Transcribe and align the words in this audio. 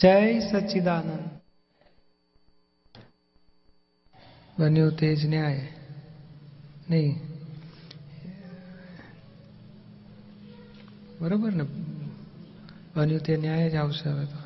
જય 0.00 0.40
સચ્ચિદાનંદ. 0.40 1.40
બન્યું 4.58 4.96
તે 4.96 5.16
જ 5.16 5.26
ન્યાય. 5.26 5.68
નહીં. 6.90 7.20
બરોબર 11.20 11.52
ને? 11.52 11.64
બન્યું 12.96 13.20
તે 13.20 13.36
ન્યાય 13.36 13.70
જ 13.70 13.74
આવશે 13.74 14.08
હવે 14.08 14.24
તો. 14.24 14.38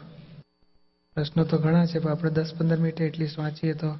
પ્રશ્નો 1.15 1.45
તો 1.45 1.59
ઘણા 1.59 1.87
છે, 1.87 1.99
પણ 1.99 2.11
આપણે 2.11 2.31
દસ 2.31 2.55
પંદર 2.55 2.77
મિનિટ 2.77 3.01
એટલીસ્ટ 3.01 3.39
વાંચીએ 3.39 3.73
તો. 3.73 3.97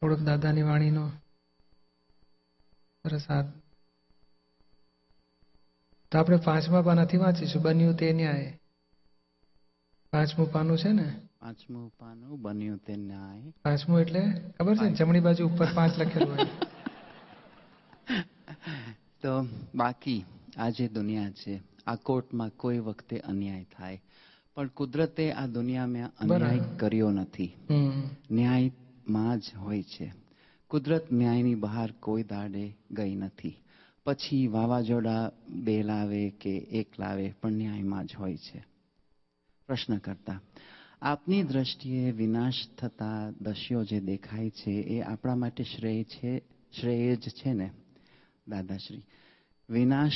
થોડોક 0.00 0.18
દાદાની 0.18 0.62
વાણીનો. 0.62 1.10
પ્રસાદ 3.02 3.52
તો 6.10 6.18
આપણે 6.18 6.36
પાંચમા 6.36 6.82
પાનાથી 6.82 7.16
વાંચીશું. 7.16 7.62
બન્યું 7.62 7.96
તે 7.96 8.12
ન્યાય. 8.12 8.60
પાંચમું 10.12 10.52
પાનું 10.52 10.78
છે 10.78 10.92
ને? 10.92 11.14
પાંચમું 11.40 11.92
પાનું 11.98 12.42
બન્યું 12.42 12.78
તે 12.78 12.96
ન્યાય. 12.96 13.52
પાંચમું 13.64 14.00
એટલે 14.00 14.20
ખબર 14.58 14.76
છે? 14.76 14.84
ને 14.84 14.90
જમણી 14.90 15.20
બાજુ 15.20 15.46
ઉપર 15.46 15.68
પાંચ 15.74 15.98
લખેલું 15.98 16.34
હોય. 16.34 16.38
તો 19.22 19.46
બાકી 19.74 20.24
આ 20.56 20.70
જે 20.70 20.88
દુનિયા 20.88 21.30
છે 21.30 21.60
આ 21.86 21.94
કોર્ટમાં 21.94 22.48
કોઈ 22.48 22.78
વખતે 22.78 23.18
અન્યાય 23.18 23.66
થાય. 23.76 24.00
પણ 24.54 24.66
કુદરતે 24.66 25.32
આ 25.32 25.46
દુનિયામાં 25.46 26.10
અન્યાય 26.18 26.60
કર્યો 26.76 27.10
નથી. 27.10 27.54
ન્યાયમાં 28.30 29.38
જ 29.38 29.44
હોય 29.58 29.82
છે. 29.82 30.12
કુદરત 30.68 31.12
ન્યાયની 31.12 31.54
બહાર 31.54 31.92
કોઈ 32.00 32.22
દાડે 32.22 32.76
ગઈ 32.90 33.14
નથી. 33.14 33.56
પછી 34.04 34.46
વાવાઝોડા 34.46 35.30
બે 35.48 35.82
લાવે 35.82 36.30
કે 36.30 36.58
એક 36.58 37.00
લાવે 37.00 37.34
પણ 37.42 37.52
ન્યાયમાં 37.52 38.06
જ 38.06 38.14
હોય 38.18 38.36
છે. 38.36 38.67
પ્રશ્ન 39.68 39.98
કરતા. 39.98 40.40
આપની 41.02 41.42
દ્રષ્ટિએ 41.42 42.10
વિનાશ 42.10 42.54
થતા 42.78 43.30
દશ્યો 43.30 43.84
જે 43.84 44.00
દેખાય 44.00 44.50
છે 44.50 44.70
એ 44.70 45.00
આપણા 45.00 45.34
માટે 45.34 45.64
શ્રેય 45.64 46.04
છે 46.04 46.38
શ્રેય 46.80 47.16
જ 47.16 47.28
છે 47.28 47.52
ને? 47.52 47.70
દાદાશ્રી 48.48 49.02
વિનાશ 49.70 50.12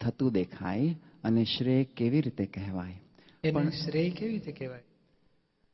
થતું 0.00 0.32
દેખાય 0.32 0.96
અને 1.24 1.44
શ્રેય 1.44 1.84
કેવી 1.84 2.20
રીતે 2.20 2.46
કહેવાય? 2.46 3.00
પણ 3.52 3.68
શ્રેય 3.68 4.10
કેવી 4.10 4.32
રીતે 4.32 4.52
કહેવાય? 4.52 4.82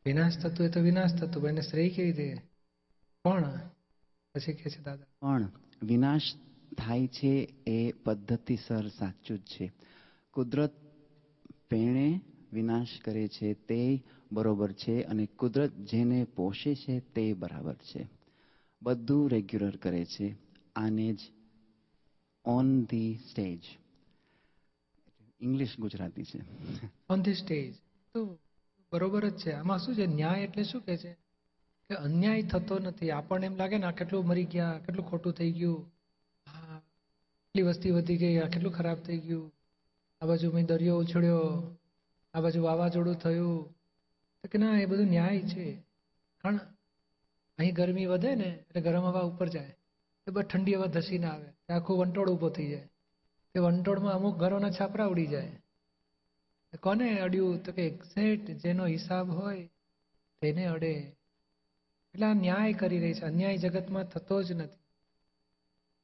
વિનાશ 0.06 0.38
થતું 0.38 0.66
એ 0.66 0.70
તો 0.70 0.80
વિનાશ 0.80 1.14
થતું 1.14 1.48
એને 1.48 1.60
શ્રેય 1.60 1.88
કેવી 1.88 2.12
રીતે? 2.12 2.42
પણ 3.24 3.60
પછી 4.34 4.52
કે 4.52 4.70
છે 4.70 4.82
દાદા. 4.82 5.04
પણ 5.20 5.50
વિનાશ 5.82 6.22
થાય 6.78 7.06
છે 7.06 7.54
એ 7.66 7.92
પદ્ધતિસર 7.92 8.88
સાચું 8.88 9.38
જ 9.38 9.40
છે. 9.40 9.72
કુદરત 10.32 10.72
પેણે 11.68 12.20
વિનાશ 12.52 13.00
કરે 13.00 13.28
છે, 13.28 13.54
તે 13.54 14.02
બરોબર 14.32 14.72
છે 14.72 15.02
અને 15.02 15.26
કુદરત 15.26 15.72
જેને 15.72 16.24
પોષે 16.24 16.74
છે 16.74 17.00
તે 17.00 17.32
બરાબર 17.32 17.74
છે. 17.74 18.08
બધું 18.82 19.30
રેગ્યુલર 19.30 19.76
કરે 19.76 20.04
છે, 20.04 20.36
આને 20.76 21.12
જ 21.12 21.20
on 22.44 22.84
the 22.84 23.18
stage 23.30 23.62
English 25.40 25.74
Gujarati 25.78 26.24
છે. 26.24 26.40
ઓન 27.08 27.22
ધી 27.22 27.34
સ્ટેજ 27.34 27.74
તો 28.14 28.38
બરોબર 28.92 29.28
જ 29.28 29.36
છે. 29.36 29.52
આમાં 29.52 29.78
શું 29.78 29.94
છે? 29.94 30.06
ન્યાય 30.06 30.42
એટલે 30.42 30.62
શું 30.62 30.82
કે 30.82 30.96
છે? 30.96 31.12
કે 31.90 31.94
અન્યાય 31.94 32.42
થતો 32.42 32.78
નથી. 32.78 33.10
આપણને 33.10 33.46
એમ 33.46 33.56
લાગે 33.56 33.78
ને, 33.78 33.86
આ 33.86 33.90
કેટલું 33.90 34.26
મરી 34.26 34.44
ગયા 34.44 34.78
કેટલું 34.78 35.06
ખોટું 35.06 35.32
થઈ 35.32 35.52
ગયું, 35.52 35.92
આ 36.46 36.78
કેટલી 36.78 37.62
વસ્તી 37.62 37.90
વધી 37.90 38.16
ગઈ, 38.16 38.38
આ 38.38 38.48
કેટલું 38.48 38.72
ખરાબ 38.72 38.98
થઈ 38.98 39.18
ગયું, 39.18 39.52
આ 40.20 40.26
બાજુ 40.26 40.52
મેં 40.52 40.66
દરિયો 40.66 40.98
ઉછળ્યો 40.98 41.76
આ 42.34 42.40
બાજુ 42.40 42.62
વાવાઝોડું 42.62 43.14
થયું. 43.14 43.72
તો 44.42 44.48
કે 44.48 44.58
ના, 44.58 44.80
એ 44.80 44.86
બધું 44.86 45.06
ન્યાય 45.06 45.40
છે. 45.40 45.72
કારણ 46.42 46.58
અહીં 47.58 47.74
ગરમી 47.74 48.06
વધે 48.06 48.34
ને, 48.34 48.44
એટલે 48.44 48.82
ગરમ 48.82 49.02
હવા 49.02 49.20
ઉપર 49.20 49.48
જાય. 49.48 49.76
એ 50.28 50.30
બસ 50.30 50.42
ઠંડી 50.42 50.74
હવા 50.74 50.86
ધસીને 50.86 51.26
આવે. 51.26 51.72
આખું 51.72 51.98
વંટોળ 51.98 52.30
ઊભો 52.30 52.48
થઈ 52.48 52.68
જાય. 52.68 52.88
તે 53.54 53.60
વંટોળમાં 53.60 54.12
અમુક 54.12 54.36
ઘરોના 54.36 54.70
છાપરા 54.70 55.06
ઉડી 55.06 55.26
જાય. 55.26 55.62
કોને 56.80 57.18
અડ્યું? 57.18 57.64
તો 57.64 57.72
કે 57.72 57.86
એક્ઝેક્ટ 57.86 58.50
જેનો 58.50 58.86
હિસાબ 58.86 59.30
હોય 59.30 59.70
તેને 60.40 60.64
અડે. 60.64 60.92
એટલે 62.14 62.26
આ 62.26 62.32
ન્યાય 62.32 62.72
કરી 62.72 62.98
રહી 62.98 63.14
છે. 63.14 63.20
અન્યાય 63.20 63.56
જગતમાં 63.56 64.04
થતો 64.04 64.42
જ 64.42 64.52
નથી. 64.52 64.80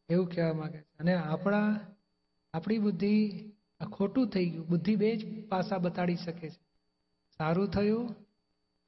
એવું 0.08 0.30
કહેવા 0.30 0.52
માંગે 0.52 0.78
છે. 0.78 0.98
અને 0.98 1.14
આપણા, 1.14 1.80
આપણી 2.54 2.78
બુદ્ધિ 2.78 3.44
આ 3.80 3.84
ખોટું 3.84 4.28
થઈ 4.28 4.50
ગયું. 4.50 4.68
બુદ્ધિ 4.68 4.96
બે 4.96 5.16
જ 5.16 5.48
પાસા 5.48 5.78
બતાડી 5.78 6.16
શકે 6.16 6.50
છે. 6.50 6.60
સારું 7.38 7.68
થયું 7.68 8.08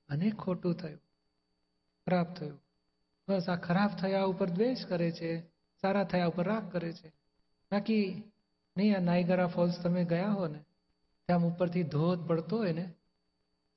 અને 0.09 0.31
ખોટું 0.31 0.75
થયું. 0.75 1.01
ખરાબ 2.07 2.35
થયું. 2.35 2.61
બસ 3.29 3.49
આ 3.49 3.57
ખરાબ 3.57 3.91
થયા 3.91 4.23
ઉપર 4.23 4.51
દ્વેષ 4.51 4.87
કરે 4.87 5.11
છે, 5.11 5.41
સારા 5.81 6.05
થયા 6.05 6.27
ઉપર 6.27 6.45
રાગ 6.45 6.73
કરે 6.73 6.93
છે. 6.93 7.09
બાકી 7.73 8.23
નહીં, 8.77 8.97
આ 8.97 9.01
નાયગરા 9.01 9.47
ફોલ્સ 9.47 9.83
તમે 9.83 10.05
ગયા 10.05 10.31
હો 10.31 10.47
ને, 10.47 10.59
ત્યાં 11.27 11.41
ઉપરથી 11.41 11.83
ધોધ 11.83 12.27
પડતો 12.27 12.57
હોય 12.57 12.73
ને, 12.73 12.95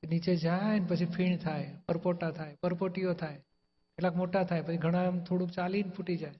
નીચે 0.09 0.35
જાય 0.35 0.79
ને 0.79 0.85
પછી 0.85 1.05
ફીણ 1.05 1.37
થાય, 1.37 1.77
પરપોટા 1.87 2.31
થાય, 2.31 2.57
પરપોટીઓ 2.61 3.13
થાય, 3.13 3.35
કેટલાક 3.35 4.15
મોટા 4.15 4.43
થાય, 4.43 4.61
પછી 4.61 4.77
ઘણા 4.77 5.03
એમ 5.03 5.23
થોડુંક 5.23 5.51
ચાલીને 5.51 5.89
ફૂટી 5.89 6.17
જાય. 6.17 6.33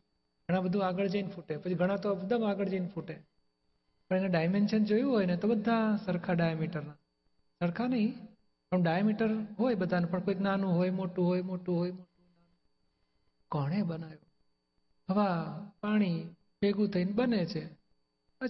ઘણા 0.49 0.61
બધું 0.61 0.87
આગળ 0.87 1.07
જઈને 1.07 1.27
ફૂટે, 1.27 1.57
પછી 1.57 1.73
ઘણા 1.73 1.95
તો 1.95 2.13
એકદમ 2.13 2.43
આગળ 2.43 2.65
જઈને 2.65 2.87
ફૂટે. 2.87 3.30
પણ 4.11 4.17
એને 4.17 4.27
ડાયમેન્શન 4.27 4.83
જોયું 4.83 5.11
હોય 5.11 5.25
ને 5.25 5.35
તો 5.37 5.47
બધા 5.47 5.95
સરખા 6.05 6.33
ડાયામીટરના 6.33 6.93
સરખા 7.61 7.87
નહીં, 7.87 8.09
પણ 8.71 8.83
ડાયામીટર 8.83 9.29
હોય 9.59 9.75
બધાને, 9.75 10.05
પણ 10.05 10.19
કોઈક 10.19 10.39
નાનું 10.39 10.71
હોય, 10.71 10.89
મોટું 10.89 11.25
હોય 11.25 11.41
મોટું 11.41 11.75
હોય, 11.77 11.91
મોટું 11.91 12.07
કોણે 13.51 13.81
બનાવ્યું? 13.81 14.27
હવા, 15.09 15.29
પાણી 15.81 16.23
ભેગું 16.61 16.89
થઈને 16.89 17.11
બને 17.11 17.45
છે. 17.45 17.63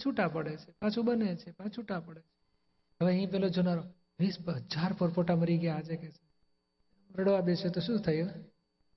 છૂટા 0.05 0.27
પડે 0.27 0.55
છે, 0.57 0.71
પાછું 0.71 1.05
બને 1.05 1.35
છે, 1.35 1.51
પાછું 1.51 1.73
છૂટા 1.77 1.99
પડે 1.99 2.21
છે. 2.21 2.31
હવે 3.01 3.11
અહીં 3.13 3.31
પેલો 3.31 3.49
જોનારો, 3.49 3.83
વીસ 4.19 4.35
હજાર 4.49 4.93
પરપોટા 4.93 5.35
મરી 5.35 5.57
ગયા 5.57 5.75
આજે 5.75 5.95
કે 5.95 6.09
છે. 6.09 6.23
રડવા 7.15 7.41
બેસે 7.41 7.69
તો 7.69 7.81
શું 7.81 7.99
થયું? 7.99 8.29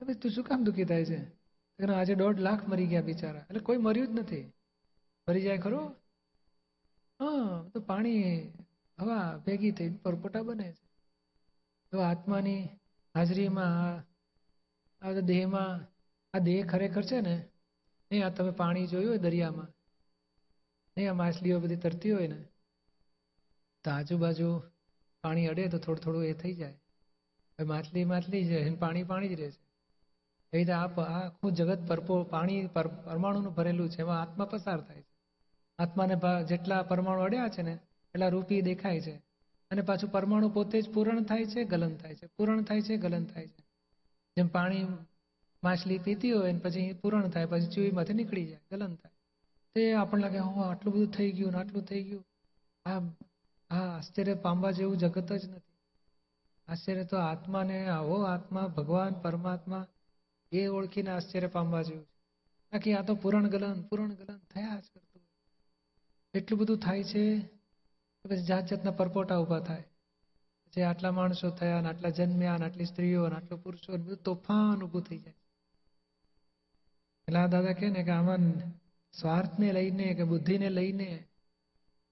હવે 0.01 0.15
તું 0.15 0.31
શું 0.31 0.45
કામ 0.45 0.65
દુઃખી 0.65 0.85
થાય 0.85 1.05
છે? 1.05 1.21
આજે 1.79 2.15
દોઢ 2.15 2.39
લાખ 2.39 2.69
મરી 2.69 2.87
ગયા 2.87 3.03
બિચારા. 3.03 3.41
એટલે 3.41 3.61
કોઈ 3.61 3.77
મર્યું 3.79 4.09
જ 4.09 4.11
નથી. 4.21 4.43
મરી 5.29 5.43
જાય 5.43 5.59
ખરો? 5.59 5.83
હા, 7.21 7.69
તો 7.69 7.81
પાણી 7.81 8.41
હવા 9.01 9.43
ભેગી 9.47 9.71
થઈ 9.71 9.91
પરપોટા 9.91 10.43
બને 10.43 10.73
છે. 10.73 10.89
તો 11.91 11.99
આત્માની 11.99 12.69
હાજરીમાં, 13.15 13.99
આ- 15.07 15.13
દેહમાં, 15.13 15.95
આ 16.37 16.39
દેહ 16.39 16.67
ખરેખર 16.67 17.03
છે 17.03 17.21
ને 17.21 17.49
નહીં 18.13 18.27
આ 18.27 18.29
તમે 18.29 18.51
પાણી 18.51 18.87
જોયું 18.87 19.11
હોય 19.11 19.19
દરિયામાં 19.19 19.67
નહીં 20.97 21.11
આ 21.11 21.15
માછલીઓ 21.15 21.61
બધી 21.61 21.77
તરતી 21.77 22.13
હોય 22.13 22.29
ને, 22.29 22.45
તો 23.85 23.91
આજુબાજુ 23.91 24.63
પાણી 25.23 25.47
અડે 25.47 25.69
તો 25.69 25.79
થોડું 25.79 26.05
થોડું 26.05 26.25
એ 26.25 26.33
થઈ 26.33 26.55
જાય. 26.55 26.73
હવે 26.73 27.65
માછલી 27.65 28.05
માછલી 28.05 28.45
છે 28.45 28.75
પાણી 28.75 29.03
પાણી 29.03 29.29
જ 29.29 29.41
રહે 29.41 29.51
છે. 29.51 29.65
એવી 30.53 30.59
રીતે 30.59 30.73
આ 30.73 30.87
આખું 30.87 31.53
જગત 31.53 31.89
પરપો, 31.89 32.25
પાણી 32.25 32.67
પર- 32.67 33.05
પરમાણુનું 33.05 33.55
ભરેલું 33.55 33.91
છે, 33.91 34.01
એમાં 34.01 34.23
આત્મા 34.23 34.45
પસાર 34.45 34.81
થાય 34.81 35.03
છે. 35.03 35.14
આત્માને 35.79 36.15
જેટલા 36.49 36.83
પરમાણુ 36.83 37.23
અડ્યા 37.23 37.49
છે 37.49 37.63
ને, 37.63 37.73
એટલા 38.15 38.29
રૂપી 38.29 38.61
દેખાય 38.63 39.01
છે. 39.01 39.15
અને 39.71 39.83
પાછું 39.83 40.13
પરમાણુ 40.13 40.49
પોતે 40.49 40.83
જ 40.83 40.93
પૂરણ 40.93 41.23
થાય 41.23 41.45
છે, 41.45 41.65
ગલન 41.65 41.97
થાય 41.97 42.15
છે. 42.15 42.27
પૂરણ 42.27 42.63
થાય 42.63 42.81
છે, 42.81 42.97
ગલન 42.97 43.25
થાય 43.25 43.47
છે. 43.49 43.63
જેમ 44.37 44.47
પાણી 44.47 44.87
માછલી 45.65 45.99
પીતી 45.99 46.33
હોય 46.33 46.53
ને 46.53 46.59
પછી 46.59 46.93
પૂરણ 46.93 47.29
થાય, 47.29 47.47
પછી 47.47 47.67
ચૂઈમાંથી 47.67 48.15
નીકળી 48.15 48.47
જાય, 48.47 48.61
ગલન 48.71 48.95
થાય. 48.95 49.13
તે 49.75 49.93
આપણને 49.93 50.23
લાગે 50.23 50.39
હો 50.39 50.61
આટલું 50.61 50.95
બધું 50.95 51.09
થઈ 51.09 51.33
ગયું 51.33 51.53
ને 51.53 51.59
આટલું 51.59 51.83
થઈ 51.83 52.03
ગયું. 52.03 52.25
આ 52.87 52.99
આ 53.71 53.97
આશ્ચર્ય 53.97 54.35
પામવા 54.35 54.71
જેવું 54.71 54.97
જગત 54.97 55.33
જ 55.33 55.51
નથી. 55.51 55.75
આશ્ચર્ય 56.69 57.05
તો 57.05 57.17
આત્માને, 57.17 57.87
આવો 57.87 58.23
આત્મા, 58.23 58.67
ભગવાન, 58.67 59.13
પરમાત્મા. 59.13 59.87
એ 60.53 60.67
ઓળખીને 60.67 61.11
આશ્ચર્ય 61.11 61.47
પામવા 61.47 61.83
જેવું 61.83 62.05
છે. 62.05 62.19
બાકી 62.73 62.93
આ 62.95 63.03
તો 63.03 63.15
પૂરણ 63.15 63.49
ગલન 63.49 63.83
પૂરણ 63.83 64.15
ગલન 64.15 64.39
થયા 64.39 64.81
જ 64.81 64.85
હોય. 64.97 65.04
એટલું 66.35 66.59
બધું 66.61 66.81
થાય 66.81 67.05
છે 67.05 67.25
કે 68.19 68.25
પછી 68.25 68.47
જાત 68.47 68.65
જાતના 68.69 68.99
પરપોટા 68.99 69.41
ઊભા 69.41 69.63
થાય. 69.65 69.85
જે 70.73 70.81
આટલા 70.83 71.13
માણસો 71.13 71.51
થયા 71.53 71.81
ને 71.81 71.89
આટલા 71.91 72.17
જન્મ્યા 72.19 72.59
ને 72.59 72.67
આટલી 72.67 72.91
સ્ત્રીઓ 72.91 73.23
ને 73.29 73.37
આટલો 73.37 73.57
પુરુષો 73.63 73.91
ને 73.93 74.03
બધું 74.03 74.23
તોફાન 74.25 74.79
ઊભું 74.83 75.05
થઈ 75.05 75.21
જાય. 75.21 75.39
એટલે 77.29 77.39
આ 77.41 77.49
દાદા 77.49 77.79
કહે 77.79 77.87
ને 77.91 78.03
કે 78.07 78.13
આમાં 78.13 78.45
સ્વાર્થને 79.15 79.69
લઈને 79.73 80.07
કે 80.15 80.25
બુદ્ધિને 80.31 80.69
લઈને 80.71 81.09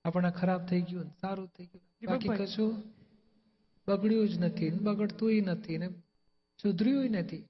આપણા 0.04 0.32
ખરાબ 0.32 0.62
થઈ 0.68 0.82
ગયું 0.88 1.08
સારું 1.20 1.48
થઈ 1.54 1.66
ગયું. 1.70 1.84
બાકી 2.06 2.32
કશું 2.38 2.72
બગડ્યું 3.88 4.30
જ 4.30 4.34
નથી 4.40 4.72
બગડતું 4.86 5.46
નથી 5.50 5.78
ને 5.78 5.88
સુધર્યું 6.58 7.14
નથી. 7.18 7.44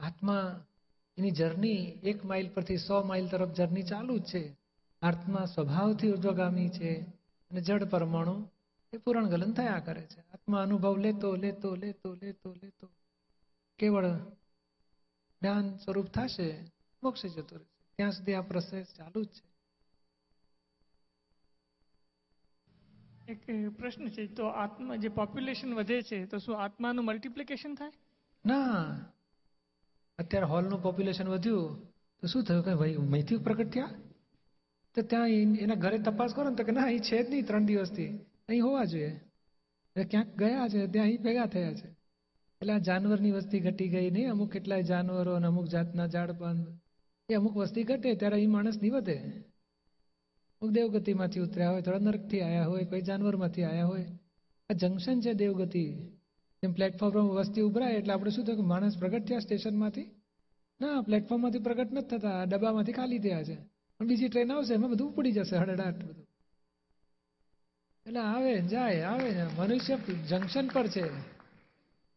આત્મા 0.00 0.44
એની 1.18 1.36
જર્ની 1.36 1.80
એક 2.10 2.18
માઇલ 2.24 2.48
પરથી 2.54 2.80
સો 2.80 2.96
માઇલ 3.04 3.26
તરફ 3.30 3.52
જર્ની 3.56 3.88
ચાલુ 3.90 4.14
જ 4.20 4.28
છે. 4.28 4.42
આત્મા 5.04 5.44
સ્વભાવથી 5.44 6.10
ઉર્ધ્વગામી 6.10 6.68
છે 6.68 7.00
અને 7.50 7.60
જડ 7.60 7.84
પરમાણુ 7.84 8.48
એ 8.92 8.96
પૂરણ 8.96 9.28
ગલન 9.28 9.52
થયા 9.52 9.78
કરે 9.78 10.02
છે. 10.02 10.20
આત્મા 10.20 10.62
અનુભવ 10.62 10.96
લેતો 10.96 11.36
લેતો 11.36 11.76
લેતો 11.76 12.14
લેતો 12.14 12.54
લેતો. 12.62 12.90
કેવળ 13.78 14.06
જ્ઞાન 15.42 15.76
સ્વરૂપ 15.76 16.06
થશે 16.06 16.48
મોક્ષે 17.02 17.28
જતો 17.28 17.56
રહેશે. 17.56 17.96
ત્યાં 17.96 18.12
સુધી 18.12 18.34
આ 18.34 18.40
પ્રોસેસ 18.40 18.86
ચાલુ 18.96 19.24
જ 19.24 19.28
છે. 19.28 19.54
એક 23.32 23.76
પ્રશ્ન 23.76 24.08
છે 24.08 24.26
તો 24.26 24.46
આત્મા 24.46 24.96
જે 24.96 25.08
પોપ્યુલેશન 25.08 25.74
વધે 25.74 26.02
છે 26.02 26.26
તો 26.26 26.38
શું 26.38 26.62
આત્માનું 26.62 27.04
મલ્ટિપ્લિકેશન 27.04 27.74
થાય? 27.74 27.92
ના. 28.46 28.98
અત્યારે 30.18 30.46
હોલનું 30.46 30.82
પોપ્યુલેશન 30.82 31.28
વધ્યું 31.28 31.92
તો 32.20 32.26
શું 32.26 32.44
થયું 32.44 32.64
કે 32.64 32.74
ભાઈ 32.74 33.22
પ્રગટ 33.44 33.70
થયા? 33.70 33.90
તો 34.94 35.02
ત્યાં 35.02 35.28
એના 35.28 35.74
ઘરે 35.74 35.98
તપાસ 35.98 36.34
કરો 36.34 36.50
ને 36.50 36.56
તો 36.56 36.64
કે 36.64 36.72
ના, 36.72 36.82
અહીં 36.82 37.00
છે 37.00 37.22
જ 37.22 37.30
નહીં 37.30 37.46
ત્રણ 37.46 37.64
દિવસથી. 37.64 38.06
અહીં 38.48 38.64
હોવા 38.64 38.84
જોઈએ. 38.84 39.06
એટલે 39.06 40.04
ક્યાંક 40.04 40.36
ગયા 40.36 40.68
છે, 40.68 40.86
ત્યાં 40.86 41.06
અહીં 41.06 41.22
ભેગા 41.22 41.46
થયા 41.46 41.72
છે. 41.72 41.88
એટલે 42.60 42.72
આ 42.72 42.78
જાનવરની 42.78 43.30
વસ્તી 43.30 43.60
ઘટી 43.60 43.88
ગઈ 43.88 44.10
નહીં. 44.10 44.30
અમુક 44.30 44.52
કેટલાય 44.52 44.82
જાનવરો 44.82 45.34
અને 45.34 45.46
અમુક 45.46 45.66
જાતના 45.66 46.06
ઝાડપાન. 46.06 46.78
એ 47.30 47.34
અમુક 47.34 47.56
વસ્તી 47.56 47.82
ઘટે 47.82 48.14
ત્યારે 48.14 48.34
અહીં 48.34 48.50
નહીં 48.50 48.92
વધે 48.92 49.44
અમુક 50.62 50.70
દેવગતિમાંથી 50.70 51.40
ઉતર્યા 51.40 51.70
હોય, 51.70 51.82
થોડા 51.82 51.98
નરકથી 51.98 52.40
આવ્યા 52.40 52.66
હોય, 52.66 52.84
કોઈ 52.84 53.00
જાનવરમાંથી 53.00 53.62
આવ્યા 53.62 53.86
હોય. 53.86 54.06
આ 54.70 54.74
જંકશન 54.74 55.20
છે 55.20 55.32
દેવગતિ. 55.32 55.92
જેમ 56.62 56.72
પ્લેટફોર્મ 56.72 57.28
વસ્તી 57.28 57.60
ઉભરાય 57.60 57.94
એટલે 57.94 58.12
આપણે 58.12 58.30
શું 58.30 58.44
થયું 58.44 58.58
કે 58.58 58.64
માણસ 58.64 58.98
પ્રગટ 58.98 59.24
થયા 59.24 59.38
સ્ટેશનમાંથી? 59.38 60.10
ના 60.80 61.02
પ્લેટફોર્મમાંથી 61.02 61.58
પ્રગટ 61.58 61.92
નથી 61.92 62.16
થતા. 62.16 62.44
ડબ્બામાંથી 62.44 62.92
ખાલી 62.92 63.18
થયા 63.18 63.42
છે. 63.42 63.73
બીજી 64.00 64.28
ટ્રેન 64.28 64.52
આવશે, 64.52 64.74
એમાં 64.74 64.90
બધું 64.90 65.08
ઉપડી 65.08 65.32
જશે, 65.32 65.56
હડડાટ 65.56 66.04
બધું. 66.04 66.26
એટલે 68.06 68.20
આવે, 68.20 68.60
જાય, 68.60 69.00
આવે. 69.00 69.30
ને 69.30 69.46
મનુષ્ય 69.58 69.96
જંકશન 70.28 70.68
પર 70.68 70.86
છે. 70.86 71.10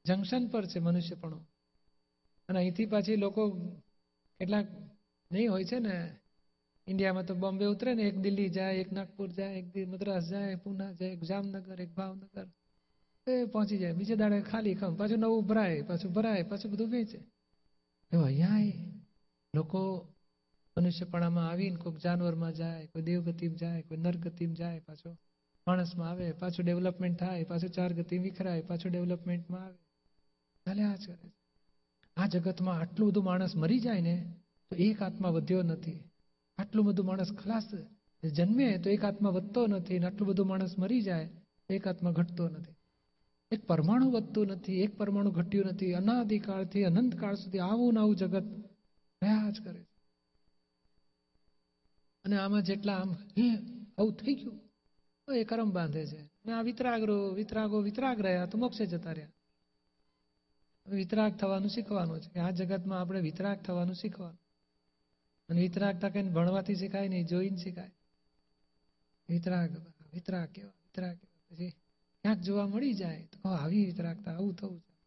જંકશન 0.06 0.48
પર 0.48 0.66
છે 0.66 0.80
મનુષ્યપણું. 0.80 1.50
અને 2.50 2.60
અહીંથી 2.60 2.86
પાછી 2.86 3.16
લોકો 3.16 3.50
કેટલાક 4.40 4.68
નહીં 5.32 5.52
હોય 5.52 5.64
છે 5.64 5.80
ને, 5.80 6.18
ઇન્ડિયામાં 6.88 7.26
તો 7.26 7.36
બોમ્બે 7.36 7.66
ઉતરે 7.66 7.94
ને, 7.94 8.04
એક 8.04 8.18
દિલ્હી 8.18 8.50
જાય, 8.50 8.76
એક 8.76 8.92
નાગપુર 8.92 9.30
જાય, 9.30 9.60
એક 9.60 9.88
મદ્રાસ 9.88 10.30
જાય, 10.30 10.56
પૂના 10.56 10.92
જાય, 10.92 11.10
એક 11.10 11.24
જામનગર, 11.24 11.82
એક 11.82 11.90
ભાવનગર. 11.90 12.48
એ 13.28 13.46
પહોંચી 13.46 13.78
જાય. 13.78 13.94
બીજે 13.94 14.16
દાડે 14.16 14.42
ખાલી 14.42 14.76
ખમ 14.76 14.96
પાછું 14.96 15.20
નવું 15.20 15.46
ભરાય, 15.46 15.82
પાછું 15.82 16.14
ભરાય, 16.14 16.44
પાછું 16.44 16.72
બધું 16.72 16.90
વેચે. 16.90 17.18
એવું 18.14 18.26
અહીંયા 18.26 18.74
લોકો 19.56 20.08
મનુષ્યપણામાં 20.78 21.50
આવીને 21.50 21.76
કોઈક 21.76 21.98
જાનવરમાં 21.98 22.54
જાય, 22.54 22.86
કોઈ 22.86 23.02
દેવગતિમાં 23.02 23.58
જાય, 23.58 23.82
કોઈ 23.82 23.98
નરગતિમાં 23.98 24.56
જાય, 24.56 24.80
પાછો 24.80 25.18
માણસમાં 25.68 26.10
આવે, 26.10 26.32
પાછું 26.32 26.66
ડેવલપમેન્ટ 26.66 27.20
થાય, 27.20 27.44
પાછું 27.44 27.70
ચાર 27.70 27.94
ગતિ 27.94 28.18
વિખરાય, 28.18 28.62
પાછું 28.62 28.92
ડેવલપમેન્ટમાં 28.92 29.66
આવે. 29.66 29.78
ચાલ્યા 30.66 30.90
આ 30.90 30.96
કરે 30.96 31.32
આ 32.18 32.28
જગતમાં 32.28 32.80
આટલું 32.80 33.10
બધું 33.10 33.24
માણસ 33.24 33.56
મરી 33.56 33.80
જાય 33.80 34.02
ને, 34.02 34.36
તો 34.70 34.76
એક 34.76 35.02
આત્મા 35.02 35.30
વધ્યો 35.30 35.62
નથી. 35.62 36.04
આટલું 36.58 36.86
બધું 36.86 37.06
માણસ 37.06 37.32
ખલાસ 37.44 37.68
જન્મે 38.24 38.78
તો 38.78 38.90
એક 38.90 39.06
આત્મા 39.06 39.30
વધતો 39.30 39.68
નથી 39.68 40.00
આટલું 40.00 40.30
બધું 40.30 40.48
માણસ 40.48 40.80
મરી 40.80 41.02
જાય 41.02 41.30
એક 41.70 41.88
આત્મા 41.88 42.12
ઘટતો 42.12 42.50
નથી. 42.50 42.76
એક 43.52 43.66
પરમાણુ 43.66 44.12
વધતું 44.12 44.48
નથી, 44.48 44.82
એક 44.82 44.98
પરમાણુ 44.98 45.32
ઘટ્યું 45.32 45.66
નથી. 45.66 45.94
અનાદિકાળથી 45.94 46.84
અનંત 46.84 47.16
કાળ 47.20 47.36
સુધી 47.36 47.60
આવું 47.60 47.94
ને 47.94 48.00
આવું 48.00 48.16
જગત 48.16 48.44
રહ્યા 49.24 49.52
જ 49.52 49.62
કરે 49.64 49.80
છે. 49.80 49.97
અને 52.28 52.38
આમાં 52.38 52.62
જેટલા 52.62 52.98
આમ 52.98 53.16
આવું 53.98 54.14
થઈ 54.14 54.36
ગયું. 54.36 54.60
એ 55.36 55.44
કરમ 55.44 55.72
બાંધે 55.72 56.06
છે. 56.06 56.18
અને 56.18 56.54
આ 56.54 56.62
વિતરાગરો, 56.62 57.30
વિતરાગો 57.30 57.82
વિતરાગ 57.82 58.22
રહ્યા 58.22 58.46
તો 58.46 58.58
મોક્ષે 58.58 58.86
જતા 58.86 59.12
રહ્યા. 59.12 59.32
વિતરાગ 60.88 61.36
થવાનું 61.36 61.70
શીખવાનું 61.70 62.22
છે. 62.22 62.40
આ 62.40 62.52
જગતમાં 62.52 63.02
આપણે 63.02 63.22
વિતરાગ 63.22 63.62
થવાનું 63.62 63.96
શીખવાનું. 63.96 64.40
અને 65.50 65.62
વિતરાગતા 65.62 66.10
કઈ 66.10 66.30
ભણવાથી 66.30 66.76
શીખાય 66.76 67.08
નહીં, 67.08 67.26
જોઈને 67.26 67.58
શીખાય. 67.58 67.92
વિતરાગ 69.30 69.78
વિતરાગ 70.14 70.50
કેવા 70.50 70.70
વિતરાગ 70.70 71.18
પછી 71.50 71.70
ક્યાંક 72.22 72.40
જોવા 72.40 72.68
મળી 72.68 72.94
જાય 72.94 73.26
તો 73.26 73.50
આવી 73.50 73.86
વિતરાગતા, 73.86 74.32
આવું 74.32 74.56
થવું 74.56 74.80
છે. 74.80 74.98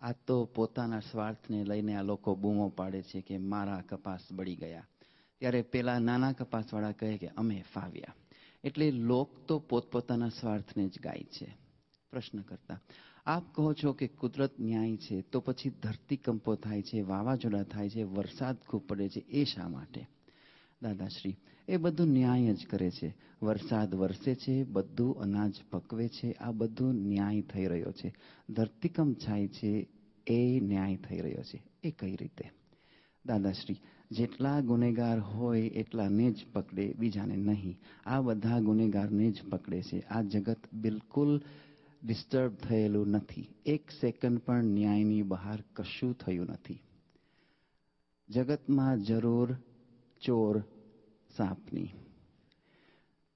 આ 0.00 0.12
તો 0.12 0.44
પોતાના 0.44 1.00
સ્વાર્થને 1.00 1.64
લઈને 1.64 1.94
આ 1.94 2.02
લોકો 2.02 2.34
બૂમો 2.34 2.68
પાડે 2.68 3.02
છે 3.02 3.20
કે 3.20 3.38
મારા 3.38 3.84
કપાસ 3.88 4.32
બળી 4.32 4.56
ગયા. 4.56 4.86
ત્યારે 5.42 5.62
પેલા 5.62 5.98
નાના 5.98 6.32
કપાસવાળા 6.32 6.92
કહે 6.92 7.16
કે, 7.16 7.28
અમે 7.28 7.64
ફાવ્યા. 7.74 8.14
એટલે 8.64 8.90
લોક 8.90 9.30
તો 9.46 9.58
પોતપોતાના 9.58 10.28
સ્વાર્થને 10.28 10.88
જ 10.88 11.00
ગાય 11.02 11.24
છે. 11.24 11.56
પ્રશ્ન 12.10 12.40
કરતા, 12.40 12.80
આપ 13.26 13.54
કહો 13.54 13.72
છો 13.72 13.92
કે 13.92 14.06
કુદરત 14.06 14.60
ન્યાય 14.60 14.96
છે, 14.96 15.20
તો 15.20 15.40
પછી 15.40 15.70
ધરતીકંપો 15.70 16.54
થાય 16.54 16.82
છે, 16.82 17.00
વાવાઝોડા 17.00 17.62
થાય 17.62 17.88
છે, 17.90 18.02
વરસાદ 18.02 18.56
ખૂબ 18.68 18.86
પડે 18.86 19.08
છે, 19.08 19.20
એ 19.20 19.44
શા 19.44 19.68
માટે? 19.68 20.06
દાદાશ્રી, 20.82 21.36
એ 21.68 21.76
બધું 21.76 22.06
ન્યાય 22.06 22.54
જ 22.54 22.66
કરે 22.66 22.90
છે. 22.90 23.14
વરસાદ 23.42 23.94
વરસે 23.94 24.34
છે, 24.34 24.64
બધું 24.64 25.20
અનાજ 25.20 25.52
પકવે 25.70 26.08
છે, 26.08 26.32
આ 26.32 26.50
બધું 26.52 26.94
ન્યાય 26.94 27.40
થઈ 27.40 27.66
રહ્યો 27.66 27.92
છે. 27.92 28.14
ધરતીકંપ 28.50 29.18
થાય 29.18 29.48
છે, 29.48 29.88
એ 30.26 30.60
ન્યાય 30.60 30.96
થઈ 30.96 31.18
રહ્યો 31.18 31.42
છે. 31.42 31.62
એ 31.82 31.90
કઈ 31.90 32.16
રીતે? 32.16 32.50
દાદાશ્રી 33.26 33.76
જેટલા 34.12 34.60
ગુનેગાર 34.60 35.20
હોય 35.20 35.60
એટલાને 35.60 36.30
જ 36.30 36.44
પકડે, 36.52 36.94
બીજાને 36.98 37.36
નહીં. 37.36 37.78
આ 38.06 38.20
બધા 38.20 38.60
ગુનેગારને 38.60 39.30
જ 39.30 39.42
પકડે 39.50 39.82
છે. 39.82 40.00
આ 40.00 40.22
જગત 40.22 40.58
બિલકુલ 40.72 41.40
ડિસ્ટર્બ 42.02 42.54
થયેલું 42.54 43.08
નથી. 43.08 43.48
એક 43.66 43.90
સેકન્ડ 43.90 44.38
પણ 44.38 44.64
ન્યાયની 44.64 45.22
બહાર 45.22 45.64
કશું 45.76 46.18
થયું 46.18 46.46
નથી. 46.46 46.82
જગતમાં 48.30 48.98
જરૂર 48.98 49.54
ચોર 50.20 50.60
સાપની. 51.36 51.88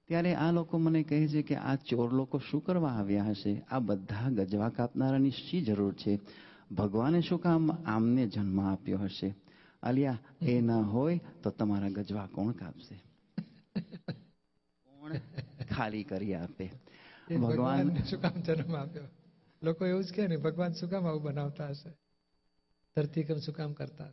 ત્યારે 0.07 0.33
આ 0.35 0.51
લોકો 0.51 0.77
મને 0.77 1.03
કહે 1.03 1.27
છે 1.27 1.41
કે 1.41 1.55
આ 1.55 1.75
ચોર 1.75 2.13
લોકો 2.13 2.37
શું 2.37 2.63
કરવા 2.63 2.89
આવ્યા 2.89 3.23
હશે? 3.23 3.63
આ 3.71 3.79
બધા 3.79 4.29
ગજવા 4.29 4.69
કાપનારાની 4.69 5.29
શી 5.29 5.61
જરૂર 5.61 5.93
છે? 5.93 6.19
ભગવાને 6.71 7.21
શું 7.21 7.41
કામ 7.41 7.71
આમને 7.71 8.27
જન્મ 8.27 8.61
આપ્યો 8.61 8.97
હશે? 8.97 9.46
અલિયા 9.87 10.17
એ 10.43 10.55
ના 10.61 10.81
હોય 10.87 11.17
તો 11.43 11.49
તમારા 11.51 11.89
ગજવા 11.89 12.27
કોણ 12.27 12.51
કાપશે? 12.51 12.95
કોણ 14.87 15.13
ખાલી 15.71 16.03
કરી 16.03 16.33
આપે? 16.35 16.65
એ 17.29 17.37
શું 18.09 18.21
કામ 18.21 18.41
જન્મ 18.41 18.75
આપ્યો? 18.75 19.07
લોકો 19.61 19.85
એવું 19.85 20.03
જ 20.03 20.13
કે 20.13 20.27
ને 20.27 20.37
ભગવાન 20.37 20.73
શું 20.73 20.89
કામ 20.89 21.07
આવું 21.07 21.23
બનાવતા 21.23 21.67
હશે? 21.67 21.91
ધરતીકંપ 22.97 23.39
શું 23.39 23.55
કામ 23.55 23.73
કરતા 23.73 24.11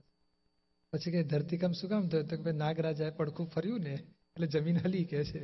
પછી 0.93 1.13
કે 1.13 1.23
ધરતીકંપ 1.25 1.75
શું 1.75 1.91
કામ 1.91 2.09
થયું? 2.09 2.29
તો 2.29 2.37
કે 2.37 2.53
નાગરાજાએ 2.53 3.11
પડખું 3.11 3.47
ફર્યું 3.47 3.81
ને 3.81 3.95
એટલે 4.35 4.47
જમીન 4.47 4.79
હલી 4.79 5.05
કે 5.05 5.25
છે. 5.25 5.43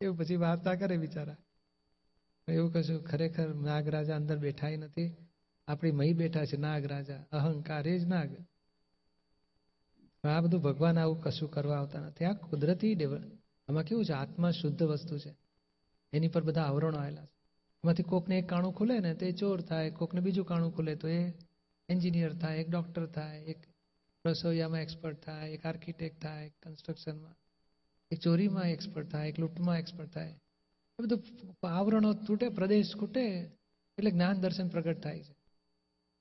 એવું 0.00 0.16
પછી 0.18 0.36
વાર્તા 0.36 0.74
કરે 0.74 0.96
બિચારા. 0.96 1.36
એવું 2.48 2.72
કશું 2.72 2.98
ખરેખર 3.02 3.48
નાગરાજા 3.54 4.16
અંદર 4.16 4.38
બેઠા 4.38 4.70
નથી. 4.76 5.08
આપણી 5.68 5.90
મહી 5.90 6.12
બેઠા 6.12 6.44
છે 6.44 6.56
નાગરાજા 6.56 7.22
અહંકાર 7.32 7.88
એ 7.88 7.98
જ 7.98 8.04
નાગ. 8.04 8.30
આ 10.28 10.40
બધું 10.40 10.62
ભગવાન 10.62 10.98
આવું 10.98 11.22
કશું 11.22 11.50
કરવા 11.50 11.76
આવતા 11.76 12.00
નથી. 12.00 12.24
આ 12.24 12.32
કુદરતી 12.32 13.04
આમાં 13.68 13.82
કેવું 13.82 14.04
છે? 14.04 14.12
આત્મા 14.12 14.50
શુદ્ધ 14.50 14.82
વસ્તુ 14.82 15.18
છે. 15.18 15.36
એની 16.12 16.28
પર 16.28 16.42
બધા 16.42 16.62
આવરણો 16.62 16.98
આવેલા 16.98 17.24
છે. 17.24 17.36
એમાંથી 17.84 18.02
કોકને 18.02 18.38
એક 18.38 18.48
કાણું 18.48 18.74
ખુલે 18.74 18.98
ને 18.98 19.14
તો 19.14 19.26
એ 19.26 19.32
ચોર 19.32 19.60
થાય, 19.60 19.90
કોકને 19.90 20.20
બીજું 20.20 20.46
કાણું 20.46 20.76
ખુલે 20.76 20.94
તો 20.94 21.08
એ 21.08 21.32
એન્જિનિયર 21.88 22.32
થાય, 22.32 22.58
એક 22.58 22.70
ડૉક્ટર 22.70 23.06
થાય, 23.06 23.40
એક 23.40 23.56
રસોઈયામાં 24.26 24.80
એક્સપર્ટ 24.80 25.24
થાય, 25.24 25.50
એક 25.50 25.66
આર્કિટેક્ટ 25.66 26.22
થાય 26.22 26.52
કન્સ્ટ્રક્શનમાં, 26.62 27.34
એક 28.10 28.18
ચોરીમાં 28.20 28.62
એક્સપર્ટ 28.62 29.12
થાય, 29.12 29.28
એક 29.28 29.38
લૂંટમાં 29.38 29.78
એક્સપર્ટ 29.78 30.14
થાય. 30.14 30.40
એ 30.98 31.02
બધું 31.02 31.22
આવરણો 31.68 32.12
તૂટે, 32.12 32.48
પ્રદેશ 32.48 32.96
ખૂટે, 32.98 33.26
એટલે 33.98 34.10
જ્ઞાન 34.10 34.40
દર્શન 34.40 34.68
પ્રગટ 34.68 35.00
થાય 35.00 35.22
છે. 35.22 35.32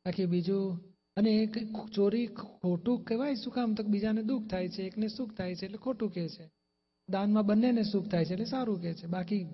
બાકી 0.05 0.25
બીજું 0.25 0.94
અને 1.17 1.29
એક 1.29 1.57
ચોરી 1.93 2.27
ખોટું 2.27 3.03
કહેવાય, 3.03 3.35
શું 3.35 3.53
કામ? 3.53 3.73
તો 3.73 3.83
બીજાને 3.83 4.23
દુઃખ 4.23 4.49
થાય 4.49 4.69
છે, 4.69 4.83
એકને 4.83 5.07
સુખ 5.07 5.33
થાય 5.33 5.55
છે, 5.55 5.65
એટલે 5.65 5.77
ખોટું 5.77 6.13
કહે 6.13 6.29
છે. 6.29 6.51
દાનમાં 7.09 7.45
બંનેને 7.45 7.83
સુખ 7.83 8.07
થાય 8.07 8.25
છે, 8.25 8.33
એટલે 8.33 8.45
સારું 8.45 8.81
કહે 8.81 8.93
છે. 8.93 9.07
બાકી 9.07 9.47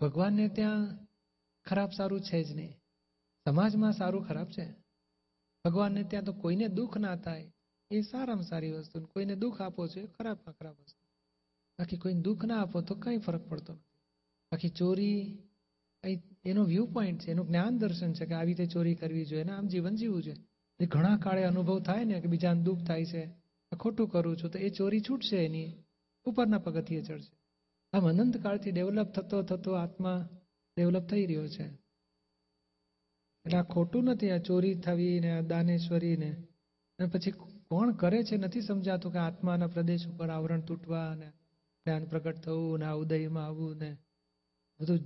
ભગવાનને 0.00 0.48
ત્યાં 0.48 0.98
ખરાબ 1.64 1.90
સારું 1.90 2.20
છે 2.20 2.44
જ 2.44 2.52
નહીં. 2.52 2.74
સમાજમાં 3.44 3.92
સારું 3.92 4.28
ખરાબ 4.28 4.46
છે. 4.46 4.66
ભગવાનને 5.64 6.02
ત્યાં 6.02 6.24
તો 6.24 6.32
કોઈને 6.32 6.68
દુઃખ 6.68 6.96
ના 6.96 7.16
થાય, 7.16 7.52
એ 7.90 8.00
સારામાં 8.00 8.44
સારી 8.44 8.72
વસ્તુ. 8.72 9.06
કોઈને 9.06 9.34
દુઃખ 9.36 9.60
આપો 9.60 9.88
છો, 9.88 10.00
એ 10.00 10.06
ખરાબમાં 10.06 10.54
ખરાબ 10.54 10.74
વસ્તુ. 10.74 11.06
બાકી 11.78 11.96
કોઈને 11.96 12.20
દુઃખ 12.20 12.44
ના 12.44 12.62
આપો 12.62 12.80
તો 12.80 12.94
કંઈ 12.94 13.18
ફરક 13.18 13.48
પડતો 13.48 13.72
નથી. 13.72 13.82
બાકી 14.52 14.68
ચોરી 14.68 15.45
એનો 16.44 16.64
વ્યૂ 16.64 16.86
પોઈન્ટ 16.86 17.20
છે, 17.20 17.30
એનું 17.30 17.46
જ્ઞાન 17.46 17.78
દર્શન 17.78 18.12
છે 18.12 18.26
કે 18.26 18.34
આવી 18.34 18.46
રીતે 18.46 18.66
ચોરી 18.66 18.94
કરવી 18.94 19.24
જોઈએ 19.24 19.44
આમ 19.44 19.66
જીવન 19.66 19.94
જીવવું 19.94 20.22
જોઈએ. 20.22 20.36
એ 20.78 20.86
ઘણા 20.86 21.16
કાળે 21.16 21.44
અનુભવ 21.44 21.80
થાય 21.80 22.04
ને 22.04 22.20
કે 22.20 22.28
બીજાને 22.28 22.62
દુઃખ 22.62 22.86
થાય 22.86 23.04
છે 23.04 23.46
ખોટું 23.80 24.08
કરું 24.08 24.36
છું, 24.36 24.50
તો 24.50 24.58
એ 24.58 24.68
ચોરી 24.68 25.00
છૂટશે 25.00 25.44
એની. 25.44 25.72
ઉપરના 26.24 26.58
પગથિયે 26.58 27.02
ચડશે. 27.02 27.36
આમ 27.92 28.08
અનંતકાળથી 28.08 28.70
ડેવલપ 28.70 29.06
થતો 29.06 29.42
થતો 29.42 29.72
આત્મા 29.72 30.28
ડેવલપ 30.76 31.06
થઈ 31.06 31.26
રહ્યો 31.26 31.48
છે. 31.48 31.64
એટલે 33.44 33.58
આ 33.58 33.62
ખોટું 33.62 34.04
નથી, 34.04 34.30
આ 34.30 34.38
ચોરી 34.38 34.74
થવી 34.74 35.20
ને 35.20 35.30
આ 35.30 35.40
દાનેશ્વરી 35.40 36.16
ને. 36.16 36.30
અને 36.98 37.08
પછી 37.08 37.30
કોણ 37.68 37.92
કરે 37.92 38.22
છે 38.22 38.36
નથી 38.36 38.60
સમજાતું 38.60 39.12
કે 39.12 39.18
આત્માના 39.18 39.66
પ્રદેશ 39.66 40.06
ઉપર 40.06 40.30
આવરણ 40.30 40.60
તૂટવા 40.60 41.14
ને 41.14 41.28
જ્ઞાન 41.84 42.04
પ્રગટ 42.04 42.36
થવું 42.36 42.78
ને 42.78 42.84
આ 42.84 42.92
ઉદયમાં 42.92 43.46
આવવું 43.46 43.76
ને. 43.76 43.96
બધું 44.80 44.98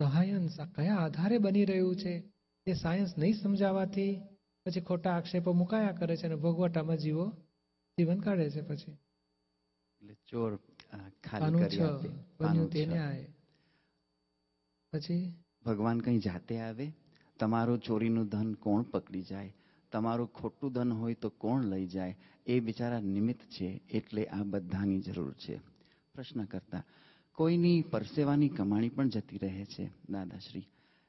સહાયન્સ 0.00 0.60
આ 0.60 0.64
કયા 0.64 0.96
આધારે 0.96 1.38
બની 1.38 1.64
રહ્યું 1.64 1.96
છે? 1.96 2.32
એ 2.66 2.72
સાયન્સ 2.72 3.18
નહીં 3.18 3.34
સમજાવાથી 3.34 4.20
પછી 4.66 4.80
ખોટા 4.80 5.12
આક્ષેપો 5.12 5.52
મુકાયા 5.52 5.92
કરે 5.92 6.16
છે 6.16 6.26
અને 6.26 6.34
ભોગવટામાં 6.34 6.96
જીવો 6.96 7.30
જીવન 7.98 8.20
કાઢે 8.20 8.50
છે 8.50 8.60
પછી. 8.60 8.98
ચોર 10.28 10.56
તે 12.68 13.26
પછી? 14.92 15.34
ભગવાન 15.66 16.00
કઈ 16.00 16.18
જાતે 16.18 16.60
આવે? 16.60 16.92
તમારું 17.38 17.78
ચોરીનું 17.78 18.26
ધન 18.26 18.54
કોણ 18.54 18.82
પકડી 18.82 19.22
જાય? 19.22 19.54
તમારું 19.92 20.32
ખોટું 20.32 20.72
ધન 20.72 20.92
હોય 20.92 21.14
તો 21.14 21.28
કોણ 21.28 21.64
લઈ 21.64 21.86
જાય? 21.86 22.16
એ 22.46 22.60
બિચારા 22.60 23.00
નિમિત્ત 23.00 23.40
છે 23.40 23.80
એટલે 23.90 24.26
આ 24.26 24.42
બધાની 24.42 25.00
જરૂર 25.00 25.34
છે. 25.34 25.56
પ્રશ્ન 26.14 26.44
કરતા 26.44 26.82
કોઈની 27.40 27.82
પરસેવાની 27.82 28.48
કમાણી 28.48 28.88
પણ 28.88 29.08
જતી 29.08 29.38
રહે 29.38 29.64
છે, 29.64 29.90
દાદાશ્રી. 30.10 30.66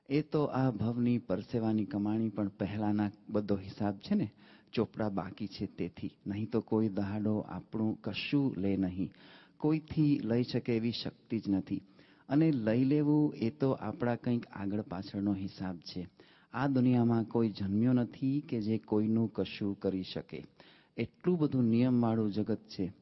એ 0.09 0.21
તો 0.21 0.43
આ 0.43 0.71
ભવની 0.71 1.17
પરસેવાની 1.17 1.85
કમાણી 1.85 2.29
પણ 2.29 2.47
પહેલાના 2.47 3.11
બધો 3.29 3.55
હિસાબ 3.55 3.97
છે 3.97 4.15
ને, 4.15 4.31
ચોપડા 4.73 5.09
બાકી 5.09 5.47
છે 5.47 5.65
તેથી. 5.65 6.11
નહીં 6.27 6.49
તો 6.49 6.61
કોઈ 6.61 6.89
દહાડો 6.89 7.37
આપણું 7.37 8.01
કશું 8.01 8.55
લે 8.57 8.77
નહીં. 8.77 9.11
કોઈથી 9.57 10.19
લઈ 10.23 10.43
શકે 10.43 10.75
એવી 10.75 10.91
શક્તિ 10.91 11.39
જ 11.39 11.43
નથી. 11.49 11.81
અને 12.29 12.51
લઈ 12.51 12.83
લેવું 12.83 13.33
એ 13.33 13.49
તો 13.49 13.71
આપણા 13.71 14.15
કંઈક 14.15 14.45
આગળ 14.45 14.81
પાછળનો 14.81 15.33
હિસાબ 15.33 15.77
છે. 15.77 16.07
આ 16.53 16.67
દુનિયામાં 16.67 17.23
કોઈ 17.23 17.49
જન્મ્યો 17.49 17.93
નથી 17.93 18.41
કે 18.41 18.61
જે 18.61 18.77
કોઈનું 18.77 19.33
કશું 19.33 19.79
કરી 19.79 20.03
શકે. 20.03 20.43
એટલું 20.97 21.39
બધું 21.39 21.63
નિયમવાળું 21.63 22.31
જગત 22.31 22.59
છે. 22.59 22.93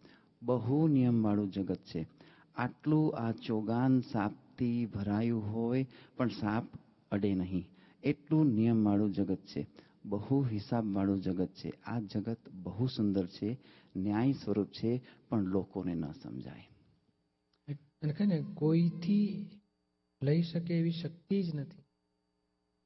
બહુ 0.44 0.88
નિયમવાળું 0.88 1.52
જગત 1.52 1.80
છે. 1.96 2.19
આટલું 2.60 3.18
આ 3.18 3.32
ચોગાન 3.32 4.02
સાપથી 4.02 4.86
ભરાયું 4.86 5.54
હોય 5.54 5.88
પણ 6.18 6.28
સાપ 6.28 6.66
અડે 7.12 7.36
નહીં. 7.36 7.68
એટલું 8.04 8.48
નિયમવાળું 8.48 9.12
જગત 9.12 9.38
છે. 9.38 9.68
બહુ 10.06 10.46
હિસાબવાળું 10.46 11.22
જગત 11.22 11.48
છે. 11.48 11.70
આ 11.70 12.00
જગત 12.00 12.38
બહુ 12.50 12.88
સુંદર 12.88 13.28
છે, 13.28 13.58
ન્યાય 13.96 14.32
સ્વરૂપ 14.32 14.68
છે, 14.68 15.02
પણ 15.30 15.42
લોકોને 15.44 15.96
ન 15.96 16.12
સમજાય. 16.12 16.70
ને 18.26 18.44
કોઈથી 18.54 19.50
લઈ 20.24 20.42
શકે 20.42 20.80
એવી 20.80 20.92
શક્તિ 20.92 21.44
જ 21.44 21.56
નથી. 21.56 21.78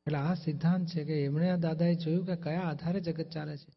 એટલે 0.07 0.17
આ 0.17 0.33
સિદ્ધાંત 0.33 0.87
છે 0.87 1.03
કે 1.03 1.23
એમણે 1.23 1.49
આ 1.49 1.55
દાદાએ 1.55 1.95
જોયું 1.95 2.25
કે 2.25 2.35
કયા 2.35 2.61
આધારે 2.61 2.99
જગત 2.99 3.29
ચાલે 3.29 3.57
છે. 3.57 3.73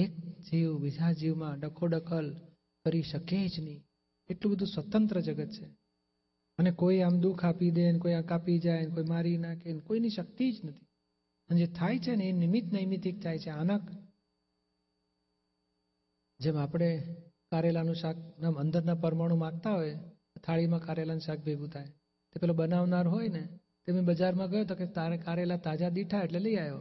એક 0.00 0.16
જીવ 0.18 0.78
બીજા 0.78 1.12
જીવમાં 1.12 1.60
ડખોડખલ 1.60 2.40
કરી 2.84 3.02
શકે 3.02 3.48
જ 3.48 3.60
નહીં. 3.60 3.82
એટલું 4.30 4.52
બધું 4.52 4.68
સ્વતંત્ર 4.68 5.20
જગત 5.20 5.50
છે. 5.50 5.66
અને 6.58 6.70
કોઈ 6.70 7.00
આમ 7.00 7.20
દુઃખ 7.20 7.44
આપી 7.44 7.70
દે 7.70 7.98
કોઈ 7.98 8.12
આ 8.12 8.20
કાપી 8.20 8.58
જાય 8.58 8.86
ને 8.86 8.94
કોઈ 8.94 9.04
મારી 9.04 9.36
નાખે 9.36 9.78
કોઈની 9.78 10.10
શક્તિ 10.10 10.52
જ 10.52 10.60
નથી. 10.64 10.86
અને 11.48 11.58
જે 11.58 11.66
થાય 11.66 11.98
છે 11.98 12.16
ને 12.16 12.24
એ 12.24 12.32
નિમિત્ત 12.32 12.72
નૈમિતિક 12.72 13.22
થાય 13.22 13.38
છે. 13.38 13.50
આના 13.50 13.80
જેમ 16.40 16.56
આપણે 16.56 17.16
કારેલાનું 17.50 17.94
શાક 17.94 18.16
અંદરના 18.40 18.94
પરમાણુ 18.94 19.36
માગતા 19.36 19.74
હોય, 19.74 19.98
થાળીમાં 20.44 20.80
કારેલાનું 20.80 21.20
શાક 21.20 21.38
ભેગું 21.38 21.68
થાય. 21.68 21.88
તે 22.32 22.40
પેલો 22.40 22.54
બનાવનાર 22.54 23.06
હોય 23.08 23.28
ને, 23.28 23.48
તે 23.86 23.92
મેં 23.92 24.04
બજારમાં 24.04 24.50
ગયો 24.50 24.64
તો 24.64 24.74
કે 24.74 24.86
તારે 24.86 25.16
કારેલા 25.16 25.56
તાજા 25.56 25.88
દીઠા 25.88 26.22
એટલે 26.22 26.38
લઈ 26.38 26.56
આવ્યો. 26.56 26.80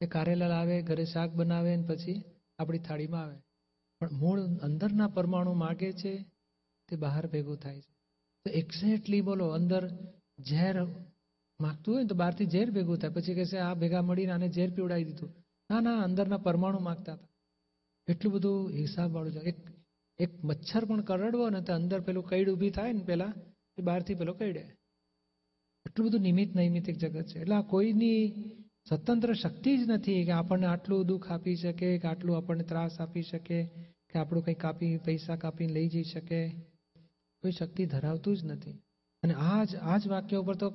એ 0.00 0.06
કારેલા 0.06 0.46
લાવે, 0.46 0.82
ઘરે 0.82 1.04
શાક 1.04 1.30
બનાવે 1.30 1.76
ને 1.76 1.82
પછી 1.82 2.24
આપણી 2.58 2.78
થાળીમાં 2.78 3.22
આવે. 3.22 3.36
પણ 4.00 4.12
મૂળ 4.12 4.40
અંદરના 4.40 5.08
પરમાણુ 5.08 5.52
માગે 5.52 5.92
છે 5.92 6.35
તે 6.88 6.96
બહાર 6.96 7.26
ભેગું 7.26 7.56
થાય 7.56 7.80
છે. 7.80 7.94
તો 8.44 8.50
એક્ઝેક્ટલી 8.50 9.20
બોલો, 9.20 9.48
અંદર 9.48 9.88
ઝેર 10.48 10.84
માગતું 11.60 11.94
હોય 11.94 12.02
ને 12.02 12.08
તો 12.08 12.14
બહારથી 12.14 12.46
ઝેર 12.46 12.70
ભેગું 12.70 12.98
થાય. 12.98 13.10
પછી 13.10 13.34
કહેશે 13.34 13.58
આ 13.58 13.74
ભેગા 13.74 14.02
મળીને 14.02 14.32
આને 14.32 14.48
ઝેર 14.48 14.70
પીવડાવી 14.70 15.04
દીધું. 15.04 15.30
ના 15.70 15.80
ના, 15.80 16.02
અંદરના 16.02 16.36
પરમાણુ 16.36 16.78
માગતા 16.78 17.12
હતા. 17.12 17.28
એટલું 18.08 18.32
બધું 18.32 18.70
હિસાબવાળું 18.70 19.32
છે. 19.32 19.38
એક 19.38 19.56
એક 20.18 20.44
મચ્છર 20.44 20.84
પણ 20.84 21.00
કરડવો 21.00 21.50
ને 21.50 21.60
તો 21.60 21.72
અંદર 21.72 22.00
પેલું 22.00 22.24
કઈડ 22.24 22.48
ઊભી 22.50 22.70
થાય 22.70 22.92
ને 22.92 23.04
પેલા, 23.04 23.32
એ 23.78 23.82
બહારથી 23.82 24.14
પેલો 24.14 24.32
કઈડે 24.32 24.60
એટલું 25.86 26.08
બધું 26.08 26.20
નિમિત્ત 26.20 26.56
નૈમિતિક 26.56 26.96
જગત 26.96 27.26
છે. 27.26 27.40
એટલે 27.40 27.54
આ 27.54 27.60
કોઈની 27.60 28.32
સ્વતંત્ર 28.88 29.32
શક્તિ 29.32 29.76
જ 29.78 29.90
નથી 29.90 30.24
કે 30.24 30.30
આપણને 30.30 30.66
આટલું 30.66 31.06
દુઃખ 31.06 31.30
આપી 31.30 31.56
શકે, 31.56 31.98
કે 31.98 32.08
આટલું 32.08 32.36
આપણને 32.36 32.64
ત્રાસ 32.64 33.00
આપી 33.00 33.22
શકે, 33.22 33.64
કે 34.10 34.18
આપણું 34.18 34.44
કંઈ 34.44 34.54
કાપી, 34.54 34.96
પૈસા 34.96 35.36
કાપીને 35.36 35.72
લઈ 35.72 35.88
જઈ 35.88 36.02
શકે. 36.02 36.40
કોઈ 37.42 37.50
શક્તિ 37.50 37.86
ધરાવતું 37.86 38.36
જ 38.36 38.44
નથી. 38.44 38.70
અને 39.22 39.34
આ 39.34 39.64
જ 39.64 39.76
આ 39.76 39.98
જ 39.98 40.08
વાક્ય 40.08 40.36
ઉપર 40.36 40.56
તો 40.56 40.70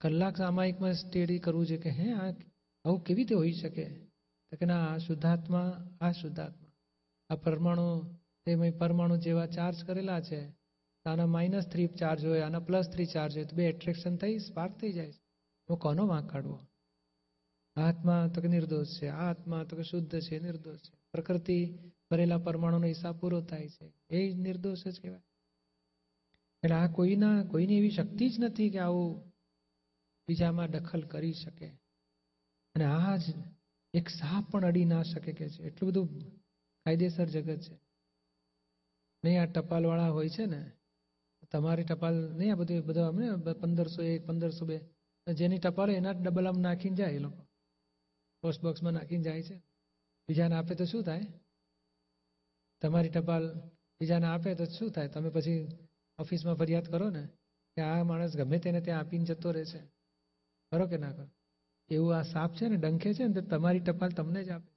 કલાક 0.00 0.36
સામાયિકમાં 0.36 0.94
સ્ટડી 0.94 1.38
કરવું 1.38 1.66
છે 1.66 1.76
કે, 1.76 1.90
હે, 1.90 2.12
આ 2.12 2.30
આવું 2.84 3.04
કેવી 3.04 3.20
રીતે 3.22 3.34
હોઈ 3.34 3.52
શકે? 3.52 3.84
તો 4.50 4.56
કે, 4.56 4.66
ના, 4.66 4.86
આ 4.86 4.98
શુદ્ધાત્મા 4.98 5.90
આ 6.00 6.12
શુદ્ધાત્મા. 6.12 6.70
આ 7.30 7.36
પરમાણુ 7.36 8.14
તેમાં 8.44 8.78
પરમાણુ 8.78 9.16
જેવા 9.16 9.46
ચાર્જ 9.46 9.84
કરેલા 9.84 10.20
છે. 10.20 10.64
આના 11.06 11.26
માઇનસ 11.26 11.68
થ્રી 11.68 11.86
ચાર્જ 11.86 12.26
હોય, 12.26 12.40
આના 12.40 12.60
પ્લસ 12.60 12.88
થ્રી 12.88 13.06
ચાર્જ 13.06 13.36
હોય, 13.36 13.44
તો 13.44 13.56
બે 13.56 13.64
એટ્રેક્શન 13.66 14.16
થઈ 14.16 14.38
સ્પાર્ક 14.38 14.76
થઈ 14.76 14.92
જાય 14.92 15.12
તો 15.66 15.76
કોનો 15.76 16.06
વાંક 16.06 16.30
કાઢવો? 16.30 16.60
આત્મા 17.76 18.30
તો 18.34 18.40
કે 18.40 18.48
નિર્દોષ 18.48 18.86
છે. 18.86 19.08
આ 19.08 19.30
આત્મા 19.30 19.64
તો 19.64 19.76
કે 19.76 19.82
શુદ્ધ 19.82 20.20
છે, 20.20 20.38
નિર્દોષ 20.38 20.78
છે. 20.78 20.98
પ્રકૃતિ 21.12 21.78
ભરેલા 22.10 22.38
પરમાણુનો 22.38 22.86
હિસાબ 22.86 23.18
પૂરો 23.18 23.40
થાય 23.40 23.68
છે. 23.68 23.92
એ 24.10 24.34
નિર્દોષ 24.34 24.88
જ 24.88 25.00
કહેવાય. 25.00 25.22
એટલે 26.64 26.76
આ 26.76 26.92
કોઈના 26.92 27.44
કોઈની 27.44 27.78
એવી 27.78 27.90
શક્તિ 27.90 28.28
જ 28.28 28.40
નથી 28.40 28.70
કે 28.70 28.78
આવું 28.78 29.32
બીજામાં 30.28 30.70
દખલ 30.70 31.02
કરી 31.02 31.32
શકે. 31.32 31.66
અને 32.74 32.84
આ 32.84 33.16
જ 33.16 33.22
એક 33.94 34.08
સાપ 34.08 34.50
પણ 34.50 34.64
અડી 34.64 34.84
ના 34.84 35.02
શકે 35.02 35.32
કે 35.32 35.48
છે. 35.48 35.62
એટલું 35.62 35.90
બધું 35.90 36.30
કાયદેસર 36.84 37.26
જગત 37.26 37.60
છે. 37.60 37.80
નહીં, 39.24 39.42
આ 39.42 39.44
ટપાલવાળા 39.44 40.08
હોય 40.08 40.28
છે 40.28 40.46
ને, 40.46 40.72
તમારી 41.52 41.84
ટપાલ 41.84 42.14
નહીં, 42.32 42.52
આ 42.52 42.56
બધું 42.56 42.86
બધા 42.86 43.08
અમને 43.08 43.52
પંદરસો 43.52 44.02
એક, 44.02 44.26
પંદરસો 44.26 44.66
બે, 44.66 44.80
જેની 45.32 45.58
ટપાલ 45.58 45.88
હોય 45.88 45.96
એના 45.96 46.10
ડબલ 46.10 46.48
આમ 46.48 46.60
નાખીને 46.60 46.96
જાય 46.96 47.12
એ 47.12 47.18
લોકો. 47.18 47.46
પોસ્ટ 48.42 48.62
બોક્સમાં 48.62 48.92
નાખીને 48.92 49.22
જાય 49.22 49.42
છે. 49.42 49.56
બીજાને 50.28 50.54
આપે 50.54 50.74
તો 50.74 50.84
શું 50.84 51.02
થાય? 51.02 51.20
તમારી 52.80 53.08
ટપાલ 53.08 53.60
બીજાને 54.00 54.26
આપે 54.26 54.54
તો 54.54 54.64
શું 54.64 54.90
થાય? 54.90 55.08
તમે 55.08 55.30
પછી 55.30 55.68
ઓફિસમાં 56.18 56.54
ફરિયાદ 56.54 56.84
કરો 56.84 57.10
ને, 57.10 57.28
કે 57.76 57.82
આ 57.82 58.02
માણસ 58.02 58.36
ગમે 58.36 58.58
તેને 58.58 58.80
ત્યાં 58.80 59.00
આપીને 59.00 59.24
જતો 59.24 59.50
રહે 59.50 59.64
છે. 59.64 59.78
કરો 60.72 60.86
કે 60.86 60.96
ના 60.96 61.12
કરો? 61.12 61.28
એવું 61.88 62.16
આ 62.16 62.22
સાપ 62.22 62.54
છે 62.54 62.68
ને, 62.68 62.76
ડંખે 62.76 63.14
છે 63.14 63.24
ને 63.24 63.40
તમારી 63.40 63.80
ટપાલ 63.80 64.10
તમને 64.10 64.44
જ 64.44 64.50
આપે. 64.50 64.72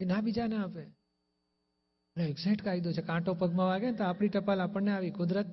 એ 0.00 0.04
ના 0.04 0.20
બીજાને 0.20 0.56
આપે. 0.56 0.80
એટલે 0.80 2.24
એક્ઝેક્ટ 2.24 2.62
કાયદો 2.62 2.92
છે. 2.92 3.02
કાંટો 3.02 3.34
પગમાં 3.34 3.66
વાગે 3.66 3.90
ને 3.90 3.96
તો 3.96 4.04
આપણી 4.04 4.28
ટપાલ 4.28 4.60
આપણને 4.60 4.92
આવી. 4.92 5.10
કુદરત 5.10 5.46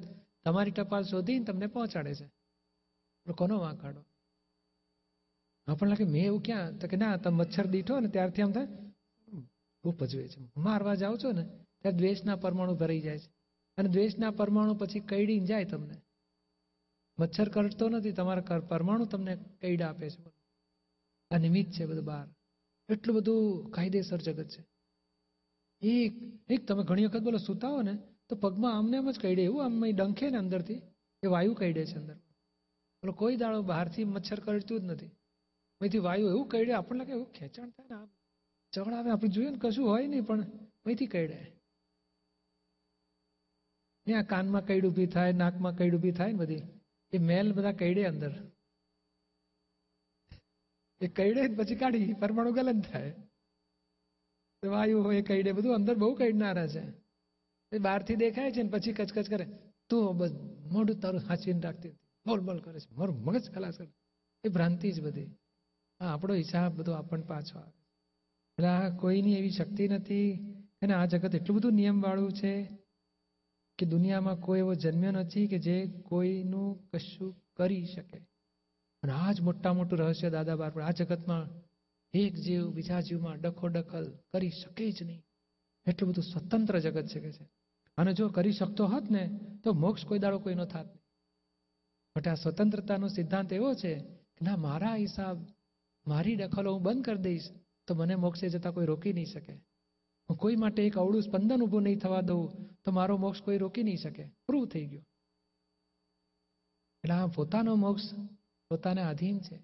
તમારી 0.44 0.72
ટપાલ 0.72 1.04
શોધીને 1.04 1.46
તમને 1.46 1.68
પહોંચાડે 1.68 2.16
છે. 2.16 2.32
કોનો 3.36 3.60
વાંકાડો? 3.60 4.06
આપણને 5.68 5.90
લાગે 5.90 6.04
મેં 6.04 6.26
એવું 6.26 6.44
ક્યાં? 6.44 6.78
તો 6.78 6.88
કે 6.88 6.98
ના, 6.98 7.18
તમે 7.18 7.38
મચ્છર 7.38 7.66
દીઠો 7.66 8.00
ને 8.00 8.08
ત્યારથી 8.08 8.42
આમ 8.42 8.52
થાય 8.52 8.66
બહુ 9.84 9.92
ભજવે 9.92 10.28
છે. 10.28 10.52
મારવા 10.58 10.96
જાઓ 10.96 11.18
છો 11.18 11.32
ને, 11.32 11.44
ત્યારે 11.80 11.98
દ્વેષના 11.98 12.36
પરમાણુ 12.36 12.76
ભરાઈ 12.76 13.00
જાય 13.00 13.20
છે. 13.20 13.39
અને 13.80 13.90
દ્વેષના 13.90 14.32
પરમાણુ 14.32 14.74
પછી 14.74 15.00
કઈડીને 15.00 15.46
જાય 15.46 15.66
તમને. 15.66 16.02
મચ્છર 17.20 17.50
કરડતો 17.50 17.90
નથી, 17.90 18.12
તમારા 18.12 18.60
પરમાણુ 18.60 19.06
તમને 19.06 19.38
કઈડ 19.62 19.82
આપે 19.82 20.10
છે. 20.10 20.24
આ 21.32 21.38
નિમિત્ત 21.38 21.72
છે 21.72 21.86
બધું 21.86 22.06
બહાર. 22.06 22.28
એટલું 22.90 23.16
બધું 23.16 23.72
કાયદેસર 23.72 24.18
જગત 24.18 24.48
છે. 24.48 24.66
એક 25.82 26.14
એક 26.52 26.68
તમે 26.68 26.84
ઘણી 26.84 27.06
વખત 27.06 27.20
બોલો 27.20 27.38
સુતા 27.38 27.68
હો 27.68 27.82
ને, 27.82 27.98
તો 28.30 28.36
પગમાં 28.36 28.78
આમને 28.78 28.98
આમ 28.98 29.12
જ 29.12 29.20
કઈડે. 29.20 29.44
એવું 29.44 29.66
આમ 29.66 29.86
ડંખે 29.86 30.30
ને 30.30 30.38
અંદરથી. 30.38 30.82
એ 31.24 31.28
વાયુ 31.28 31.54
કઈડે 31.54 31.86
છે 31.86 31.96
અંદર. 31.96 32.16
બોલો, 33.02 33.12
કોઈ 33.12 33.36
દાડો 33.36 33.62
બહારથી 33.62 34.04
મચ્છર 34.04 34.40
કરડતું 34.40 34.80
જ 34.80 34.84
નથી. 34.84 35.08
અહીંથી 35.82 35.98
વાયુ 35.98 36.30
એવું 36.30 36.50
કઈડે, 36.50 36.74
આપણને 36.74 37.00
લાગે 37.00 37.12
એવું 37.12 37.32
ખેંચાણ 37.32 37.70
થાય 37.70 37.88
ને 37.92 37.96
આમ. 37.96 38.10
ચગડ 38.72 38.94
આપણે 38.94 39.28
જોઈએ 39.28 39.50
ને 39.50 39.58
કશું 39.62 39.88
હોય 39.88 40.08
નહીં, 40.08 40.24
પણ 40.24 40.42
અહીંથી 40.86 41.06
કઈડે. 41.06 41.59
ને 44.10 44.16
આ 44.16 44.22
કાનમાં 44.22 44.66
કઈડ 44.66 44.86
ઊભી 44.86 45.06
થાય, 45.06 45.34
નાકમાં 45.34 45.78
કઈડ 45.78 45.96
ઊભી 45.96 46.12
થાય 46.12 46.32
ને 46.32 46.38
બધી. 46.38 46.62
એ 47.12 47.18
મેલ 47.18 47.54
બધા 47.54 47.72
કઈડે 47.72 48.06
અંદર. 48.06 48.32
એ 51.02 51.08
કઈડે 51.08 51.48
પછી 51.48 51.76
કાઢી, 51.76 52.14
પરમાણુ 52.14 52.52
ગલન 52.52 52.82
થાય. 52.82 53.16
વાયુ 54.66 55.04
હોય 55.04 55.22
કઈડે, 55.22 55.52
બધું 55.52 55.76
અંદર 55.76 55.96
બહુ 55.96 56.16
કઈડનારા 56.16 56.68
છે. 56.68 56.84
એ 57.72 57.80
બહારથી 57.80 58.16
દેખાય 58.16 58.52
છે 58.52 58.64
ને 58.64 58.70
પછી 58.70 58.94
કચકચ 58.94 59.30
કરે. 59.30 59.48
તું 59.90 60.18
બસ 60.18 60.32
મોઢું 60.72 61.00
તારું 61.00 61.22
હાંચીને 61.22 61.62
રાખતી 61.62 61.90
બોલ 62.26 62.40
બોલ 62.40 62.60
કરે 62.60 62.80
છે. 62.80 62.96
મારું 62.96 63.22
મગજ 63.22 63.54
ખલાસ 63.54 63.78
કરે. 63.78 63.94
એ 64.44 64.50
ભ્રાંતિ 64.50 64.92
જ 64.92 65.02
બધી. 65.02 65.26
હા, 66.00 66.14
આપણો 66.14 66.34
હિસાબ 66.34 66.76
બધો 66.76 66.92
આપણને 66.92 67.26
પાછો 67.26 67.60
આવે. 67.60 67.72
એટલે 68.58 68.68
આ 68.68 68.98
કોઈની 68.98 69.36
એવી 69.36 69.50
શક્તિ 69.50 69.88
નથી. 69.88 70.54
અને 70.82 70.94
આ 70.94 71.06
જગત 71.06 71.36
એટલું 71.36 71.58
બધું 71.58 71.74
નિયમવાળું 71.74 72.34
છે. 72.34 72.79
કે 73.80 73.86
દુનિયામાં 73.86 74.40
કોઈ 74.40 74.60
એવો 74.60 74.74
જન્મ્યો 74.74 75.12
નથી 75.12 75.48
કે 75.48 75.60
જે 75.60 75.88
કોઈનું 75.88 76.90
કશું 76.90 77.36
કરી 77.58 77.86
શકે. 77.86 78.18
અને 79.04 79.12
આ 79.12 79.32
જ 79.32 79.42
મોટા 79.42 79.74
મોટું 79.74 80.00
રહસ્ય 80.00 80.30
દાદા 80.30 80.56
બાર 80.56 80.70
પણ 80.70 80.84
આ 80.84 80.92
જગતમાં 80.92 81.48
એક 82.14 82.36
જીવ, 82.36 82.72
બીજા 82.72 83.00
જીવમાં 83.00 83.42
ડખો 83.42 83.68
ડખલ 83.68 84.18
કરી 84.34 84.50
શકે 84.50 84.92
જ 84.92 85.04
નહીં. 85.04 85.24
એટલું 85.88 86.12
બધું 86.12 86.24
સ્વતંત્ર 86.24 86.80
જગત 86.80 87.08
છે 87.08 87.20
કે 87.20 87.32
છે. 87.32 87.50
અને 87.98 88.14
જો 88.14 88.30
કરી 88.30 88.52
શકતો 88.52 88.86
હોત 88.86 89.12
ને, 89.12 89.40
તો 89.64 89.74
મોક્ષ 89.74 90.06
કોઈ 90.06 90.20
દાડો 90.20 90.40
કોઈનો 90.40 90.66
થાત. 90.66 90.86
નહીં 90.86 91.00
બટ 92.18 92.28
આ 92.28 92.34
સ્વતંત્રતાનો 92.34 93.08
સિદ્ધાંત 93.08 93.54
એવો 93.54 93.74
છે 93.74 93.96
કે 94.00 94.46
ના, 94.46 94.56
મારા 94.56 94.96
હિસાબ, 94.96 95.38
મારી 96.08 96.36
દખલો 96.36 96.74
હું 96.74 96.82
બંધ 96.82 97.06
કરી 97.06 97.18
દઈશ, 97.18 97.50
તો 97.88 97.96
મને 97.96 98.16
મોક્ષે 98.16 98.50
જતા 98.50 98.72
કોઈ 98.72 98.86
રોકી 98.86 99.14
નહીં 99.14 99.26
શકે. 99.26 99.69
હું 100.30 100.38
કોઈ 100.38 100.56
માટે 100.56 100.86
એક 100.86 100.98
અવળું 100.98 101.22
સ્પંદન 101.22 101.62
ઊભું 101.62 101.84
નહીં 101.84 102.00
થવા 102.00 102.22
દઉં, 102.22 102.74
તો 102.84 102.92
મારો 102.92 103.18
મોક્ષ 103.18 103.42
કોઈ 103.42 103.58
રોકી 103.58 103.84
નહીં 103.84 103.98
શકે. 103.98 104.24
પ્રૂવ 104.48 104.66
થઈ 104.66 104.86
ગયું. 104.86 105.06
એટલે 107.04 107.16
આ 107.16 107.28
પોતાનો 107.28 107.76
મોક્ષ 107.76 108.14
પોતાને 108.70 109.02
આધીન 109.02 109.40
છે. 109.40 109.58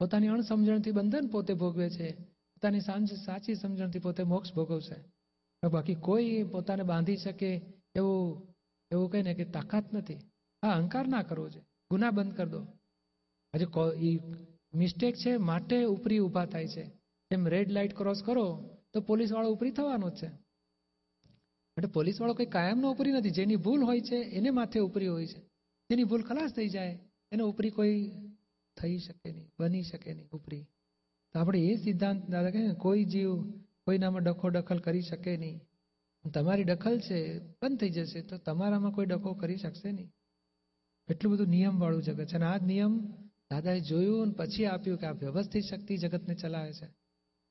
પોતાની 0.00 0.28
અણસમજણથી 0.28 0.90
બંધન 0.90 1.26
પોતે 1.28 1.54
ભોગવે 1.54 1.90
છે. 1.90 2.08
પોતાની 2.52 2.80
સાંજ 2.80 3.12
સાચી 3.12 3.54
સમજણથી 3.54 3.98
પોતે 3.98 4.22
મોક્ષ 4.22 4.54
ભોગવશે. 4.54 4.98
બાકી 5.68 5.94
કોઈ 5.94 6.42
પોતાને 6.42 6.82
બાંધી 6.82 7.16
શકે 7.16 7.50
એવું 7.94 8.46
એવું 8.90 9.10
કહે 9.10 9.22
ને 9.22 9.34
કે 9.34 9.44
તાકાત 9.44 9.94
નથી. 9.94 10.14
આ 10.62 10.68
અહંકાર 10.76 11.08
ના 11.08 11.22
કરવો 11.22 11.48
છે. 11.48 11.60
ગુના 11.90 12.10
બંધ 12.10 12.36
કરી 12.36 12.50
દો. 12.50 12.62
આજે 13.54 13.66
મિસ્ટેક 14.74 15.14
છે, 15.16 15.36
માટે 15.36 15.84
ઉપરી 15.84 16.18
ઊભા 16.18 16.46
થાય 16.46 16.68
છે. 16.68 16.84
એમ 17.30 17.48
રેડ 17.48 17.72
લાઇટ 17.72 17.96
ક્રોસ 17.96 18.22
કરો 18.22 18.46
તો 18.94 19.00
પોલીસ 19.00 19.32
વાળો 19.32 19.52
ઉપરી 19.52 19.70
થવાનો 19.70 20.10
છે. 20.10 20.26
એટલે 21.76 21.86
પોલીસ 21.86 22.20
વાળો 22.20 22.34
કોઈ 22.34 22.46
કાયમનો 22.46 22.90
ઉપરી 22.90 23.12
નથી. 23.12 23.30
જેની 23.30 23.56
ભૂલ 23.56 23.82
હોય 23.82 24.00
છે, 24.00 24.16
એને 24.16 24.50
માથે 24.50 24.80
ઉપરી 24.80 25.06
હોય 25.06 25.26
છે. 25.26 25.40
જેની 25.90 26.04
ભૂલ 26.04 26.22
ખલાસ 26.22 26.52
થઈ 26.52 26.68
જાય, 26.68 26.98
એને 27.32 27.42
ઉપરી 27.42 27.70
કોઈ 27.70 28.10
થઈ 28.76 28.98
શકે 28.98 29.32
નહીં, 29.32 29.50
બની 29.58 29.82
શકે 29.82 30.14
નહીં 30.14 30.28
ઉપરી. 30.28 30.66
તો 31.32 31.40
આપણે 31.40 31.60
એ 31.60 31.76
સિદ્ધાંત, 31.76 32.30
દાદા 32.30 32.50
કહે 32.50 32.74
કોઈ 32.74 33.04
જીવ 33.04 33.50
કોઈનામાં 33.84 34.22
ડખો 34.22 34.50
દખલ 34.50 34.78
કરી 34.78 35.00
શકે 35.00 35.36
નહીં. 35.36 35.60
તમારી 36.34 36.64
દખલ 36.64 37.00
છે, 37.00 37.38
બંધ 37.38 37.78
થઈ 37.78 37.90
જશે, 37.90 38.20
તો 38.22 38.38
તમારામાં 38.38 38.92
કોઈ 38.92 39.06
ડખો 39.06 39.34
કરી 39.34 39.56
શકશે 39.56 39.92
નહીં. 39.92 40.12
એટલું 41.08 41.32
બધું 41.32 41.48
નિયમવાળું 41.48 42.02
જગત 42.02 42.26
છે. 42.26 42.36
અને 42.36 42.44
આ 42.44 42.56
જ 42.56 42.62
નિયમ 42.62 43.06
દાદાએ 43.50 43.80
જોયું 43.80 44.26
ને 44.26 44.32
પછી 44.32 44.66
આપ્યું 44.66 44.98
કે 44.98 45.06
આ 45.06 45.12
વ્યવસ્થિત 45.12 45.64
શક્તિ 45.64 45.96
જગતને 45.96 46.34
ચલાવે 46.34 46.72
છે. 46.72 46.99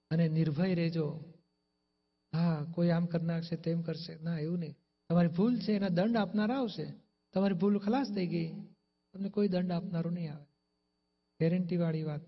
અને 0.10 0.28
નિર્ભય 0.28 0.76
રહેજો. 0.76 1.34
હા, 2.34 2.66
કોઈ 2.72 2.90
આમ 2.90 3.06
કરી 3.06 3.26
નાખશે, 3.26 3.56
તેમ 3.56 3.82
કરશે. 3.82 4.18
ના, 4.18 4.40
એવું 4.40 4.60
નહીં. 4.60 4.76
તમારી 5.10 5.28
ભૂલ 5.28 5.60
છે, 5.60 5.74
એના 5.74 5.88
દંડ 5.88 6.18
આપનારા 6.18 6.60
આવશે. 6.60 6.94
તમારી 7.34 7.54
ભૂલ 7.54 7.80
ખલાસ 7.80 8.08
થઈ 8.16 8.28
ગઈ. 8.28 8.54
તમને 9.14 9.30
કોઈ 9.30 9.48
દંડ 9.48 9.72
આપનારો 9.72 10.10
નહીં 10.10 10.34
આવે. 10.34 10.46
ગેરંટી 11.40 11.78
વાળી 11.78 12.04
વાત. 12.04 12.22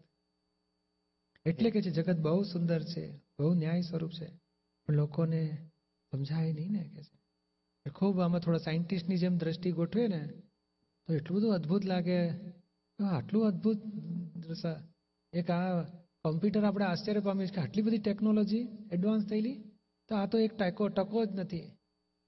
એટલે 1.45 1.71
કે 1.71 1.81
છે, 1.81 1.89
જગત 1.89 2.17
બહુ 2.17 2.43
સુંદર 2.43 2.83
છે, 2.83 3.17
બહુ 3.17 3.53
ન્યાય 3.53 3.81
સ્વરૂપ 3.81 4.11
છે. 4.11 4.31
પણ 4.85 4.93
લોકોને 4.93 5.69
સમજાય 6.11 6.53
નહીં 6.53 6.71
ને, 6.71 6.83
કે 6.83 7.03
છે. 7.03 7.21
ખૂબ 7.89 8.21
આમાં 8.21 8.39
થોડા 8.39 8.57
સાયન્ટિસ્ટની 8.57 9.17
જેમ 9.17 9.37
દ્રષ્ટિ 9.37 9.71
ગોઠવે 9.71 10.07
ને, 10.07 10.27
તો 11.07 11.13
એટલું 11.13 11.37
બધું 11.37 11.53
અદ્ભુત 11.53 11.85
લાગે. 11.85 12.29
આટલું 13.11 13.47
અદ્ભુત 13.47 13.81
એક 15.33 15.51
આ 15.51 15.83
કોમ્પ્યુટર 16.25 16.65
આપણે 16.65 16.85
આશ્ચર્ય 16.85 17.19
પામીએ 17.19 17.47
કે 17.47 17.61
આટલી 17.61 17.81
બધી 17.81 17.97
ટેકનોલોજી 17.97 18.67
એડવાન્સ 18.91 19.25
થયેલી, 19.25 19.63
તો 20.09 20.15
આ 20.15 20.25
તો 20.25 20.37
એક 20.37 20.57
ટકો 20.57 20.87
ટકો 20.87 21.25
જ 21.25 21.39
નથી. 21.39 21.59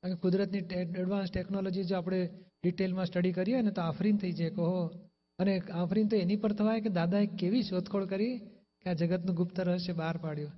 કારણ 0.03 0.13
કે 0.13 0.19
કુદરતની 0.19 0.57
એડવાન્સ 0.57 1.31
ટેકનોલોજી 1.31 1.83
જો 1.83 1.95
આપણે 1.97 2.29
ડિટેલમાં 2.63 3.05
સ્ટડી 3.05 3.31
કરીએ 3.31 3.61
ને 3.61 3.71
તો 3.71 3.81
આફરીન 3.81 4.17
થઈ 4.17 4.31
જાય 4.31 4.49
કહો 4.49 4.91
અને 5.39 5.61
આફરીન 5.73 6.07
તો 6.07 6.15
એની 6.15 6.35
પર 6.35 6.53
થવાય 6.53 6.81
કે 6.81 6.89
દાદાએ 6.89 7.25
કેવી 7.25 7.63
શોધખોળ 7.63 8.05
કરી 8.05 8.37
કે 8.81 8.89
આ 8.89 8.93
જગતનું 8.93 9.35
ગુપ્ત 9.35 9.59
રહસ્ય 9.59 9.93
બહાર 9.93 10.17
પાડ્યું. 10.17 10.51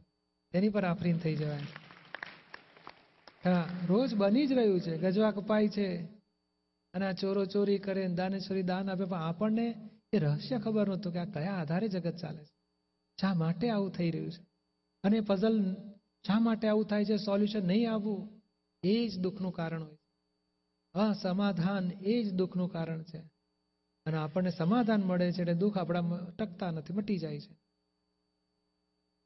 એની 0.54 0.70
પર 0.70 0.84
આફરીન 0.86 1.18
થઈ 1.18 1.36
જવાય. 1.36 1.60
હા, 3.46 3.66
રોજ 3.88 4.16
બની 4.16 4.48
જ 4.48 4.54
રહ્યું 4.54 4.80
છે. 4.80 4.98
ગજવા 4.98 5.32
કપાય 5.32 5.68
છે. 5.68 5.90
અને 6.94 7.06
આ 7.06 7.12
ચોરો 7.12 7.46
ચોરી 7.46 7.78
કરે 7.78 8.08
દાનેશ્વરી 8.08 8.64
દાન 8.64 8.90
આપે, 8.90 9.06
પણ 9.06 9.18
આપણને 9.18 9.90
એ 10.14 10.18
રહસ્ય 10.18 10.58
ખબર 10.60 10.88
નહોતું 10.88 11.14
કે 11.14 11.20
આ 11.20 11.26
કયા 11.26 11.54
આધારે 11.54 11.88
જગત 11.88 12.16
ચાલે 12.16 12.44
છે. 12.44 12.55
શા 13.22 13.34
માટે 13.34 13.70
આવું 13.70 13.92
થઈ 13.92 14.12
રહ્યું 14.12 14.32
છે? 14.32 14.44
અને 15.04 15.22
પઝલ 15.22 15.74
શા 16.28 16.40
માટે 16.40 16.68
આવું 16.68 16.86
થાય 16.86 17.06
છે? 17.06 17.18
સોલ્યુશન 17.18 17.68
નહીં 17.68 17.92
આવવું, 17.92 18.42
એ 18.84 19.08
જ 19.08 19.20
દુઃખનું 19.20 19.52
કારણ 19.52 19.84
હોય 19.84 19.98
અસમાધાન 20.94 21.92
એ 21.92 22.24
જ 22.24 22.34
દુઃખનું 22.34 22.70
કારણ 22.70 23.04
છે. 23.04 23.18
અને 24.06 24.18
આપણને 24.18 24.50
સમાધાન 24.50 25.02
મળે 25.02 25.32
છે 25.32 25.42
એટલે 25.42 25.54
દુઃખ 25.54 25.78
આપણા 25.78 26.02
ટકતા 26.40 26.72
નથી, 26.72 26.94
મટી 26.94 27.18
જાય 27.18 27.40
છે. 27.40 27.58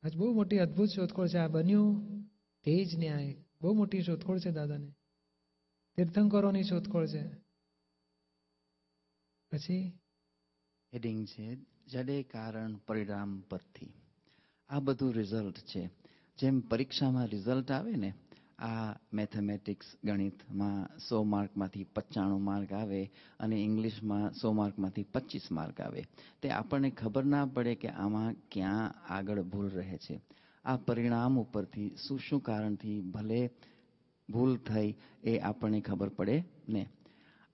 આજ 0.03 0.17
બહુ 0.17 0.33
મોટી 0.33 0.59
અદ્ભુત 0.59 0.89
શોધખોળ 0.89 1.27
છે. 1.27 1.37
આ 1.37 1.47
બન્યું 1.47 2.21
તે 2.63 2.85
જ 2.85 2.95
ન્યાય. 2.97 3.45
બહુ 3.61 3.73
મોટી 3.73 4.01
શોધખોળ 4.01 4.39
છે 4.39 4.51
દાદાને. 4.51 4.91
તીર્થંકરોની 5.95 6.63
શોધખોળ 6.63 7.07
છે. 7.07 7.29
પછી? 9.51 9.99
હેડિંગ 10.93 11.27
છે 11.27 11.55
જડે 11.89 12.23
કારણ 12.23 12.73
પરિણામ 12.87 13.39
પરથી. 13.49 13.93
આ 14.69 14.79
બધું 14.79 15.13
રિઝલ્ટ 15.13 15.57
છે. 15.57 15.89
જેમ 16.37 16.59
પરીક્ષામાં 16.59 17.27
રિઝલ્ટ 17.27 17.71
આવે 17.71 17.91
ને, 17.91 18.13
આ 18.59 18.95
મેથેમેટિક્સ 19.13 19.85
ગણિતમાં 20.03 20.97
સો 20.97 21.23
માર્કમાંથી 21.23 21.83
પચાણું 21.83 22.43
માર્ક 22.43 22.73
આવે 22.73 23.11
અને 23.39 23.55
ઇંગ્લિશમાં 23.55 24.31
સો 24.31 24.51
માર્કમાંથી 24.51 25.03
પચીસ 25.03 25.51
માર્ક 25.51 25.81
આવે. 25.81 26.03
તે 26.41 26.49
આપણને 26.49 26.89
ખબર 26.89 27.23
ના 27.23 27.45
પડે 27.45 27.75
કે 27.75 27.87
આમાં 27.87 28.35
ક્યાં 28.51 28.95
આગળ 29.13 29.41
ભૂલ 29.41 29.69
રહે 29.69 29.97
છે. 29.97 30.21
આ 30.65 30.77
પરિણામ 30.77 31.39
ઉપરથી 31.39 31.95
શું 32.07 32.19
શું 32.19 32.43
કારણથી 32.43 33.01
ભલે 33.01 33.49
ભૂલ 34.29 34.57
થઈ 34.57 34.95
એ 35.23 35.39
આપણને 35.39 35.81
ખબર 35.81 36.09
પડે 36.09 36.43
ને. 36.69 36.87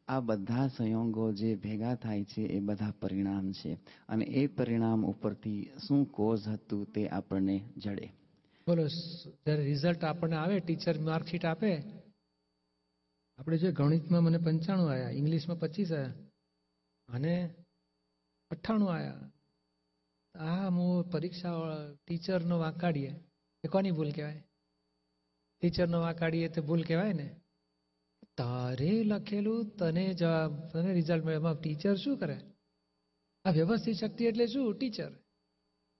આ 0.08 0.20
બધા 0.20 0.68
સંયોગો 0.68 1.32
જે 1.32 1.56
ભેગા 1.56 1.96
થાય 1.96 2.24
છે, 2.24 2.41
એ 2.41 2.60
બધા 2.60 2.91
પરિણામ 2.91 3.52
છે. 3.52 3.74
અને 4.10 4.26
એ 4.26 4.48
પરિણામ 4.48 5.06
ઉપરથી 5.06 5.70
શું 5.88 6.06
કોઝ 6.12 6.48
હતું 6.48 6.91
તે 6.91 7.08
આપણને 7.10 7.70
જડે. 7.78 8.12
બોલો 8.68 8.88
જ્યારે 8.88 9.63
રિઝલ્ટ 9.63 10.04
આપણને 10.04 10.36
આવે, 10.36 10.60
ટીચર 10.60 11.00
માર્કશીટ 11.00 11.46
આપે. 11.46 11.84
આપણે 13.38 13.58
જો 13.58 13.72
ગણિતમાં 13.72 14.24
મને 14.24 14.38
પંચાણું 14.38 14.91
આવ્યા 14.91 15.10
ઇંગ્લિશમાં 15.10 15.60
પચીસ 15.60 15.91
આવ્યા 15.91 16.13
અને 17.08 17.56
અઠ્ઠાણું 18.50 18.94
આવ્યા 18.94 19.32
આ 20.39 20.70
હું 20.70 21.10
પરીક્ષા 21.10 21.52
ટીચરનો 22.06 22.60
વાંકાડીએ. 22.60 23.15
એ 23.63 23.68
કોની 23.68 23.91
ભૂલ 23.91 24.12
કહેવાય? 24.12 24.44
ટીચરનો 25.62 26.02
વાંકાડીએ 26.02 26.48
તો 26.48 26.62
ભૂલ 26.62 26.84
કહેવાય 26.84 27.13
ને? 27.13 27.36
તારે 28.38 29.04
લખેલું 29.04 29.69
તને 29.80 30.13
જવાબ 30.13 30.52
તને 30.71 30.93
રિઝલ્ટ 30.93 31.26
મળે. 31.26 31.36
એમાં 31.36 31.60
ટીચર 31.62 31.95
શું 31.95 32.17
કરે? 32.17 32.38
આ 33.45 33.52
વ્યવસ્થિત 33.52 33.95
શક્તિ 33.95 34.26
એટલે 34.26 34.48
શું? 34.48 34.78
ટીચર 34.78 35.12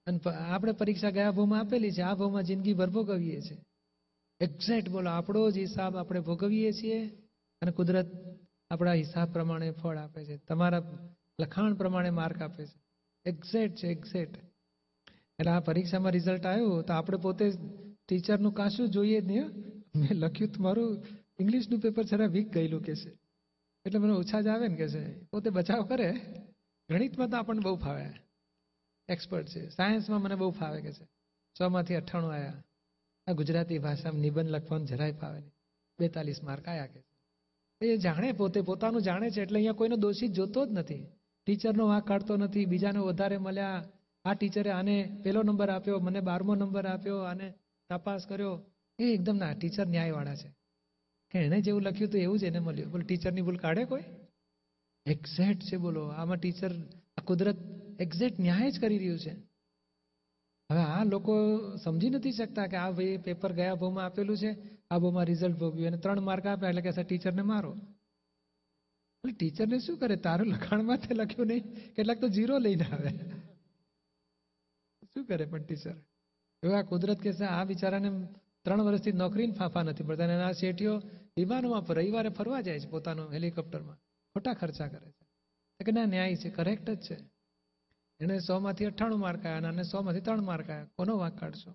અને 0.08 0.20
આપણે 0.48 0.72
પરીક્ષા 0.72 1.10
ગયા 1.10 1.32
ભાવમાં 1.32 1.60
આપેલી 1.60 1.92
છે. 1.92 2.02
આ 2.02 2.16
ભાવમાં 2.16 2.44
જિંદગી 2.44 2.74
ભર 2.74 2.90
ભોગવીએ 2.90 3.42
છીએ. 3.42 3.58
એક્ઝેક્ટ 4.40 4.90
બોલો, 4.90 5.10
આપણો 5.10 5.52
જ 5.52 5.58
હિસાબ 5.58 5.98
આપણે 5.98 6.20
ભોગવીએ 6.20 6.72
છીએ 6.72 7.00
અને 7.62 7.72
કુદરત 7.72 8.10
આપણા 8.72 8.94
હિસાબ 8.94 9.34
પ્રમાણે 9.34 9.72
ફળ 9.72 9.98
આપે 9.98 10.26
છે. 10.26 10.38
તમારા 10.38 10.82
લખાણ 11.42 11.74
પ્રમાણે 11.74 12.10
માર્ક 12.10 12.42
આપે 12.42 12.66
છે. 12.66 12.76
એક્ઝેક્ટ 13.26 13.76
છે 13.76 13.88
એક્ઝેક્ટ 13.88 14.36
એટલે 15.40 15.52
આ 15.52 15.60
પરીક્ષામાં 15.60 16.12
રિઝલ્ટ 16.12 16.46
આવ્યું 16.46 16.84
તો 16.84 16.94
આપણે 16.94 17.18
પોતે 17.18 17.52
ટીચરનું 18.08 18.54
કાશું 18.54 18.90
જોઈએ 18.90 19.22
જ 19.22 19.26
નહીં 19.26 19.46
મેં 19.96 20.14
લખ્યું 20.14 20.52
તમારું 20.52 21.04
ઇંગ્લિશનું 21.40 21.80
પેપર 21.80 22.04
જરા 22.04 22.26
વીક 22.26 22.54
ગયેલું 22.54 22.82
કે 22.82 22.96
છે. 22.96 23.10
એટલે 23.86 24.00
મને 24.00 24.12
ઓછા 24.12 24.42
જ 24.42 24.48
આવે 24.48 24.68
ને 24.68 24.76
કે 24.76 24.88
છે. 24.88 25.24
પોતે 25.24 25.50
બચાવ 25.50 25.84
કરે. 25.84 26.14
ગણિતમાં 26.90 27.30
તો 27.30 27.38
આપણને 27.38 27.62
બહુ 27.62 27.76
ફાવે. 27.76 28.06
એક્સપર્ટ 29.10 29.48
છે. 29.48 29.70
સાયન્સમાં 29.70 30.22
મને 30.22 30.36
બહુ 30.36 30.52
ફાવે 30.52 30.82
કે 30.82 30.92
છે. 30.92 31.06
સોમાંથી 31.58 31.96
અઠ્ઠાણું 31.96 32.34
આવ્યા 32.34 32.64
આ 33.28 33.32
ગુજરાતી 33.32 33.78
ભાષામાં 33.78 34.22
નિબંધ 34.22 34.50
લખવાનું 34.50 34.88
જરાય 34.88 35.12
ફાવે 35.12 35.40
નહીં. 35.40 35.52
બેતાલીસ 36.00 36.44
માર્ક 36.44 36.68
આવ્યા 36.68 36.86
કે 36.86 37.04
એ 37.82 37.98
જાણે 37.98 38.32
પોતે, 38.32 38.62
પોતાનું 38.62 39.02
જાણે 39.02 39.30
છે 39.30 39.42
એટલે 39.42 39.58
અહીંયા 39.58 39.74
કોઈનો 39.74 39.96
દોષિત 39.96 40.32
જોતો 40.32 40.66
જ 40.66 40.72
નથી. 40.72 41.08
ટીચરનો 41.46 41.88
વાંક 41.88 42.08
કાઢતો 42.08 42.38
નથી. 42.38 42.66
બીજાને 42.66 43.00
વધારે 43.00 43.38
મળ્યા. 43.38 43.86
આ 44.26 44.34
ટીચરે 44.34 44.72
આને 44.72 45.22
પહેલો 45.24 45.44
નંબર 45.44 45.70
આપ્યો, 45.70 46.00
મને 46.00 46.22
બારમો 46.22 46.56
નંબર 46.56 46.86
આપ્યો, 46.86 47.18
આને 47.18 47.54
તપાસ 47.90 48.28
કર્યો. 48.28 48.66
એ 49.00 49.04
એકદમ 49.14 49.36
ના, 49.36 49.54
ટીચર 49.54 49.86
ન્યાયવાળા 49.86 50.36
છે. 50.36 50.65
કે 51.32 51.40
એણે 51.40 51.62
જેવું 51.62 51.82
લખ્યું 51.82 52.10
હતું 52.10 52.22
એવું 52.22 52.40
જ 52.40 52.44
એને 52.44 52.60
મળ્યું. 52.60 52.92
બોલો, 52.92 53.04
ટીચરની 53.04 53.42
ભૂલ 53.42 53.58
કાઢે 53.58 53.86
કોઈ? 53.86 54.04
એક્ઝેક્ટ 55.06 55.62
છે, 55.62 55.78
બોલો. 55.78 56.08
આમાં 56.08 56.38
ટીચર, 56.38 56.72
આ 57.18 57.22
કુદરત 57.22 57.58
એક્ઝેક્ટ 58.00 58.40
ન્યાય 58.40 58.72
જ 58.72 58.80
કરી 58.80 58.98
રહ્યું 58.98 59.20
છે. 59.20 59.34
હવે 60.72 60.80
આ 60.80 61.04
લોકો 61.04 61.34
સમજી 61.76 62.10
નથી 62.10 62.32
શકતા 62.32 62.68
કે 62.68 62.78
આ 62.78 62.92
ભાઈ 62.92 63.18
પેપર 63.18 63.52
ગયા 63.52 63.76
ભાવમાં 63.76 64.06
આપેલું 64.06 64.38
છે, 64.38 64.52
આ 64.92 64.98
ભાવમાં 64.98 65.26
રિઝલ્ટ 65.26 65.56
ભોગ્યું. 65.56 65.88
અને 65.88 65.98
ત્રણ 65.98 66.22
માર્ક 66.22 66.46
આપ્યા 66.46 66.70
એટલે 66.70 66.82
કે 66.82 67.04
ટીચરને 67.04 67.42
મારો. 67.42 67.78
ટીચરને 69.40 69.80
શું 69.80 69.98
કરે? 69.98 70.16
તારું 70.16 70.48
લખાણમાં 70.48 70.98
તે 70.98 71.16
લખ્યું 71.16 71.48
નહીં. 71.48 71.94
કેટલાક 71.94 72.22
તો 72.22 72.28
ઝીરો 72.28 72.58
લઈને 72.58 72.84
આવે. 72.84 73.10
શું 75.14 75.26
કરે 75.26 75.46
પણ 75.46 75.64
ટીચર? 75.64 75.96
એવું 76.64 76.84
કુદરત 76.84 77.20
કે 77.20 77.32
આ 77.46 77.64
બિચારાને 77.64 78.10
ત્રણ 78.66 78.82
વર્ષથી 78.82 79.12
નોકરીને 79.12 79.54
ફાંફા 79.54 79.84
નથી 79.84 80.04
પડતા 80.04 80.24
અને 80.24 80.44
આ 80.44 80.52
શેઠીઓ 80.52 81.02
વિમાનમાં 81.38 81.94
રવિવારે 81.94 82.30
ફરવા 82.30 82.62
જાય 82.62 82.80
છે 82.80 82.90
પોતાનું 82.90 83.32
હેલિકોપ્ટરમાં. 83.32 83.96
ખોટા 84.34 84.54
ખર્ચા 84.54 84.88
કરે 84.88 85.12
છે. 85.12 85.26
કે 85.84 85.92
ના, 85.92 86.06
ન્યાય 86.06 86.36
છે 86.36 86.50
કરેક્ટ 86.50 86.90
જ 86.90 87.00
છે. 87.00 87.18
એને 88.20 88.40
સો 88.40 88.60
માંથી 88.60 88.86
અઠ્ઠાણું 88.86 89.20
માર્ક 89.20 89.46
આવ્યા 89.46 89.70
અને 89.70 89.84
સો 89.84 90.02
માંથી 90.02 90.22
ત્રણ 90.22 90.42
માર્ક 90.42 90.70
આવ્યા 90.70 90.86
કોનો 90.86 91.18
વાંક 91.18 91.40
કાઢશો? 91.40 91.72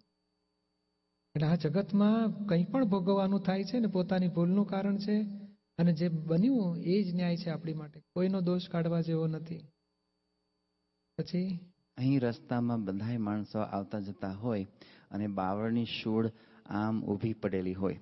એટલે 1.34 1.46
આ 1.46 1.54
જગતમાં 1.54 2.46
કંઈ 2.46 2.64
પણ 2.64 2.84
ભોગવવાનું 2.84 3.40
થાય 3.40 3.64
છે 3.64 3.78
ને 3.78 3.86
પોતાની 3.86 4.28
ભૂલનું 4.28 4.66
કારણ 4.66 4.98
છે 4.98 5.22
અને 5.78 5.92
જે 5.92 6.08
બન્યું 6.08 6.76
એ 6.76 7.02
જ 7.02 7.14
ન્યાય 7.14 7.36
છે 7.36 7.50
આપણી 7.50 7.72
માટે. 7.72 8.00
કોઈનો 8.00 8.40
દોષ 8.40 8.68
કાઢવા 8.68 9.00
જેવો 9.00 9.26
નથી. 9.26 9.68
પછી? 11.18 11.72
અહીં 11.96 12.20
રસ્તામાં 12.20 12.84
બધાય 12.84 13.16
માણસો 13.16 13.58
આવતા 13.58 14.00
જતા 14.00 14.32
હોય 14.32 14.66
અને 15.10 15.26
બાવળની 15.26 15.84
શૂળ 15.84 16.32
આમ 16.70 17.04
ઊભી 17.04 17.32
પડેલી 17.32 17.74
હોય. 17.74 18.00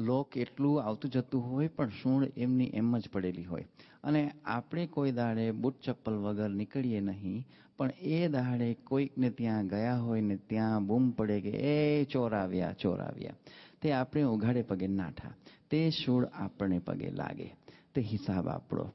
લોક 0.00 0.36
એટલું 0.36 0.82
આવતું 0.82 1.10
જતું 1.10 1.52
હોય 1.52 1.68
પણ 1.68 1.88
સૂળ 1.88 2.26
એમની 2.36 2.64
એમ 2.64 2.98
જ 2.98 3.08
પડેલી 3.12 3.44
હોય. 3.44 3.66
અને 4.04 4.30
આપણે 4.44 4.86
કોઈ 4.86 5.12
દાડે 5.12 5.50
બૂટ 5.50 5.80
ચપ્પલ 5.80 6.12
વગર 6.12 6.48
નીકળીએ 6.48 7.00
નહીં 7.00 7.46
પણ 7.76 7.90
એ 8.00 8.28
દાડે 8.28 8.74
કોઈકને 8.74 9.30
ત્યાં 9.30 9.66
ગયા 9.66 9.98
હોય 9.98 10.20
ને 10.20 10.36
ત્યાં 10.36 10.86
બૂમ 10.86 11.10
પડે 11.10 11.40
કે 11.40 11.48
એ 11.48 12.04
ચોર 12.04 12.34
આવ્યા 12.34 12.72
ચોર 12.72 13.00
આવ્યા 13.00 13.34
તે 13.82 13.92
આપણે 13.92 14.22
ઉઘાડે 14.22 14.62
પગે 14.62 14.86
નાઠા 14.86 15.34
તે 15.70 15.90
સૂળ 15.90 16.24
આપણે 16.24 16.78
પગે 16.78 17.10
લાગે. 17.10 17.56
તે 17.94 18.00
હિસાબ 18.02 18.48
આપણો. 18.48 18.92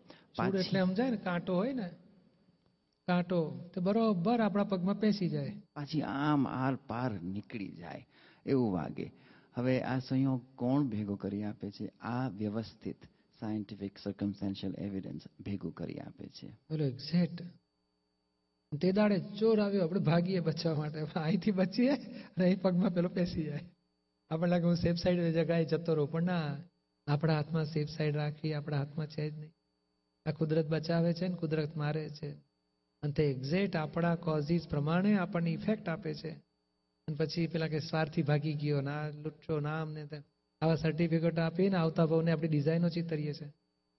એટલે 0.47 0.81
સમજાય 0.81 1.09
ને 1.09 1.17
કાંટો 1.17 1.55
હોય 1.55 1.73
ને? 1.73 1.89
કાંટો 3.07 3.69
તે 3.75 3.81
બરોબર 3.81 4.41
આપણા 4.41 4.63
પગમાં 4.63 4.99
પેસી 4.99 5.29
જાય. 5.29 5.61
પાછી 5.75 6.01
આમ 6.01 6.47
આર 6.47 6.75
પાર 6.75 7.11
નીકળી 7.11 7.71
જાય. 7.71 8.07
એવું 8.45 8.73
વાગે. 8.73 9.11
હવે 9.53 9.81
આ 9.81 9.99
સંયોગ 9.99 10.41
કોણ 10.55 10.83
ભેગો 10.83 11.15
કરી 11.15 11.43
આપે 11.43 11.71
છે? 11.71 11.87
આ 11.87 12.29
વ્યવસ્થિત 12.29 12.95
સાયન્ટિફિક 13.39 13.97
સર્કમસ્ટેન્શિયલ 13.97 14.75
એવિડન્સ 14.77 15.21
ભેગું 15.39 15.73
કરી 15.73 15.99
આપે 15.99 16.27
છે. 16.27 16.47
બોલો 16.47 16.85
એક્ઝેક્ટ 16.85 17.43
તે 18.81 18.91
દાડે 18.91 19.19
ચોર 19.19 19.59
આવ્યો, 19.59 19.83
આપણે 19.83 19.99
ભાગીએ 19.99 20.39
બચવા 20.39 20.75
માટે. 20.75 20.99
અહીંથી 20.99 21.51
બચીએ 21.51 21.91
અને 21.91 22.45
અહીં 22.45 22.61
પગમાં 22.61 22.93
પેલો 22.93 23.09
પેસી 23.09 23.43
જાય. 23.43 23.59
આપણે 24.29 24.51
લાગે 24.51 24.63
હું 24.63 24.75
સેફ 24.75 24.95
સાઈડ 24.95 25.21
જગાએ 25.21 25.65
જતો 25.65 25.93
રહું, 25.93 26.11
પણ 26.11 26.23
ના. 26.23 26.57
આપણા 27.07 27.35
હાથમાં 27.35 27.65
સેફ 27.65 27.87
સાઈડ 27.87 28.15
રાખી, 28.15 28.53
આપણા 28.53 28.77
હાથમાં 28.77 29.07
છે 29.07 29.29
જ 29.29 29.37
નહીં. 29.37 29.51
આ 30.25 30.31
કુદરત 30.31 30.67
બચાવે 30.67 31.13
છે 31.13 31.27
ને 31.27 31.35
કુદરત 31.35 31.77
મારે 31.77 32.09
છે. 32.09 32.31
અને 33.01 33.11
તે 33.11 33.23
એક્ઝેક્ટ 33.23 33.75
આપણા 33.75 34.15
કોઝિસ 34.15 34.67
પ્રમાણે 34.69 35.17
આપણને 35.17 35.51
ઇફેક્ટ 35.51 35.89
આપે 35.89 36.13
છે. 36.13 36.43
પછી 37.15 37.47
પેલા 37.47 37.67
કે 37.67 37.79
સ્વાર્થી 37.79 38.21
ભાગી 38.21 38.53
ગયો 38.53 38.81
ના 38.81 39.09
લુચ્ચો 39.09 39.59
ના 39.59 39.81
અમને 39.81 40.07
આવા 40.61 40.75
સર્ટિફિકેટ 40.75 41.39
આપીને 41.39 41.77
આવતા 41.77 42.05
ભાવને 42.05 42.31
આપણી 42.31 42.47
ડિઝાઇનો 42.47 42.89
ચિતરીએ 42.89 43.33
છે 43.33 43.45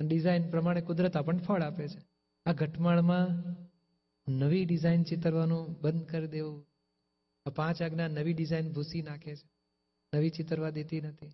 અને 0.01 0.09
ડિઝાઇન 0.09 0.51
પ્રમાણે 0.51 0.81
કુદરત 0.81 1.16
આપણને 1.16 1.42
ફળ 1.42 1.62
આપે 1.62 1.88
છે. 1.88 2.03
આ 2.46 2.53
ઘટમાળમાં 2.53 3.29
નવી 4.33 4.64
ડિઝાઇન 4.64 5.03
ચિતરવાનું 5.03 5.77
બંધ 5.81 6.07
કરી 6.07 6.27
દેવું. 6.27 6.66
આ 7.46 7.51
પાંચ 7.51 7.83
આજ્ઞા 7.83 8.09
નવી 8.09 8.33
ડિઝાઇન 8.33 8.72
ભૂસી 8.72 9.03
નાખે 9.03 9.37
છે. 9.37 9.51
નવી 10.16 10.31
ચિતરવા 10.31 10.70
દેતી 10.70 11.01
નથી. 11.01 11.27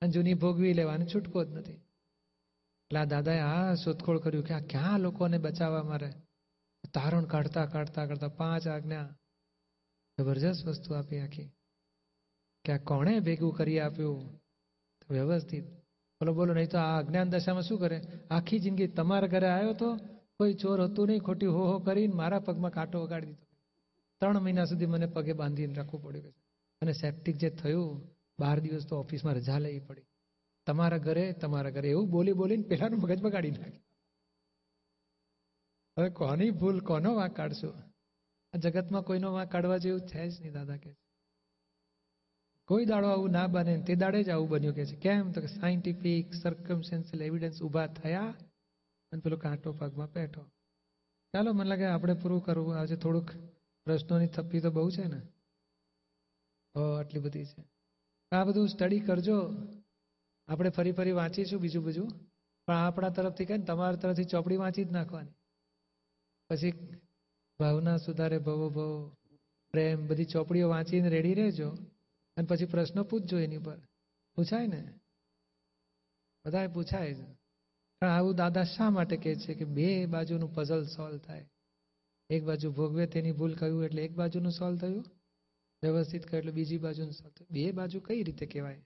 અને 0.00 0.10
જૂની 0.10 0.34
ભોગવી 0.34 0.72
લેવાની 0.72 1.06
છૂટકો 1.06 1.44
જ 1.44 1.48
નથી. 1.50 1.72
એટલે 1.72 2.98
આ 2.98 3.04
દાદાએ 3.04 3.38
આ 3.38 3.74
શોધખોળ 3.74 4.18
કર્યું 4.18 4.44
કે 4.44 4.54
આ 4.54 4.60
ક્યાં 4.60 5.00
લોકોને 5.00 5.38
બચાવવા 5.38 5.82
મારે? 5.82 6.12
તારણ 6.94 7.24
કાઢતા 7.24 7.66
કાઢતા 7.66 8.06
કાઢતા 8.06 8.28
પાંચ 8.28 8.68
આજ્ઞા 8.68 9.16
જબરજસ્ત 10.20 10.66
વસ્તુ 10.66 10.94
આપી 10.94 11.18
આખી. 11.18 11.50
કે 12.64 12.72
આ 12.72 12.76
કોણે 12.76 13.20
ભેગું 13.20 13.54
કરી 13.54 13.80
આપ્યું? 13.80 14.40
વ્યવસ્થિત. 15.10 15.64
બોલો 16.20 16.34
બોલો, 16.34 16.54
નહીં 16.54 16.70
તો 16.70 16.78
આ 16.78 16.98
અજ્ઞાન 16.98 17.30
દશામાં 17.30 17.62
શું 17.62 17.78
કરે? 17.78 18.02
આખી 18.30 18.58
જિંદગી 18.58 18.86
તમારા 18.86 19.26
ઘરે 19.26 19.48
આવ્યો 19.48 19.72
તો 19.72 19.96
કોઈ 20.36 20.54
ચોર 20.54 20.80
હતું 20.82 21.06
નહીં, 21.06 21.20
ખોટી 21.20 21.46
હો 21.46 21.64
હો 21.66 21.78
કરીને 21.78 22.14
મારા 22.14 22.38
પગમાં 22.38 22.70
કાંટો 22.70 23.02
વગાડી 23.02 23.26
દીધો. 23.26 23.46
ત્રણ 24.20 24.40
મહિના 24.40 24.64
સુધી 24.64 24.86
મને 24.86 25.06
પગે 25.06 25.32
બાંધીને 25.32 25.74
રાખવું 25.74 26.02
પડ્યું 26.02 26.34
અને 26.82 26.92
સેપ્ટિક 26.92 27.36
જે 27.36 27.50
થયું, 27.50 28.08
બાર 28.38 28.60
દિવસ 28.60 28.86
તો 28.86 28.96
ઓફિસમાં 28.96 29.34
રજા 29.34 29.58
લેવી 29.58 29.80
પડી. 29.80 30.02
તમારા 30.66 30.98
ઘરે 30.98 31.32
તમારા 31.32 31.70
ઘરે 31.70 31.88
એવું 31.88 32.10
બોલી 32.10 32.32
બોલીને 32.32 32.62
પેલાનું 32.62 33.00
મગજ 33.00 33.20
બગાડી 33.20 33.50
નાખ્યું. 33.50 33.82
હવે 35.98 36.10
કોની 36.10 36.50
ભૂલ, 36.50 36.80
કોનો 36.80 37.14
વાંક 37.14 37.36
કાઢશો 37.36 37.74
આ 38.52 38.58
જગતમાં 38.58 39.02
કોઈનો 39.02 39.32
વાંક 39.32 39.52
કાઢવા 39.52 39.76
જેવું 39.76 40.00
છે 40.00 40.28
જ 40.28 40.40
નહીં, 40.40 40.52
દાદા 40.52 40.76
કે 40.76 40.96
કોઈ 42.64 42.84
દાડો 42.84 43.08
આવું 43.08 43.30
ના 43.30 43.46
બને 43.46 43.82
તે 43.82 43.94
દાડે 43.94 44.22
જ 44.22 44.30
આવું 44.30 44.48
બન્યું 44.48 44.74
કે 44.74 44.86
છે. 44.86 44.96
કેમ? 44.96 45.32
તો 45.32 45.40
કે 45.40 45.46
સાયન્ટિફિક 45.46 46.34
સર્કમસેન્સિયલ 46.34 47.22
એવિડન્સ 47.22 47.62
ઊભા 47.62 47.86
થયા 47.86 48.34
અને 49.12 49.20
પેલો 49.20 49.36
કાંટો 49.36 49.72
પગમાં 49.72 50.12
બેઠો. 50.12 50.42
ચાલો, 51.32 51.52
મને 51.52 51.68
લાગે 51.68 51.84
આપણે 51.84 52.14
પૂરું 52.14 52.42
કરવું. 52.42 52.78
આજે 52.78 52.96
થોડુંક 52.96 53.30
પ્રશ્નોની 53.84 54.26
થપ્પી 54.26 54.60
તો 54.60 54.70
બહુ 54.70 54.90
છે 54.90 55.04
ને. 55.04 55.20
હો 56.74 56.92
આટલી 56.92 57.20
બધી 57.20 57.44
છે. 57.44 57.64
આ 58.32 58.44
બધું 58.44 58.68
સ્ટડી 58.68 59.00
કરજો. 59.00 59.50
આપણે 60.48 60.70
ફરી 60.70 60.92
ફરી 60.92 61.12
વાંચીશું 61.12 61.60
બીજું 61.60 61.84
બીજું 61.84 62.08
પણ 62.66 62.74
આપણા 62.74 63.08
તરફથી 63.08 63.44
કહે 63.44 63.56
ને, 63.56 63.64
તમારા 63.64 63.96
તરફથી 63.96 64.24
ચોપડી 64.24 64.56
વાંચી 64.56 64.84
જ 64.84 64.92
નાખવાની. 64.92 65.32
પછી 66.48 66.72
ભાવના 67.62 67.96
સુધારે 67.96 68.38
ભવો 68.38 68.68
ભવો, 68.70 69.16
પ્રેમ, 69.74 69.98
બધી 70.06 70.24
ચોપડીઓ 70.24 70.68
વાંચીને 70.68 71.08
રેડી 71.08 71.34
રહેજો 71.34 71.68
અને 72.36 72.46
પછી 72.46 72.66
પ્રશ્ન 72.66 73.02
પૂછજો 73.02 73.38
એની 73.38 73.58
પર 73.58 73.78
પૂછાય 74.36 74.66
ને? 74.66 74.82
બધાએ 76.44 76.68
પૂછાય 76.68 77.14
પણ 78.02 78.08
આવું 78.08 78.34
દાદા 78.36 78.66
શા 78.74 78.90
માટે 78.90 79.16
કહે 79.16 79.32
છે 79.34 79.54
કે 79.54 79.64
બે 79.76 80.06
બાજુનું 80.06 80.54
પઝલ 80.54 80.82
સોલ્વ 80.86 81.18
થાય? 81.18 81.44
એક 82.30 82.42
બાજુ 82.44 82.68
ભોગવે 82.70 83.04
તેની 83.06 83.32
ભૂલ 83.32 83.54
કહ્યું 83.54 83.84
એટલે 83.84 84.02
એક 84.04 84.12
બાજુનું 84.12 84.52
સોલ્વ 84.52 84.76
થયું? 84.78 85.04
વ્યવસ્થિત 85.82 86.24
કહ્યું 86.26 86.38
એટલે 86.38 86.52
બીજી 86.52 86.78
બાજુનું 86.78 87.12
સોલ્વ 87.12 87.30
થયું? 87.30 87.48
બે 87.50 87.72
બાજુ 87.72 87.98
કઈ 88.00 88.22
રીતે 88.22 88.46
કહેવાય? 88.46 88.80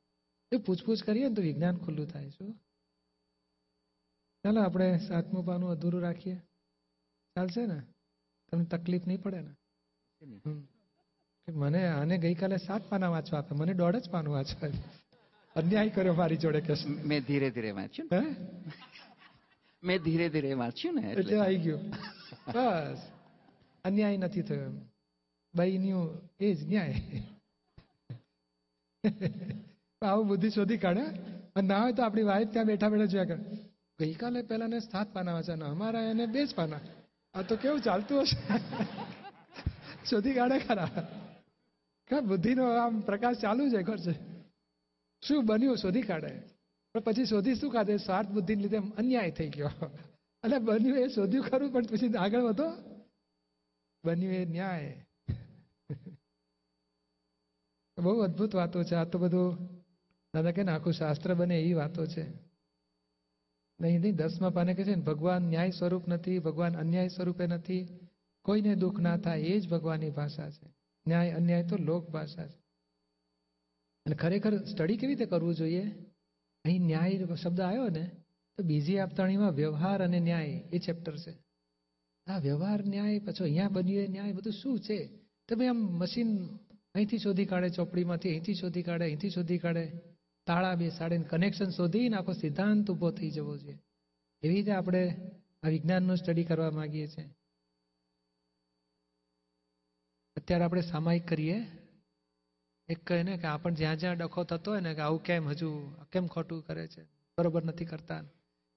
એ 0.53 0.57
પૂછપૂછ 0.57 1.03
કરીએ 1.07 1.29
ને 1.29 1.35
તો 1.35 1.43
વિજ્ઞાન 1.43 1.77
ખુલ્લું 1.79 2.07
થાય 2.07 2.31
શું 2.31 2.51
ચાલો 4.45 4.61
આપણે 4.61 4.89
સાતમું 5.09 5.47
પાનું 5.47 5.71
અધૂરું 5.71 6.03
રાખીએ. 6.03 6.37
ચાલશે 7.37 7.62
ને? 7.67 7.79
તમને 8.53 8.65
તકલીફ 8.65 9.07
નહીં 9.07 9.23
પડે 9.23 9.41
ને? 9.41 9.53
કે 11.47 11.53
મને 11.53 11.89
આને 11.89 12.19
ગઈકાલે 12.19 12.57
સાત 12.57 12.83
પાના 12.89 13.09
વાંચવા 13.09 13.39
આપ્યા. 13.39 13.59
મને 13.59 13.75
દોઢ 13.75 13.97
જ 13.97 14.11
પાનું 14.11 14.35
વાંચવા 14.35 14.69
અન્યાય 15.57 15.89
કર્યો 15.89 16.15
મારી 16.15 16.37
જોડે 16.37 16.61
કે 16.61 16.75
મેં 17.05 17.23
ધીરે 17.23 17.51
ધીરે 17.51 17.71
વાંચ્યું 17.71 18.09
ને. 18.13 18.37
મેં 19.83 20.03
ધીરે 20.03 20.29
ધીરે 20.29 20.53
વાંચ્યું 20.53 20.95
ને 20.95 21.11
એટલે. 21.13 21.39
આવી 21.39 21.57
ગયું. 21.57 21.91
બસ. 22.53 23.03
અન્યાય 23.85 24.17
નથી 24.17 24.43
થયો 24.43 24.63
એમ. 24.63 24.81
બઈન્યું 25.55 26.31
એ 26.41 26.55
જ 26.55 26.69
ન્યાય. 26.69 26.95
આવું 30.03 30.29
બુદ્ધિ 30.29 30.51
શોધી 30.51 30.77
કાઢે. 30.77 31.03
અને 31.57 31.69
ના 31.69 31.83
હોય 31.83 31.93
તો 31.93 32.03
આપણી 32.03 32.23
વાઈફ 32.23 32.49
ત્યાં 32.49 32.67
બેઠા 32.67 32.89
બેઠા 32.89 33.05
જોયા 33.05 33.25
કરે. 33.25 33.45
ગઈકાલે 33.99 34.43
પેલા 34.43 34.67
ને 34.67 34.81
સાત 34.81 35.15
પાના 35.15 35.33
વાંચ્યા 35.33 35.57
અમારા 35.57 36.01
એને 36.01 36.27
બે 36.27 36.47
જ 36.47 36.55
પાના. 36.55 36.81
આ 37.37 37.42
તો 37.42 37.57
કેવું 37.57 37.81
ચાલતું 37.81 38.22
હશે? 38.22 38.59
શોધી 40.11 40.35
કાઢે 40.35 40.59
ખરા. 40.59 40.88
કે 42.07 42.20
બુદ્ધિનો 42.20 42.70
આમ 42.70 43.01
પ્રકાશ 43.01 43.37
ચાલુ 43.37 43.68
છે, 43.68 43.83
ઘર 43.83 43.99
છે. 43.99 44.12
શું 45.22 45.46
બન્યું? 45.46 45.77
શોધી 45.77 46.03
કાઢે. 46.03 46.42
પણ 46.94 47.01
પછી 47.01 47.25
શોધી 47.25 47.55
શું 47.55 47.72
કાઢે? 47.72 47.96
સ્વાર્થ 47.96 48.29
બુદ્ધિને 48.29 48.62
લીધે 48.62 48.77
અન્યાય 48.77 49.31
થઈ 49.31 49.49
ગયો. 49.49 49.70
એટલે 50.44 50.59
બન્યું 50.59 50.99
એ 50.99 51.09
શોધ્યું 51.09 51.44
ખરું, 51.44 51.72
પણ 51.72 51.83
પછી 51.83 52.14
આગળ 52.14 52.40
વધો. 52.40 52.64
બન્યું 54.05 54.35
એ 54.35 54.44
ન્યાય. 54.44 55.07
બહુ 57.99 58.20
અદ્ભુત 58.20 58.55
વાતો 58.55 58.85
છે. 58.85 58.94
આ 58.94 59.05
તો 59.05 59.18
બધું 59.18 59.59
દાદા 60.35 60.51
કે 60.51 60.62
આખું 60.62 60.92
શાસ્ત્ર 60.92 61.35
બને 61.35 61.61
એવી 61.61 61.72
વાતો 61.72 62.07
છે. 62.07 62.46
નહીં 63.81 64.01
નહીં, 64.01 64.17
દસમા 64.17 64.51
પાને 64.51 64.75
કહે 64.75 64.85
છે 64.85 64.95
ને, 64.95 65.03
ભગવાન 65.03 65.43
ન્યાય 65.43 65.71
સ્વરૂપ 65.71 66.09
નથી, 66.09 66.39
ભગવાન 66.39 66.77
અન્યાય 66.77 67.09
સ્વરૂપે 67.09 67.47
નથી. 67.47 67.89
કોઈને 68.43 68.75
દુઃખ 68.75 69.01
ના 69.01 69.17
થાય, 69.17 69.41
એ 69.41 69.61
જ 69.61 69.69
ભગવાનની 69.69 70.11
ભાષા 70.11 70.51
છે. 70.51 70.75
ન્યાય, 71.07 71.31
અન્યાય 71.31 71.62
તો 71.62 71.77
લોક 71.77 72.11
ભાષા 72.11 72.47
છે. 72.47 72.62
અને 74.07 74.15
ખરેખર 74.15 74.65
સ્ટડી 74.65 74.97
કેવી 74.97 75.15
રીતે 75.15 75.27
કરવું 75.27 75.55
જોઈએ? 75.55 75.83
અહીં 76.65 76.83
ન્યાય 76.83 77.21
શબ્દ 77.43 77.61
આવ્યો 77.61 77.89
ને, 77.89 78.11
તો 78.57 78.62
બીજી 78.62 78.99
આપતાણીમાં 78.99 79.53
વ્યવહાર 79.53 80.05
અને 80.05 80.21
ન્યાય, 80.21 80.47
એ 80.73 80.79
ચેપ્ટર 80.79 81.17
છે. 81.17 81.39
આ 82.27 82.39
વ્યવહાર, 82.39 82.85
ન્યાય, 82.87 83.19
પછી 83.19 83.45
અહીંયા 83.45 83.69
બન્યું 83.69 84.09
ન્યાય, 84.09 84.33
બધું 84.33 84.53
શું 84.53 84.81
છે? 84.81 85.11
તમે 85.49 85.67
આમ 85.67 85.77
મશીન 85.77 86.47
અહીંથી 86.95 87.19
શોધી 87.19 87.47
કાઢે, 87.47 87.69
ચોપડીમાંથી 87.69 88.29
અહીંથી 88.29 88.55
શોધી 88.55 88.83
કાઢે, 88.83 89.05
અહીંથી 89.05 89.31
શોધી 89.31 89.59
કાઢે. 89.59 89.93
તાળા 90.47 90.75
બેસાડે 90.75 91.17
કનેક્શન 91.23 91.71
શોધીને 91.71 92.17
આખો 92.17 92.33
સિદ્ધાંત 92.33 92.91
ઊભો 92.91 93.11
થઈ 93.11 93.31
જવો 93.31 93.57
જોઈએ. 93.57 93.79
એવી 94.43 94.55
રીતે 94.55 94.73
આપણે 94.73 95.03
આ 95.63 95.69
વિજ્ઞાનનું 95.69 96.17
સ્ટડી 96.17 96.45
કરવા 96.45 96.71
માગીએ 96.71 97.07
છીએ. 97.07 97.29
અત્યારે 100.37 100.65
આપણે 100.65 100.81
સામાયિક 100.81 101.29
કરીએ. 101.29 101.59
એક 102.89 102.99
કહે 103.07 103.23
ને 103.23 103.37
કે 103.37 103.47
આપણ 103.47 103.75
જ્યાં 103.75 103.97
જ્યાં 103.97 104.17
ડખો 104.17 104.45
થતો 104.45 104.71
હોય 104.71 104.81
ને 104.81 104.95
કે 104.95 105.01
આવું 105.01 105.23
કેમ 105.23 105.49
હજુ, 105.49 105.69
કેમ 106.13 106.27
ખોટું 106.27 106.67
કરે 106.67 106.87
છે? 106.89 107.03
બરોબર 107.39 107.65
નથી 107.65 107.85
કરતા. 107.85 108.23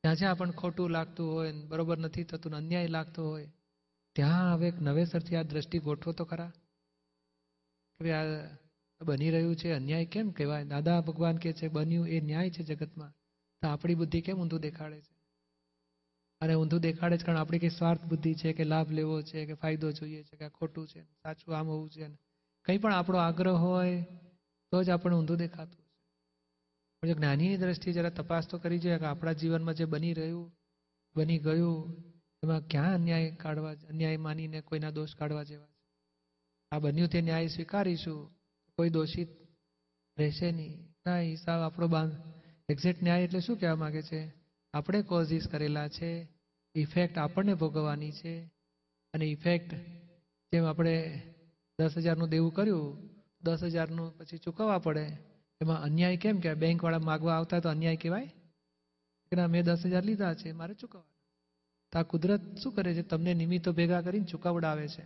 જ્યાં 0.04 0.16
જ્યાં 0.16 0.32
આપણને 0.32 0.54
ખોટું 0.54 0.90
લાગતું 0.90 1.34
હોય 1.34 1.52
ને 1.52 1.66
બરોબર 1.66 1.98
નથી 1.98 2.24
થતું 2.24 2.56
અન્યાય 2.56 2.88
લાગતો 2.88 3.30
હોય, 3.30 3.48
ત્યાં 4.16 4.54
હવે 4.54 4.68
એક 4.68 4.82
નવેસરથી 4.82 5.36
આ 5.36 5.42
દ્રષ્ટિ 5.42 5.80
ગોઠવો 5.80 6.12
તો 6.12 6.26
ખરા. 6.26 6.52
કે 8.00 8.12
આ 8.14 8.26
બની 9.02 9.32
રહ્યું 9.32 9.56
છે, 9.56 9.72
અન્યાય 9.72 10.06
કેમ 10.06 10.32
કહેવાય? 10.32 10.66
દાદા 10.66 11.02
ભગવાન 11.02 11.38
કે 11.38 11.54
છે, 11.54 11.68
બન્યું 11.68 12.08
એ 12.08 12.22
ન્યાય 12.22 12.50
છે 12.50 12.64
જગતમાં. 12.64 13.14
તો 13.62 13.68
આપણી 13.68 13.96
બુદ્ધિ 13.96 14.22
કેમ 14.22 14.40
ઊંધું 14.40 14.60
દેખાડે 14.60 15.02
છે? 15.02 15.20
અને 16.42 16.54
ઊંધું 16.54 16.80
દેખાડે 16.80 17.18
છે 17.18 17.24
કારણ 17.24 17.38
આપણી 17.38 17.60
કઈ 17.60 17.70
સ્વાર્થ 17.70 18.06
બુદ્ધિ 18.06 18.34
છે 18.34 18.54
કે 18.54 18.64
લાભ 18.64 18.92
લેવો 18.92 19.22
છે 19.22 19.46
કે 19.46 19.54
ફાયદો 19.54 19.92
જોઈએ 19.92 20.24
છે 20.24 20.38
કે 20.38 20.50
ખોટું 20.50 20.88
છે, 20.88 21.04
સાચું 21.04 21.58
આમ 21.58 21.68
હોવું 21.68 21.90
છે. 21.90 22.08
કંઈ 22.66 22.78
પણ 22.78 22.94
આપણો 22.94 23.18
આગ્રહ 23.18 23.52
હોય, 23.52 24.06
તો 24.72 24.84
જ 24.84 24.90
આપણને 24.90 25.18
ઊંધું 25.18 25.38
દેખાતું 25.38 25.86
છે 25.86 25.90
પણ 27.02 27.08
જો 27.08 27.14
જ્ઞાનીની 27.14 27.58
દ્રષ્ટિએ 27.58 27.94
જરા 27.94 28.10
તપાસ 28.10 28.48
તો 28.48 28.58
કરી 28.58 28.80
જોઈએ 28.80 28.98
કે 28.98 29.06
આપણા 29.06 29.32
જીવનમાં 29.32 29.74
જે 29.74 29.86
બની 29.86 30.14
રહ્યું, 30.14 30.56
બની 31.16 31.38
ગયું, 31.38 32.04
એમાં 32.44 32.68
ક્યાં 32.68 32.94
અન્યાય 32.94 33.36
કાઢવા, 33.36 33.72
અન્યાય 33.72 34.18
માનીને 34.18 34.62
કોઈના 34.62 34.90
દોષ 34.90 35.16
કાઢવા 35.16 35.44
જેવા 35.44 35.66
છે? 35.66 35.88
આ 36.72 36.80
બન્યું 36.80 37.10
તે 37.10 37.22
ન્યાય 37.22 37.48
સ્વીકારીશું. 37.48 38.39
કોઈ 38.80 38.90
દોષિત 38.90 39.28
રહેશે 40.18 40.52
નહીં. 40.52 40.96
ના 41.06 41.20
હિસાબ 41.20 41.62
આપણો 41.62 41.88
બાંધ. 41.88 42.16
એક્ઝેક્ટ 42.70 43.04
ન્યાય 43.04 43.22
એટલે 43.22 43.40
શું 43.40 43.60
કહેવા 43.60 43.76
માંગે 43.76 44.02
છે? 44.02 44.22
આપણે 44.74 45.02
કોઝિસ 45.02 45.48
કરેલા 45.52 45.88
છે 45.88 46.28
ઇફેક્ટ 46.76 47.18
આપણને 47.18 47.54
ભોગવવાની 47.54 48.12
છે, 48.12 48.34
અને 49.14 49.26
ઇફેક્ટ 49.26 49.74
જેમ 50.52 50.66
આપણે 50.66 50.94
દસ 51.80 51.98
હજારનું 51.98 52.30
દેવું 52.30 52.54
કર્યું, 52.54 53.10
દસ 53.44 53.64
હજારનું 53.64 54.18
પછી 54.18 54.38
ચૂકવવા 54.38 54.80
પડે, 54.80 55.06
એમાં 55.62 55.82
અન્યાય 55.82 56.18
કેમ 56.18 56.40
કહેવાય? 56.40 56.56
બેંકવાળા 56.56 57.00
માગવા 57.00 57.36
આવતા 57.36 57.60
તો 57.60 57.70
અન્યાય 57.70 57.96
કહેવાય? 57.96 58.28
કે 59.30 59.36
ના, 59.36 59.48
મેં 59.48 59.64
દસ 59.64 59.86
હજાર 59.86 60.04
લીધા 60.04 60.34
છે, 60.34 60.52
મારે 60.52 60.74
ચૂકવવા 60.74 61.04
તો 61.92 62.00
આ 62.00 62.04
કુદરત 62.04 62.58
શું 62.58 62.74
કરે 62.74 62.94
છે? 62.94 63.02
તમને 63.02 63.34
નિમિત્તો 63.34 63.74
ભેગા 63.74 64.02
કરીને 64.02 64.26
ચૂકવડાવે 64.26 64.88
છે. 64.88 65.04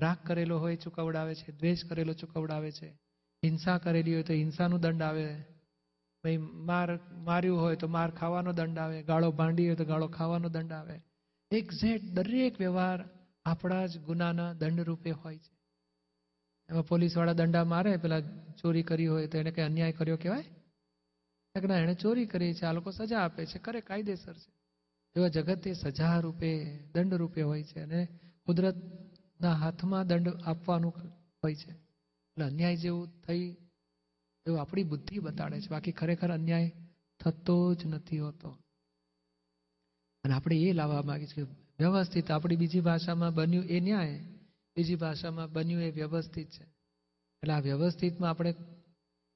રાગ 0.00 0.26
કરેલો 0.26 0.58
હોય 0.58 0.76
ચૂકવડાવે 0.76 1.34
છે, 1.34 1.52
દ્વેષ 1.52 1.84
કરેલો 1.84 2.12
ચૂકવડાવે 2.12 2.72
છે. 2.72 3.03
હિંસા 3.44 3.78
કરેલી 3.78 4.14
હોય 4.14 4.22
તો 4.22 4.32
હિંસાનું 4.32 4.80
દંડ 4.80 5.02
આવે. 5.02 5.34
ભાઈ, 6.24 6.36
માર, 6.36 7.00
માર્યું 7.12 7.60
હોય 7.60 7.76
તો 7.76 7.88
માર 7.88 8.10
ખાવાનો 8.10 8.52
દંડ 8.52 8.78
આવે. 8.78 9.02
ગાળો 9.02 9.30
ભાંડી 9.30 9.66
હોય 9.66 9.76
તો 9.76 9.84
ગાળો 9.84 10.08
ખાવાનો 10.08 10.48
દંડ 10.48 10.72
આવે. 10.72 11.00
એક્ઝેક્ટ 11.50 12.04
દરેક 12.04 12.58
વ્યવહાર 12.58 13.08
આપણા 13.44 13.86
જ 13.86 13.98
ગુનાના 13.98 14.52
દંડ 14.52 14.80
રૂપે 14.80 15.10
હોય 15.10 15.38
છે. 15.38 15.54
એમાં 16.70 16.86
પોલીસવાળા 16.86 17.32
દંડા 17.32 17.64
મારે, 17.64 17.96
પેલા 17.96 18.20
ચોરી 18.60 18.82
કરી 18.82 19.06
હોય 19.06 19.26
તો 19.26 19.38
એને 19.38 19.50
કઈ 19.50 19.62
અન્યાય 19.62 19.92
કર્યો 19.92 20.16
કહેવાય? 20.16 20.44
ના, 21.68 21.78
એણે 21.78 21.94
ચોરી 21.94 22.26
કરી 22.26 22.54
છે, 22.54 22.64
આ 22.64 22.72
લોકો 22.72 22.90
સજા 22.90 23.20
આપે 23.20 23.46
છે, 23.46 23.58
કરે, 23.58 23.80
કાયદેસર 23.80 24.32
છે. 24.32 24.52
એવા 25.16 25.28
જગત 25.28 25.68
સજા 25.68 26.18
રૂપે, 26.18 26.78
દંડ 26.78 27.14
રૂપે 27.14 27.42
હોય 27.42 27.62
છે 27.62 27.80
અને 27.80 28.08
કુદરતના 28.46 29.52
હાથમાં 29.52 30.06
દંડ 30.06 30.28
આપવાનું 30.28 30.94
હોય 31.44 31.54
છે. 31.54 31.83
એટલે 32.36 32.44
અન્યાય 32.44 32.76
જેવું 32.76 33.20
થઈ, 33.26 33.56
એવું 34.46 34.60
આપણી 34.60 34.82
બુદ્ધિ 34.82 35.18
બતાડે 35.18 35.60
છે. 35.60 35.68
બાકી 35.70 35.92
ખરેખર 35.92 36.32
અન્યાય 36.32 36.72
થતો 37.20 37.74
જ 37.74 37.86
નથી 37.86 38.18
હોતો. 38.18 38.48
અને 40.24 40.34
આપણે 40.34 40.56
એ 40.56 40.72
લાવવા 40.72 41.02
માંગીએ 41.02 41.26
છીએ 41.26 41.44
વ્યવસ્થિત 41.78 42.30
આપણી 42.30 42.56
બીજી 42.56 42.80
ભાષામાં 42.80 43.34
બન્યું 43.34 43.64
એ 43.64 43.80
ન્યાય, 43.80 44.20
બીજી 44.76 44.94
ભાષામાં 44.94 45.52
બન્યું 45.52 45.82
એ 45.82 45.90
વ્યવસ્થિત 45.90 46.50
છે. 46.50 46.64
એટલે 47.42 47.54
આ 47.54 47.60
વ્યવસ્થિતમાં 47.60 48.30
આપણે 48.30 48.54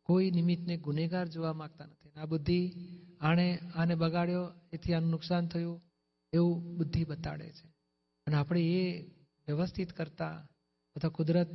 કોઈ 0.02 0.30
નિમિત્તને 0.30 0.76
ગુનેગાર 0.76 1.26
જોવા 1.28 1.52
માંગતા 1.52 1.86
નથી. 1.86 2.10
આ 2.20 2.24
બુદ્ધિ 2.24 2.72
આણે 3.20 3.58
આને 3.74 3.94
બગાડ્યો, 3.94 4.52
એથી 4.72 4.94
આનું 4.94 5.10
નુકસાન 5.10 5.46
થયું, 5.46 5.82
એવું 6.32 6.76
બુદ્ધિ 6.76 7.04
બતાડે 7.04 7.52
છે. 7.52 7.68
અને 8.26 8.36
આપણે 8.36 8.60
એ 8.60 9.02
વ્યવસ્થિત 9.46 9.92
કરતા, 9.92 10.46
અથવા 10.96 11.10
કુદરત 11.10 11.48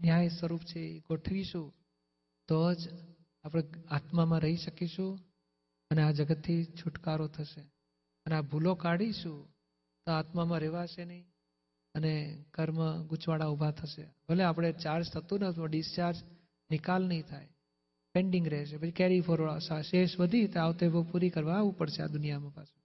ન્યાય 0.00 0.28
સ્વરૂપ 0.28 0.60
છે 0.60 0.80
એ 0.80 1.00
ગોઠવીશું, 1.00 1.74
તો 2.48 2.74
જ 2.74 2.88
આપણે 3.44 3.62
આત્મામાં 3.90 4.40
રહી 4.40 4.56
શકીશું 4.56 5.18
અને 5.90 6.02
આ 6.02 6.10
જગતથી 6.10 6.64
છુટકારો 6.64 7.26
થશે. 7.26 7.60
અને 8.26 8.34
આ 8.34 8.40
ભૂલો 8.40 8.74
કાઢીશું, 8.74 9.48
તો 10.06 10.12
આત્મામાં 10.12 10.58
રહેવાશે 10.58 11.04
નહીં 11.04 11.24
અને 11.94 12.44
કર્મ 12.54 13.06
ગૂંચવાડા 13.06 13.46
ઊભા 13.46 13.70
થશે. 13.70 14.06
ભલે 14.28 14.44
આપણે 14.44 14.72
ચાર્જ 14.72 15.12
થતું 15.12 15.40
નથી 15.40 15.66
ડિસ્ચાર્જ 15.66 16.16
નિકાલ 16.70 17.06
નહીં 17.06 17.22
થાય. 17.22 17.48
પેન્ડિંગ 18.14 18.48
રહેશે. 18.48 18.76
પછી 18.76 18.90
કેરી 18.90 19.20
ફોરવર્ડ 19.20 19.82
શેષ 19.82 20.20
વધી, 20.20 20.48
તો 20.48 20.60
આવતે 20.60 20.88
પૂરી 20.88 21.30
કરવા 21.30 21.54
આવવું 21.54 21.78
પડશે 21.78 22.02
આ 22.02 22.06
દુનિયામાં 22.06 22.54
પાછું. 22.54 22.82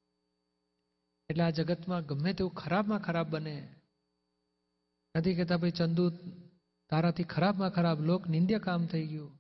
એટલે 1.30 1.44
આ 1.44 1.50
જગતમાં 1.50 2.06
ગમે 2.06 2.34
તેવું 2.34 2.54
ખરાબમાં 2.54 3.00
ખરાબ 3.00 3.30
બને. 3.30 3.76
નથી 5.16 5.36
કહેતા, 5.36 5.58
ભાઈ 5.58 5.72
ચંદુ 5.72 6.10
તારાથી 6.92 7.24
ખરાબમાં 7.24 7.70
ખરાબ 7.70 8.02
લોક 8.02 8.28
નિંદ્ય 8.28 8.60
કામ 8.60 8.86
થઈ 8.86 9.08
ગયું. 9.08 9.40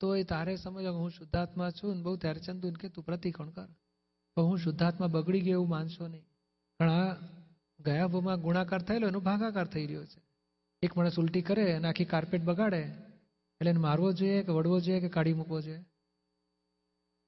તો 0.00 0.16
એ 0.16 0.22
તારે 0.22 0.56
સમજો 0.56 0.92
હું 0.92 1.10
શુદ્ધાત્મા 1.10 1.70
છું 1.70 1.96
ને 1.96 2.02
બહુ 2.02 2.16
ત્યારે 2.16 2.40
ચંદુ 2.40 2.72
કે 2.72 2.88
તું 2.88 3.04
પ્રતિકોણ 3.04 3.50
કર. 3.50 3.66
તો 4.36 4.42
હું 4.42 4.58
શુદ્ધાત્મા 4.58 5.06
બગડી 5.06 5.40
ગયો 5.40 5.52
એવું 5.52 5.68
માનશો 5.68 6.08
નહીં. 6.08 6.24
પણ 6.78 6.90
આ 6.90 7.16
ગયા 7.80 8.06
ભૂમાં 8.06 8.40
ગુણાકાર 8.40 8.82
થયેલો 8.82 9.08
એનો 9.08 9.20
ભાગાકાર 9.20 9.66
થઈ 9.66 9.86
રહ્યો 9.86 10.04
છે. 10.04 10.20
એક 10.82 10.96
માણસ 10.96 11.18
ઉલટી 11.18 11.42
કરે 11.42 11.72
અને 11.72 11.88
આખી 11.88 12.04
કાર્પેટ 12.04 12.42
બગાડે. 12.42 12.82
એટલે 13.60 13.70
એને 13.70 13.80
મારવો 13.80 14.12
જોઈએ 14.12 14.42
કે 14.42 14.52
વડવો 14.52 14.80
જોઈએ 14.80 15.00
કે 15.00 15.08
કાઢી 15.08 15.32
મૂકવો 15.32 15.60
જોઈએ? 15.60 15.84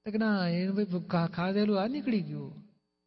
તો 0.05 0.11
કે 0.11 0.18
ના, 0.18 0.49
એનું 0.49 0.77
ભાઈ 0.77 1.29
ખાધેલું 1.29 1.83
આ 1.83 1.87
નીકળી 1.87 2.21
ગયું. 2.21 2.62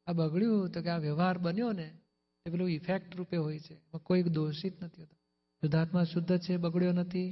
આ 0.08 0.14
બગડ્યું 0.14 0.70
તો 0.70 0.82
કે 0.82 0.90
આ 0.90 0.98
વ્યવહાર 0.98 1.38
બન્યો 1.38 1.72
ને. 1.72 2.00
એ 2.46 2.50
પેલું 2.50 2.70
ઇફેક્ટ 2.70 3.16
રૂપે 3.16 3.38
હોય 3.38 3.60
છે. 3.60 3.82
કોઈ 4.04 4.24
દોષિત 4.24 4.84
નથી 4.84 5.02
હોતો. 5.02 5.21
શુદ્ધાત્મા 5.62 6.04
શુદ્ધ 6.04 6.38
છે, 6.38 6.58
બગડ્યો 6.58 6.92
નથી. 6.92 7.30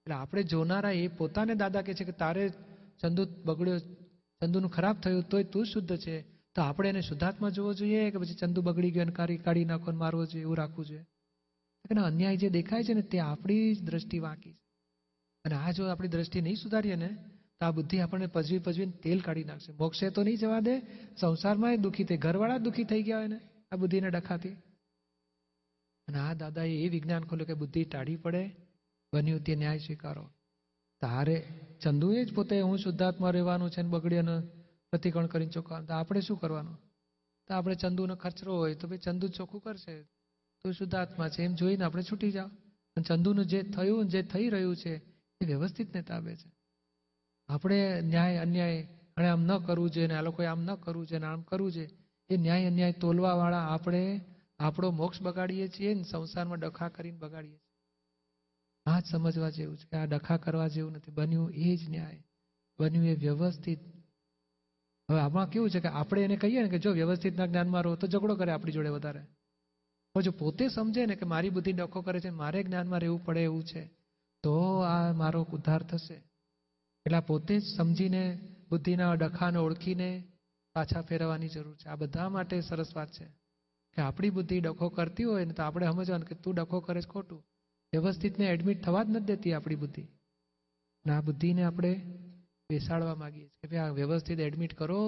એટલે 0.00 0.14
આપણે 0.14 0.42
જોનારા 0.42 0.90
એ 0.90 1.08
પોતાને 1.08 1.54
દાદા 1.54 1.82
કહે 1.82 1.94
છે 1.94 2.04
કે 2.04 2.12
તારે 2.12 2.48
ચંદુ 3.00 3.26
બગડ્યો, 3.44 3.78
ચંદુનું 4.40 4.70
ખરાબ 4.70 4.96
થયું 4.96 5.28
તોય 5.28 5.44
તું 5.44 5.66
શુદ્ધ 5.66 5.96
છે. 5.96 6.20
તો 6.54 6.62
આપણે 6.62 6.88
એને 6.88 7.00
શુદ્ધાત્મા 7.00 7.50
જોવો 7.50 7.74
જોઈએ 7.74 8.10
કે 8.10 8.18
પછી 8.18 8.34
ચંદુ 8.34 8.62
બગડી 8.62 8.90
ગયો 8.90 9.06
કાઢી 9.12 9.36
કાઢી 9.36 9.64
નાખો 9.64 9.92
મારવો 9.92 10.26
જોઈએ 10.26 10.42
એવું 10.42 10.56
રાખવું 10.56 10.86
જોઈએ? 10.86 11.02
કે 11.84 12.00
અન્યાય 12.00 12.36
જે 12.36 12.48
દેખાય 12.48 12.84
છે 12.84 12.94
ને 12.94 13.02
તે 13.02 13.18
આપણી 13.18 13.74
જ 13.74 13.82
દ્રષ્ટિ 13.82 14.18
વાંકી 14.18 14.52
છે. 14.52 14.58
અને 15.44 15.54
આ 15.54 15.70
જો 15.70 15.86
આપણી 15.86 16.08
દ્રષ્ટિ 16.08 16.40
નહીં 16.40 16.56
સુધારીએ 16.56 16.96
ને, 16.96 17.08
તો 17.60 17.66
આ 17.66 17.70
બુદ્ધિ 17.70 17.98
આપણને 17.98 18.26
પજવી, 18.26 18.58
પજવીને 18.58 18.92
તેલ 18.92 19.20
કાઢી 19.20 19.44
નાખશે. 19.44 19.72
મોક્ષે 19.72 20.10
તો 20.10 20.22
નહીં 20.22 20.36
જવા 20.36 20.60
દે, 20.60 20.80
સંસારમાં 21.20 21.80
દુઃખી 21.82 22.04
થઈ, 22.04 22.16
ઘરવાળા 22.16 22.58
દુઃખી 22.58 22.84
થઈ 22.84 23.02
ગયા 23.02 23.18
હોય 23.18 23.26
ને, 23.26 23.40
આ 23.72 23.76
બુદ્ધિને 23.76 24.10
ડખાતી. 24.10 24.56
અને 26.08 26.18
આ 26.18 26.34
દાદાએ 26.34 26.70
એ 26.70 26.88
વિજ્ઞાન 26.88 27.24
ખોલ્યું 27.24 27.46
કે 27.46 27.54
બુદ્ધિ 27.54 27.84
ટાળી 27.84 28.16
પડે, 28.16 28.56
બન્યું 29.14 29.40
તે 29.40 29.54
ન્યાય 29.54 29.78
સ્વીકારો. 29.78 30.30
તારે, 31.00 31.60
ચંદુએ 31.82 32.24
જ 32.24 32.34
પોતે 32.34 32.60
હું 32.60 32.78
શુદ્ધાત્મા 32.78 33.30
રહેવાનું 33.30 33.70
છે 33.70 33.82
ને 33.82 33.88
બગડ્યાને 33.88 34.40
પ્રતિકરણ 34.90 35.26
કરીને 35.26 35.50
ચોખ્ખા 35.50 35.80
તો 35.80 35.94
આપણે 35.94 36.20
શું 36.20 36.36
કરવાનું? 36.36 36.78
તો 37.48 37.54
આપણે 37.54 37.74
ચંદુનો 37.74 38.16
ખર્ચરો 38.16 38.56
હોય 38.56 38.74
તો 38.74 38.88
ભાઈ 38.88 38.98
ચંદુ 38.98 39.28
ચોખ્ખું 39.28 39.60
કરશે. 39.60 40.02
તો 40.64 40.72
શુદ્ધાત્મા 40.72 41.28
છે, 41.28 41.42
એમ 41.42 41.54
જોઈને 41.54 41.84
આપણે 41.84 42.02
છૂટી 42.02 42.30
જાઓ. 42.30 42.46
અને 42.46 43.02
ચંદુનું 43.02 43.46
જે 43.46 43.62
થયું 43.62 44.08
જે 44.08 44.22
થઈ 44.22 44.48
રહ્યું 44.48 44.76
છે, 44.76 44.96
એ 45.40 45.44
વ્યવસ્થિતને 45.46 46.02
તાબે 46.02 46.36
છે. 46.36 46.52
આપણે 47.48 48.00
ન્યાય, 48.00 48.36
અન્યાય 48.36 48.88
અને 49.16 49.28
આમ 49.28 49.42
ન 49.42 49.58
કરવું 49.58 49.90
જોઈએ 49.90 50.06
ને 50.06 50.14
આ 50.14 50.22
લોકોએ 50.22 50.46
આમ 50.46 50.60
ન 50.60 50.74
કરવું 50.74 51.06
જોઈએ 51.06 51.20
ને 51.20 51.26
આમ 51.26 51.42
કરવું 51.42 51.72
જોઈએ. 51.72 51.88
એ 52.30 52.36
ન્યાય, 52.36 52.66
અન્યાય 52.66 52.92
તોલવાવાળા 52.92 53.58
આપણે 53.58 54.20
આપણો 54.62 54.90
મોક્ષ 54.90 55.22
બગાડીએ 55.22 55.68
છીએ 55.68 55.94
ને 55.94 56.02
સંસારમાં 56.02 56.58
ડખા 56.58 56.88
કરીને 56.88 57.18
બગાડીએ 57.18 57.56
છીએ. 57.56 57.72
આ 58.86 59.00
જ 59.00 59.04
સમજવા 59.04 59.50
જેવું 59.50 59.76
છે 59.76 59.86
કે 59.90 59.96
આ 59.96 60.04
ડખા 60.04 60.36
કરવા 60.36 60.68
જેવું 60.68 60.92
નથી. 60.92 61.10
બન્યું 61.10 61.50
એ 61.50 61.76
જ 61.76 61.90
ન્યાય. 61.90 62.24
બન્યું 62.78 63.06
એ 63.06 63.14
વ્યવસ્થિત. 63.14 63.78
હવે 65.10 65.20
આમાં 65.20 65.50
કેવું 65.50 65.70
છે 65.70 65.80
કે 65.80 65.88
આપણે 65.88 66.22
એને 66.22 66.36
કહીએ 66.36 66.62
ને 66.62 66.68
કે 66.68 66.78
જો 66.78 66.92
વ્યવસ્થિતના 66.92 67.46
જ્ઞાનમાં 67.46 67.82
રહો 67.82 67.96
તો 67.96 68.06
ઝઘડો 68.06 68.36
કરે 68.36 68.52
આપણી 68.52 68.72
જોડે 68.72 68.88
વધારે. 68.88 69.26
પણ 70.14 70.22
જો 70.22 70.30
પોતે 70.30 70.68
સમજે 70.68 71.06
ને 71.06 71.16
કે 71.16 71.24
મારી 71.24 71.50
બુદ્ધિ 71.50 71.72
ડખો 71.72 72.02
કરે 72.02 72.20
છે 72.20 72.30
મારે 72.30 72.62
જ્ઞાનમાં 72.62 73.00
રહેવું 73.00 73.24
પડે 73.24 73.42
એવું 73.42 73.64
છે, 73.64 73.90
તો 74.42 74.78
આ 74.80 75.12
મારો 75.12 75.42
ઉદ્ધાર 75.52 75.82
થશે. 75.82 76.14
એટલે 77.06 77.20
પોતે 77.20 77.58
જ 77.58 77.62
સમજીને, 77.76 78.40
બુદ્ધિના 78.70 79.14
ડખાને 79.14 79.58
ઓળખીને 79.58 80.24
પાછા 80.74 81.02
ફેરવવાની 81.02 81.48
જરૂર 81.48 81.76
છે. 81.76 81.88
આ 81.88 81.96
બધા 81.96 82.28
માટે 82.28 82.60
સરસ 82.60 82.96
વાત 82.96 83.10
છે. 83.10 83.41
કે 83.92 84.02
આપણી 84.02 84.30
બુદ્ધિ 84.30 84.60
ડખો 84.60 84.88
કરતી 84.88 85.24
હોય 85.24 85.44
ને 85.44 85.52
તો 85.52 85.62
આપણે 85.62 85.86
સમજવાનું 85.86 86.26
કે 86.26 86.34
તું 86.34 86.54
ડખો 86.54 86.80
કરે 86.80 87.00
છે 87.00 87.08
ખોટું. 87.08 87.40
વ્યવસ્થિતને 87.92 88.46
એડમિટ 88.46 88.82
થવા 88.82 89.02
જ 89.02 89.10
નથી 89.10 89.24
દેતી 89.24 89.52
આપણી 89.52 89.74
બુદ્ધિ. 89.74 90.02
ને 91.06 91.12
આ 91.12 91.20
બુદ્ધિને 91.20 91.62
આપણે 91.62 91.92
બેસાડવા 92.70 93.14
માંગીએ 93.14 93.48
છીએ 93.48 93.68
કે 93.68 93.76
ભાઈ 93.76 93.88
આ 93.88 93.92
વ્યવસ્થિત 93.92 94.40
એડમિટ 94.40 94.74
કરો, 94.74 95.00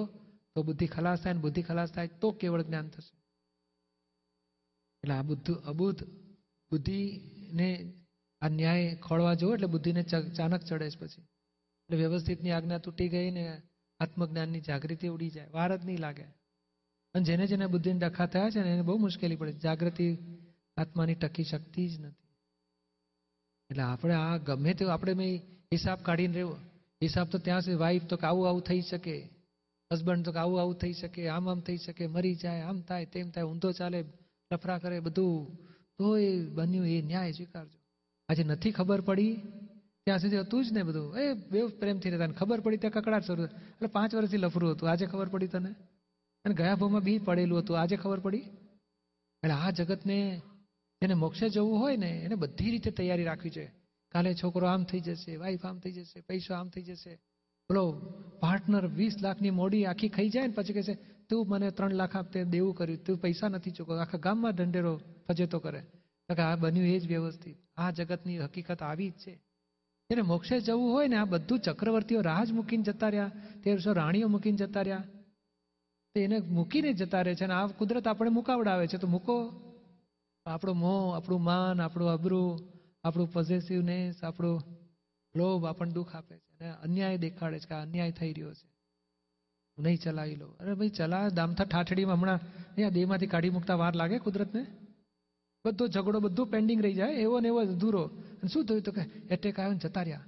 તો 0.55 0.63
બુદ્ધિ 0.63 0.85
ખલાસ 0.87 1.19
થાય 1.21 1.33
ને 1.33 1.39
બુદ્ધિ 1.39 1.61
ખલાસ 1.61 1.91
થાય 1.91 2.07
તો 2.07 2.31
કેવળ 2.31 2.61
જ્ઞાન 2.61 2.87
થશે. 2.89 3.13
એટલે 5.03 5.13
આ 5.13 5.21
બુદ્ધ, 5.21 5.51
અબુદ્ધ 5.51 6.03
બુદ્ધિને 6.71 7.69
આ 8.41 8.47
ન્યાય 8.49 8.95
ખોળવા 8.95 9.33
જવો 9.33 9.53
એટલે 9.53 9.67
બુદ્ધિને 9.67 10.03
ચાનક 10.37 10.63
ચડે 10.63 10.89
છે 10.89 10.99
પછી. 10.99 11.21
એટલે 11.21 11.97
વ્યવસ્થિતની 11.97 12.51
આજ્ઞા 12.51 12.77
તૂટી 12.77 13.09
ગઈ 13.09 13.31
ને 13.31 13.61
આત્મજ્ઞાનની 13.99 14.61
જાગૃતિ 14.61 15.07
ઉડી 15.07 15.29
જાય. 15.29 15.49
વાર 15.49 15.77
જ 15.77 15.85
નહીં 15.85 15.99
લાગે. 15.99 16.25
અને 17.15 17.23
જેને 17.23 17.47
જેને 17.47 17.67
બુદ્ધિને 17.67 17.99
ડખા 17.99 18.25
થયા 18.25 18.49
છે 18.49 18.59
ને 18.59 18.69
એને 18.69 18.81
બહુ 18.81 18.97
મુશ્કેલી 18.97 19.35
પડે. 19.35 19.51
જાગૃતિ 19.51 20.17
આત્માની 20.77 21.15
ટકી 21.15 21.43
શકતી 21.43 21.89
જ 21.89 21.99
નથી. 21.99 22.27
એટલે 23.69 23.83
આપણે 23.83 24.13
આ 24.13 24.37
ગમે 24.37 24.73
તે 24.73 24.85
આપણે 24.85 25.13
મેં 25.13 25.37
હિસાબ 25.73 25.99
કાઢીને 26.01 26.33
રહ્યો 26.33 26.57
હિસાબ 27.01 27.27
તો 27.27 27.37
ત્યાં 27.37 27.61
સુધી 27.61 27.77
વાઈફ 27.77 28.03
તો 28.03 28.15
આવું 28.23 28.47
આવું 28.47 28.61
થઈ 28.61 28.81
શકે. 28.81 29.29
હસબન્ડ 29.93 30.25
તો 30.25 30.31
આવું 30.31 30.61
આવું 30.61 30.75
થઈ 30.75 30.93
શકે. 30.93 31.27
આમ 31.27 31.49
આમ 31.49 31.59
થઈ 31.59 31.77
શકે. 31.77 32.07
મરી 32.07 32.35
જાય, 32.35 32.61
આમ 32.61 32.81
થાય, 32.81 33.05
તેમ 33.05 33.29
થાય, 33.29 33.43
ઊંધો 33.43 33.71
ચાલે 33.71 34.05
લફરા 34.53 34.77
કરે, 34.77 34.99
બધું. 34.99 35.57
તો 35.97 36.17
એ 36.17 36.45
બન્યું, 36.45 36.87
એ 36.87 37.01
ન્યાય 37.01 37.31
સ્વીકારજો. 37.31 37.79
આજે 38.29 38.43
નથી 38.43 38.71
ખબર 38.71 39.01
પડી, 39.01 39.33
ત્યાં 40.05 40.19
સુધી 40.19 40.39
હતું 40.39 40.65
જ 40.65 40.71
ને 40.71 40.83
બધું. 40.83 41.17
એ 41.17 41.33
બે 41.33 41.67
પ્રેમથી 41.67 42.09
રહેતા 42.09 42.27
ખબર 42.27 42.59
પડી 42.59 42.77
ત્યાં 42.77 42.91
કકડાટ 42.91 43.23
શરૂ 43.23 43.43
એટલે 43.43 43.87
પાંચ 43.87 44.15
વર્ષથી 44.15 44.37
લફરું 44.37 44.71
હતું. 44.71 44.89
આજે 44.89 45.05
ખબર 45.05 45.27
પડી 45.29 45.47
તને? 45.47 45.75
અને 46.45 46.55
ગયા 46.55 46.75
ભાવમાં 46.75 47.01
બી 47.01 47.17
પડેલું 47.17 47.59
હતું. 47.59 47.79
આજે 47.79 47.95
ખબર 47.95 48.19
પડી? 48.19 48.37
એટલે 49.43 49.51
આ 49.51 49.69
જગતને 49.69 50.41
જેને 51.01 51.13
મોક્ષે 51.13 51.49
જવું 51.49 51.79
હોય 51.79 51.97
ને, 51.97 52.09
એને 52.09 52.35
બધી 52.35 52.71
રીતે 52.71 52.91
તૈયારી 52.91 53.23
રાખવી 53.23 53.49
જોઈએ. 53.49 53.71
કાલે 54.11 54.33
છોકરો 54.33 54.67
આમ 54.67 54.83
થઈ 54.83 54.99
જશે 54.99 55.35
વાઈફ 55.35 55.65
આમ 55.65 55.79
થઈ 55.79 55.91
જશે, 55.91 56.21
પૈસો 56.21 56.53
આમ 56.53 56.69
થઈ 56.69 56.81
જશે. 56.81 57.15
બોલો 57.69 57.91
પાર્ટનર 58.39 58.87
વીસ 58.87 59.15
લાખની 59.21 59.49
મોડી 59.49 59.85
આખી 59.85 60.09
ખાઈ 60.09 60.29
જાય 60.29 60.47
ને 60.47 60.53
પછી 60.53 60.73
કહે 60.73 60.83
છે, 60.83 60.93
તું 61.29 61.47
મને 61.47 61.71
ત્રણ 61.71 61.93
લાખ 61.93 62.15
આપતે, 62.15 62.43
દેવું 62.43 62.75
કર્યું. 62.75 63.03
તું 63.03 63.17
પૈસા 63.17 63.47
નથી 63.47 63.71
ચૂકવ 63.71 63.97
આખા 63.97 64.17
ગામમાં 64.17 64.51
ઢંઢેરો 64.51 65.01
ફજેતો 65.27 65.59
કરે. 65.59 65.81
કે 66.35 66.41
આ 66.41 66.55
બન્યું 66.55 66.87
એ 66.87 66.99
જ 66.99 67.07
વ્યવસ્થિત. 67.07 67.57
આ 67.77 67.91
જગતની 67.91 68.39
હકીકત 68.39 68.83
આવી 68.83 69.09
જ 69.09 69.13
છે. 69.13 69.35
જેને 70.09 70.21
મોક્ષે 70.21 70.59
જવું 70.59 70.93
હોય 70.93 71.07
ને, 71.07 71.15
આ 71.15 71.25
બધું 71.25 71.59
ચક્રવર્તીઓ 71.59 72.21
રાહ 72.21 72.43
જ 72.43 72.51
મૂકીને 72.51 72.83
જતા 72.83 73.09
રહ્યા. 73.09 73.31
તેરસો 73.63 73.93
રાણીઓ 73.93 74.27
મૂકીને 74.27 74.57
જતા 74.57 74.81
રહ્યા. 74.81 75.03
તો 76.15 76.21
એને 76.21 76.39
મૂકીને 76.39 76.93
જતા 76.93 77.21
રહે 77.21 77.35
છે 77.35 77.43
અને 77.43 77.53
આ 77.53 77.67
કુદરત 77.67 78.07
આપણે 78.07 78.29
મુકાવડાવે 78.29 78.87
છે. 78.87 78.97
તો 78.97 79.07
મૂકો. 79.07 79.61
આપણો 80.45 80.73
મોહ, 80.73 81.15
આપણું 81.15 81.43
માન, 81.43 81.81
આપણું 81.81 82.09
અબરું, 82.09 82.59
આપણું 83.03 83.33
પોઝેસિવનેસ 83.33 84.23
આપણું 84.23 84.61
લોભ 85.35 85.65
આપણને 85.65 85.93
દુઃખ 85.93 86.15
આપે 86.15 86.37
છે 86.37 86.63
અને 86.63 86.71
અન્યાય 86.71 87.17
દેખાડે 87.17 87.59
છે 87.59 87.65
કે 87.67 87.75
અન્યાય 87.75 88.11
થઈ 88.11 88.33
રહ્યો 88.33 88.53
છે. 88.53 88.67
નહીં 89.77 89.97
ચલાવી 89.97 90.35
લો 90.35 90.47
અરે 90.59 90.73
ભાઈ, 90.73 90.89
ચલા. 90.89 91.29
દામથા 91.29 91.63
ઠાઠડીમાં 91.63 92.15
હમણાં 92.15 92.39
અહીંયા 92.53 92.89
દેહમાંથી 92.89 93.27
કાઢી 93.27 93.49
મૂકતા 93.49 93.75
વાર 93.75 93.95
લાગે 93.95 94.19
કુદરતને? 94.19 94.65
બધો 95.65 95.87
ઝઘડો, 95.87 96.19
બધું 96.19 96.47
પેન્ડિંગ 96.47 96.83
રહી 96.83 96.93
જાય. 96.93 97.13
એવો 97.13 97.39
ને 97.39 97.47
એવો 97.47 97.59
અધૂરો. 97.59 98.03
અને 98.03 98.47
શું 98.47 98.65
થયું 98.65 98.81
તો 98.81 98.91
કે 98.91 99.01
એટેક 99.01 99.59
આવ્યો 99.59 99.73
ને 99.73 99.79
જતા 99.79 100.01
રહ્યા. 100.01 100.21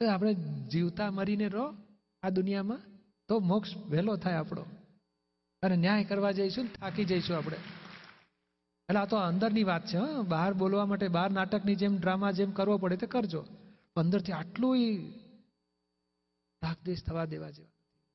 તો 0.00 0.10
આપણે 0.10 0.34
જીવતા 0.72 1.10
મરીને 1.10 1.48
રહો 1.48 1.74
આ 2.22 2.30
દુનિયામાં. 2.30 2.80
તો 3.28 3.38
મોક્ષ 3.38 3.76
વહેલો 3.76 4.16
થાય 4.16 4.34
આપણો. 4.34 4.64
અને 5.62 5.76
ન્યાય 5.76 6.04
કરવા 6.04 6.32
જઈશું 6.32 6.66
થાકી 6.74 7.04
જઈશું 7.04 7.36
આપણે. 7.36 7.56
એટલે 8.88 9.00
આ 9.00 9.06
તો 9.06 9.16
અંદરની 9.16 9.64
વાત 9.64 9.86
છે 9.86 9.98
બહાર 10.28 10.52
બોલવા 10.52 10.86
માટે, 10.86 11.08
બહાર 11.08 11.30
નાટકની 11.30 11.74
જેમ, 11.74 11.98
ડ્રામા 11.98 12.30
જેમ 12.30 12.50
કરવો 12.50 12.78
પડે 12.78 12.96
તે 12.96 13.06
કરજો. 13.06 13.44
અંદરથી 13.96 14.32
આટલું 14.32 14.76
રાગદેશ 16.62 17.04
થવા 17.04 17.24
દેવા 17.24 17.50
જેવા 17.50 17.70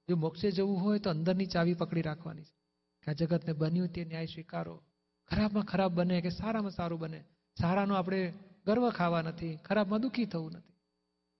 જો 0.10 0.16
મોક્ષે 0.16 0.52
જવું 0.52 0.82
હોય 0.82 1.00
તો 1.00 1.10
અંદરની 1.10 1.46
ચાવી 1.46 1.74
પકડી 1.74 2.02
રાખવાની 2.02 2.44
છે. 2.44 2.56
કે 3.04 3.12
આ 3.12 3.14
જગતને 3.14 3.54
બન્યું 3.54 3.88
તે 3.88 4.06
ન્યાય 4.06 4.26
સ્વીકારો. 4.26 4.82
ખરાબમાં 5.30 5.64
ખરાબ 5.64 5.94
બને 5.94 6.22
કે 6.22 6.30
સારામાં 6.30 6.72
સારું 6.72 7.00
બને. 7.00 7.24
સારાનો 7.62 7.96
આપણે 7.96 8.34
ગર્વ 8.66 8.90
ખાવા 8.90 9.22
નથી, 9.22 9.56
ખરાબમાં 9.56 10.02
દુઃખી 10.02 10.26
થવું 10.26 10.52
નથી. 10.52 10.74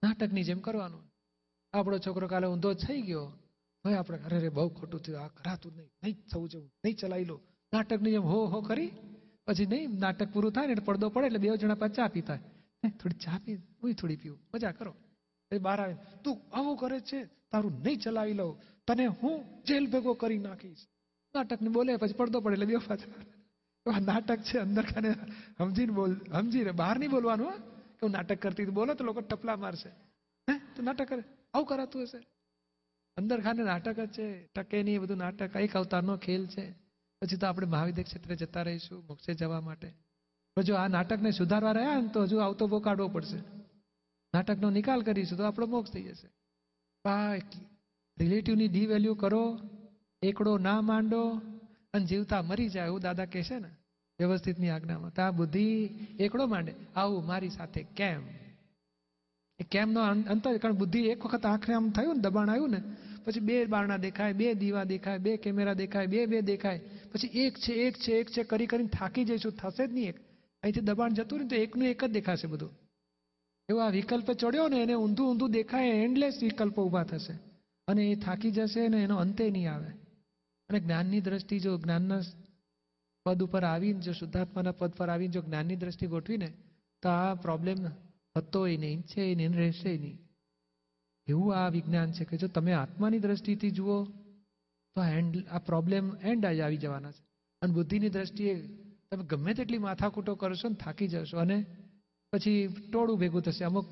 નાટકની 0.02 0.44
જેમ 0.44 0.60
કરવાનું. 0.60 1.12
આપણો 1.72 1.98
છોકરો 1.98 2.28
કાલે 2.28 2.46
ઊંધો 2.46 2.74
થઈ 2.74 3.02
ગયો. 3.02 3.32
હવે 3.86 3.94
આપણે 3.94 4.18
અરે 4.18 4.38
રે 4.38 4.48
બહુ 4.48 4.68
ખોટું 4.68 5.00
થયું. 5.00 5.20
આ 5.20 5.28
કરાતું 5.28 5.72
નહીં. 5.76 5.90
નહીં 6.02 6.16
થવું 6.32 6.48
જવું. 6.48 6.72
નહીં 6.84 6.96
ચલાવી 6.96 7.24
લો. 7.24 7.40
નાટકની 7.72 8.10
જેમ 8.10 8.22
હો 8.22 8.46
હો 8.46 8.60
કરી. 8.60 8.92
પછી 9.46 9.66
નહીં, 9.66 9.98
નાટક 9.98 10.32
પૂરું 10.32 10.52
થાય 10.52 10.66
ને 10.66 10.74
પડદો 10.74 11.08
પડે 11.08 11.26
એટલે 11.26 11.38
બે 11.38 11.56
જણા 11.56 11.74
પાસે 11.74 11.94
ચા 11.94 12.08
પીતા. 12.08 12.36
થોડી 12.88 13.14
ચા 13.14 13.40
પી, 13.44 13.54
હું 13.54 13.94
થોડી 13.94 14.16
પીવું. 14.16 14.38
મજા 14.54 14.72
કરો. 14.72 14.94
એ 15.50 15.58
બહાર 15.58 15.80
આવે. 15.80 15.96
તું 16.24 16.56
આવું 16.56 16.76
કરે 16.76 17.00
છે, 17.00 17.24
તારું 17.24 17.82
નહીં 17.82 17.98
ચલાવી 17.98 18.32
લઉં. 18.32 18.60
તને 18.86 19.06
હું 19.06 19.64
જેલ 19.64 19.86
ભેગો 19.86 20.14
કરી 20.14 20.38
નાખીશ. 20.38 20.86
નાટકને 21.34 21.68
બોલે, 21.68 21.96
પછી 21.96 22.12
પડદો 22.12 22.40
પડે 22.40 22.52
એટલે 22.52 22.66
બે 22.66 22.76
પાછા 22.76 23.98
નાટક 23.98 24.38
છે 24.38 24.58
અંદર 24.58 24.82
ખાને 24.82 25.12
સમજીને 25.58 25.92
બોલ, 25.92 26.14
સમજીને 26.14 26.70
બહાર 26.70 26.98
નહીં 26.98 27.10
બોલવાનું 27.10 27.52
કે 27.52 27.98
હું 28.02 28.10
નાટક 28.10 28.42
કરતી. 28.42 28.64
બોલો 28.64 28.94
તો 28.94 29.04
લોકો 29.04 29.20
ટપલા 29.20 29.56
મારશે. 29.56 29.88
હે, 30.50 30.58
તો 30.58 30.82
નાટક 30.82 31.08
કરે. 31.08 31.22
આવું 31.54 31.66
કરાતું 31.66 32.02
હશે. 32.02 32.33
અંદર 33.16 33.40
ખાને 33.40 33.62
નાટક 33.62 34.00
જ 34.00 34.08
છે. 34.08 34.46
ટકે 34.46 34.82
નહીં 34.82 35.00
બધું 35.00 35.16
નાટક. 35.16 35.56
એક 35.56 35.76
અવતારનો 35.76 36.16
ખેલ 36.16 36.46
છે. 36.46 36.72
પછી 37.22 37.36
તો 37.36 37.46
આપણે 37.46 37.66
મહાવિદ્ય 37.66 38.02
ક્ષેત્રે 38.02 38.36
જતા 38.36 38.62
રહીશું, 38.62 39.04
મોક્ષે 39.06 39.34
જવા 39.34 39.60
માટે. 39.60 39.94
પણ 40.56 40.62
જો 40.62 40.74
આ 40.74 40.88
નાટકને 40.88 41.30
સુધારવા 41.30 41.72
રહ્યા 41.72 42.00
ને 42.00 42.08
તો 42.08 42.22
હજુ 42.22 42.38
આવતો 42.38 42.66
બહુ 42.66 42.80
કાઢવો 42.80 43.08
પડશે. 43.08 43.38
નાટકનો 44.34 44.70
નિકાલ 44.70 45.02
કરીશું 45.02 45.38
તો 45.38 45.44
આપણો 45.44 45.66
મોક્ષ 45.66 45.90
થઈ 45.90 46.02
જશે. 46.02 46.28
આ 47.08 47.34
રિલેટિવની 48.18 48.68
ડી 48.68 48.86
વેલ્યુ 48.86 49.14
કરો, 49.14 49.60
એકડો 50.22 50.58
ના 50.58 50.80
માંડો 50.80 51.28
અને 51.94 52.04
જીવતા 52.04 52.42
મરી 52.42 52.68
જાય 52.68 52.86
એવું 52.86 53.00
દાદા 53.00 53.24
કહેશે 53.24 53.58
ને 53.58 53.68
વ્યવસ્થિતની 54.18 54.68
આજ્ઞામાં. 54.68 55.12
તો 55.14 55.22
આ 55.22 55.30
બુદ્ધિ 55.30 55.90
એકડો 56.20 56.46
માંડે. 56.46 56.74
આવું 56.96 57.26
મારી 57.26 57.48
સાથે 57.48 57.82
કેમ? 57.82 58.43
એ 59.58 59.64
કેમનો 59.64 60.00
અં- 60.00 60.24
અંત 60.24 60.48
જ 60.48 60.56
કારણ 60.56 60.74
બુદ્ધિ 60.74 61.00
એક 61.00 61.26
વખત 61.26 61.46
આંખને 61.46 61.74
આમ 61.74 61.90
થયું 61.90 62.14
ને, 62.14 62.20
દબાણ 62.20 62.50
આવ્યું 62.50 62.70
ને, 62.70 62.82
પછી 63.24 63.40
બે 63.40 63.66
બારણા 63.66 63.96
દેખાય, 63.96 64.32
બે 64.32 64.54
દીવા 64.54 64.84
દેખાય, 64.84 65.18
બે 65.18 65.36
કેમેરા 65.36 65.72
દેખાય, 65.72 66.06
બે 66.06 66.26
બે 66.26 66.40
દેખાય, 66.40 66.78
પછી 67.12 67.26
એક 67.26 67.58
છે 67.58 67.72
એક 67.72 67.96
છે 67.96 68.12
એક 68.12 68.30
છે, 68.30 68.42
કરી 68.42 68.66
કરીને 68.66 68.88
થાકી 68.88 69.24
જઈશું, 69.24 69.52
થશે 69.52 69.86
જ 69.86 69.92
નહીં 69.92 70.08
એક. 70.08 70.18
અહીંથી 70.62 70.80
દબાણ 70.80 71.10
જતું 71.10 71.38
ને 71.38 71.48
તો 71.48 71.56
એકનું 71.56 71.88
એક 71.88 72.04
જ 72.04 72.10
દેખાશે 72.10 72.46
બધું. 72.46 72.70
એવો 73.68 73.80
આ 73.80 73.88
વિકલ્પ 73.88 74.32
ચડ્યો 74.32 74.68
ને, 74.68 74.82
એને 74.82 74.94
ઊંધું 74.94 75.30
ઊંધું 75.30 75.50
દેખાય 75.50 75.88
એન્ડલેસ 75.88 76.42
વિકલ્પો 76.42 76.84
ઊભા 76.84 77.02
થશે. 77.02 77.32
અને 77.88 78.04
એ 78.04 78.14
થાકી 78.14 78.50
જશે 78.50 78.88
ને, 78.88 79.02
એનો 79.02 79.16
અંતે 79.16 79.50
નહીં 79.50 79.74
આવે. 79.74 79.86
અને 80.68 80.80
જ્ઞાનની 80.80 81.20
દ્રષ્ટિ 81.20 81.58
જો 81.58 81.78
જ્ઞાનના 81.78 82.20
પદ 83.24 83.42
ઉપર 83.42 83.64
આવીને, 83.64 84.00
જો 84.00 84.12
શુદ્ધાત્માના 84.12 84.72
પદ 84.72 84.90
પર 84.90 85.08
આવીને 85.08 85.32
જો 85.32 85.40
જ્ઞાનની 85.40 85.76
દ્રષ્ટિ 85.76 86.06
ગોઠવીને, 86.06 86.52
તો 87.02 87.08
આ 87.08 87.34
પ્રોબ્લેમ 87.34 87.76
હતોય 88.36 88.76
નહીં 88.76 89.02
છે 89.02 89.34
નહીં 89.34 89.54
રહેશે 89.54 89.92
નહીં 89.98 90.18
એવું 91.28 91.56
આ 91.56 91.68
વિજ્ઞાન 91.68 92.12
છે 92.12 92.24
કે 92.24 92.36
જો 92.36 92.48
તમે 92.48 92.72
આત્માની 92.72 93.18
દ્રષ્ટિથી 93.18 93.70
જુઓ, 93.70 94.04
તો 94.96 95.00
એન્ડ 95.18 95.34
આ 95.50 95.58
પ્રોબ્લેમ 95.58 96.04
એન્ડ 96.22 96.46
જ 96.46 96.60
આવી 96.60 96.76
જવાના 96.76 97.12
છે. 97.12 97.22
અને 97.62 97.72
બુદ્ધિની 97.72 98.08
દ્રષ્ટિએ 98.08 98.54
તમે 99.10 99.24
ગમે 99.24 99.54
તેટલી 99.54 99.78
માથાકૂટો 99.78 100.34
કરશો 100.34 100.68
ને 100.68 100.74
થાકી 100.74 101.08
જશો 101.08 101.38
અને 101.38 101.58
પછી 102.32 102.68
ટોળું 102.92 103.18
ભેગું 103.18 103.42
થશે. 103.42 103.64
અમુક 103.64 103.86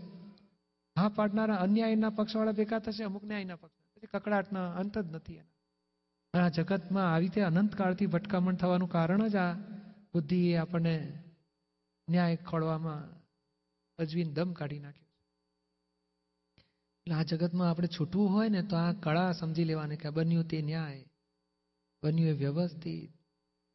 હા 0.97 1.09
પાડનારા 1.09 1.57
અન્યાયના 1.57 2.11
પક્ષવાળા 2.11 2.53
ભેગા 2.53 2.79
થશે, 2.79 3.05
અમુક 3.05 3.25
ન્યાયના 3.25 3.57
પક્ષ 3.57 3.79
પછી 3.95 4.07
કકડાટના 4.07 4.69
અંત 4.73 4.99
જ 4.99 5.07
નથી 5.15 5.35
એના. 5.35 5.51
આ 6.35 6.49
જગતમાં 6.49 7.15
આવી 7.15 7.27
રીતે 7.27 7.41
અનંતકાળથી 7.41 8.07
ભટકામણ 8.07 8.55
થવાનું 8.55 8.89
કારણ 8.89 9.29
જ 9.29 9.37
આ 9.37 9.53
બુદ્ધિએ 10.13 10.57
આપણને 10.57 10.95
ન્યાય 12.09 12.37
ખોળવામાં 12.37 13.22
અજવીને 13.99 14.33
દમ 14.33 14.53
કાઢી 14.53 14.79
નાખ્યો. 14.79 15.07
એટલે 17.07 17.15
આ 17.15 17.23
જગતમાં 17.23 17.71
આપણે 17.71 17.89
છૂટવું 18.01 18.33
હોય 18.33 18.49
ને 18.49 18.63
તો 18.63 18.77
આ 18.77 18.93
કળા 18.93 19.33
સમજી 19.33 19.65
લેવાની 19.65 19.97
કે 19.97 20.11
બન્યું 20.11 20.45
તે 20.45 20.63
ન્યાય. 20.63 21.05
બન્યું 22.03 22.29
એ 22.29 22.33
વ્યવસ્થિત. 22.33 23.11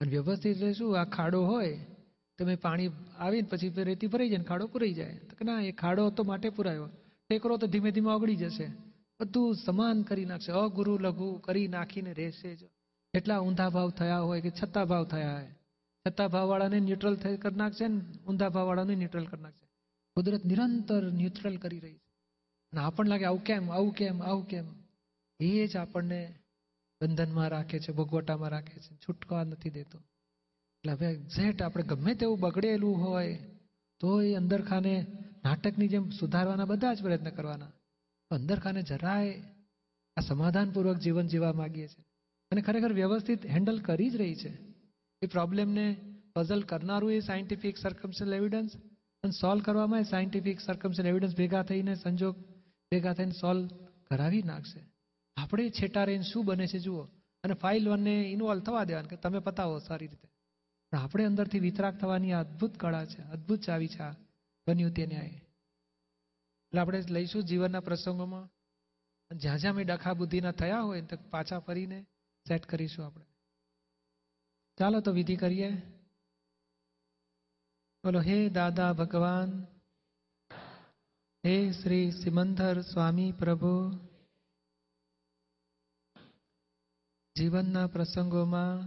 અને 0.01 0.09
વ્યવસ્થિત 0.11 0.75
શું? 0.75 0.99
આ 0.99 1.05
ખાડો 1.05 1.45
હોય, 1.45 1.85
તમે 2.37 2.55
પાણી 2.55 2.91
આવીને 3.17 3.47
પછી 3.47 3.69
રેતી 3.69 4.07
ભરાઈ 4.07 4.29
જાય 4.29 4.37
ને 4.37 4.43
ખાડો 4.43 4.67
પૂરાઈ 4.67 4.93
જાય. 4.93 5.17
તો 5.17 5.35
કે 5.35 5.45
ના, 5.45 5.61
એ 5.61 5.71
ખાડો 5.71 6.09
તો 6.09 6.23
માટે 6.23 6.49
પુરાયો. 6.49 6.89
ટેકરો 7.29 7.57
તો 7.57 7.67
ધીમે 7.67 7.91
ધીમે 7.91 8.11
ઓગળી 8.11 8.35
જશે. 8.35 8.71
બધું 9.19 9.55
સમાન 9.55 10.01
કરી 10.01 10.25
નાખશે. 10.25 10.51
અગુરુ 10.51 10.97
લઘુ 10.97 11.37
કરી 11.37 11.67
નાખીને 11.67 12.13
રહેશે 12.13 12.55
જ. 12.55 12.59
એટલા 13.13 13.39
ઊંધા 13.39 13.69
ભાવ 13.69 13.89
થયા 13.89 14.19
હોય 14.19 14.41
કે 14.41 14.49
છત્તા 14.49 14.85
ભાવ 14.85 15.05
થયા 15.05 15.33
હોય. 15.33 15.55
છત્તા 16.07 16.27
ભાવવાળાને 16.27 16.79
ન્યુટ્રલ 16.79 17.15
કરી 17.15 17.55
નાખશે 17.55 17.87
ને 17.87 18.01
ઊંધા 18.27 18.49
ભાવવાળાને 18.49 18.95
ન્યુટ્રલ 18.95 19.25
કરી 19.25 19.41
નાખશે. 19.41 19.66
કુદરત 20.17 20.45
નિરંતર 20.45 21.11
ન્યુટ્રલ 21.11 21.57
કરી 21.57 21.79
રહી 21.79 21.93
છે. 21.93 22.11
અને 22.71 22.81
આપણને 22.81 23.09
લાગે 23.09 23.25
આવું 23.25 23.43
કેમ 23.43 23.71
આવું 23.71 23.93
કેમ 23.93 24.23
આવું 24.23 24.47
કેમ? 24.47 24.65
એ 25.39 25.67
જ 25.67 25.75
આપણને 25.75 26.39
બંધનમાં 27.01 27.47
રાખે 27.47 27.79
છે, 27.79 27.91
ભોગવટામાં 27.91 28.49
રાખે 28.49 28.79
છે. 28.79 28.95
છૂટકા 28.95 29.43
નથી 29.43 29.69
દેતો. 29.69 29.97
એટલે 29.97 30.91
હવે 30.91 31.05
એક્ઝેક્ટ 31.05 31.61
આપણે 31.61 31.83
ગમે 31.83 32.15
તેવું 32.15 32.39
બગડેલું 32.39 32.97
હોય, 32.97 33.39
તો 33.99 34.21
એ 34.21 34.33
અંદરખાને 34.33 35.05
નાટકની 35.43 35.87
જેમ 35.87 36.09
સુધારવાના 36.09 36.65
બધા 36.65 36.93
જ 36.93 37.01
પ્રયત્ન 37.01 37.29
કરવાના. 37.29 37.71
અંદરખાને 38.31 38.81
જરાય 38.81 39.43
આ 40.17 40.21
સમાધાનપૂર્વક 40.21 40.97
જીવન 40.97 41.27
જીવવા 41.27 41.53
માગીએ 41.53 41.87
છીએ. 41.87 42.05
અને 42.51 42.61
ખરેખર 42.61 42.93
વ્યવસ્થિત 42.93 43.45
હેન્ડલ 43.45 43.79
કરી 43.79 44.09
જ 44.09 44.15
રહી 44.15 44.35
છે. 44.35 44.57
એ 45.21 45.27
પ્રોબ્લેમને 45.31 45.95
પઝલ 46.35 46.61
કરનારું 46.61 47.11
એ 47.11 47.19
સાયન્ટિફિક 47.19 47.77
સર્કમસ્ટલ 47.77 48.33
એવિડન્સ 48.33 48.69
અને 49.27 49.39
સોલ્વ 49.41 49.61
કરવામાં 49.61 50.03
સાયન્ટિફિક 50.03 50.59
સર્કમસ્ટલ 50.59 51.07
એવિડન્સ 51.07 51.35
ભેગા 51.35 51.63
થઈને, 51.63 51.95
સંજોગ 51.95 52.37
ભેગા 52.91 53.13
થઈને 53.13 53.31
સોલ્વ 53.31 53.67
કરાવી 54.07 54.43
નાખશે. 54.43 54.89
આપણે 55.37 55.69
છેટા 55.69 56.03
રહીને 56.03 56.23
શું 56.23 56.45
બને 56.45 56.67
છે 56.67 56.79
જુઓ. 56.79 57.03
અને 57.43 57.53
ફાઇલ 57.53 57.89
વનને 57.89 58.21
ઇન્વોલ્વ 58.21 58.61
થવા 58.61 58.83
દેવાનું 58.83 59.09
કે 59.09 59.15
તમે 59.15 59.39
પતાવો 59.39 59.79
સારી 59.79 60.07
રીતે. 60.07 60.29
પણ 60.91 60.99
આપણે 60.99 61.25
અંદરથી 61.25 61.59
વિતરાક 61.59 61.97
થવાની 61.97 62.31
આ 62.31 62.39
અદ્ભુત 62.39 62.77
કળા 62.77 63.05
છે, 63.05 63.21
અદ્ભુત 63.21 63.59
ચાવી 63.59 63.87
છે 63.87 63.99
આ 63.99 64.11
બન્યું 64.67 64.91
તે 64.91 65.05
ન્યાય. 65.05 65.41
એટલે 66.67 66.81
આપણે 66.81 67.01
લઈશું 67.09 67.43
જીવનના 67.43 67.79
પ્રસંગોમાં. 67.79 68.49
જ્યાં 69.37 69.57
જ્યાં 69.57 69.75
મેં 69.75 69.85
ડખા 69.85 70.13
બુદ્ધિના 70.13 70.51
થયા 70.51 70.81
હોય 70.81 71.01
તો 71.01 71.17
પાછા 71.29 71.59
ફરીને 71.59 72.05
સેટ 72.47 72.65
કરીશું 72.65 73.05
આપણે. 73.05 73.25
ચાલો 74.79 74.99
તો 74.99 75.11
વિધિ 75.11 75.35
કરીએ. 75.35 75.81
બોલો, 78.03 78.19
હે 78.21 78.37
દાદા 78.49 78.91
ભગવાન, 78.93 79.49
હે 81.43 81.55
શ્રી 81.71 82.11
સિમંદર 82.11 82.77
સ્વામી 82.83 83.31
પ્રભુ, 83.31 83.71
જીવનના 87.35 87.87
પ્રસંગોમાં 87.87 88.77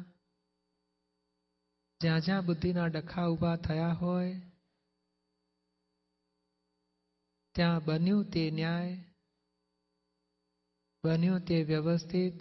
જ્યાં 2.00 2.24
જ્યાં 2.26 2.46
બુદ્ધિના 2.46 2.88
ડખા 2.88 3.26
ઊભા 3.28 3.56
થયા 3.56 3.94
હોય, 3.94 4.32
ત્યાં 7.54 7.84
બન્યું 7.84 8.24
તે 8.32 8.46
ન્યાય, 8.50 8.96
બન્યું 11.04 11.44
તે 11.44 11.60
વ્યવસ્થિત, 11.64 12.38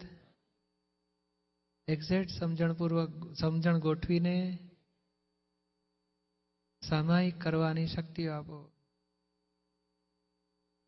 એક્ઝેક્ટ 1.87 2.31
સમજણપૂર્વક 2.31 3.13
સમજણ 3.35 3.79
ગોઠવીને 3.79 4.37
સામાયિક 6.83 7.37
કરવાની 7.37 7.87
શક્તિ 7.87 8.27
આપો. 8.27 8.57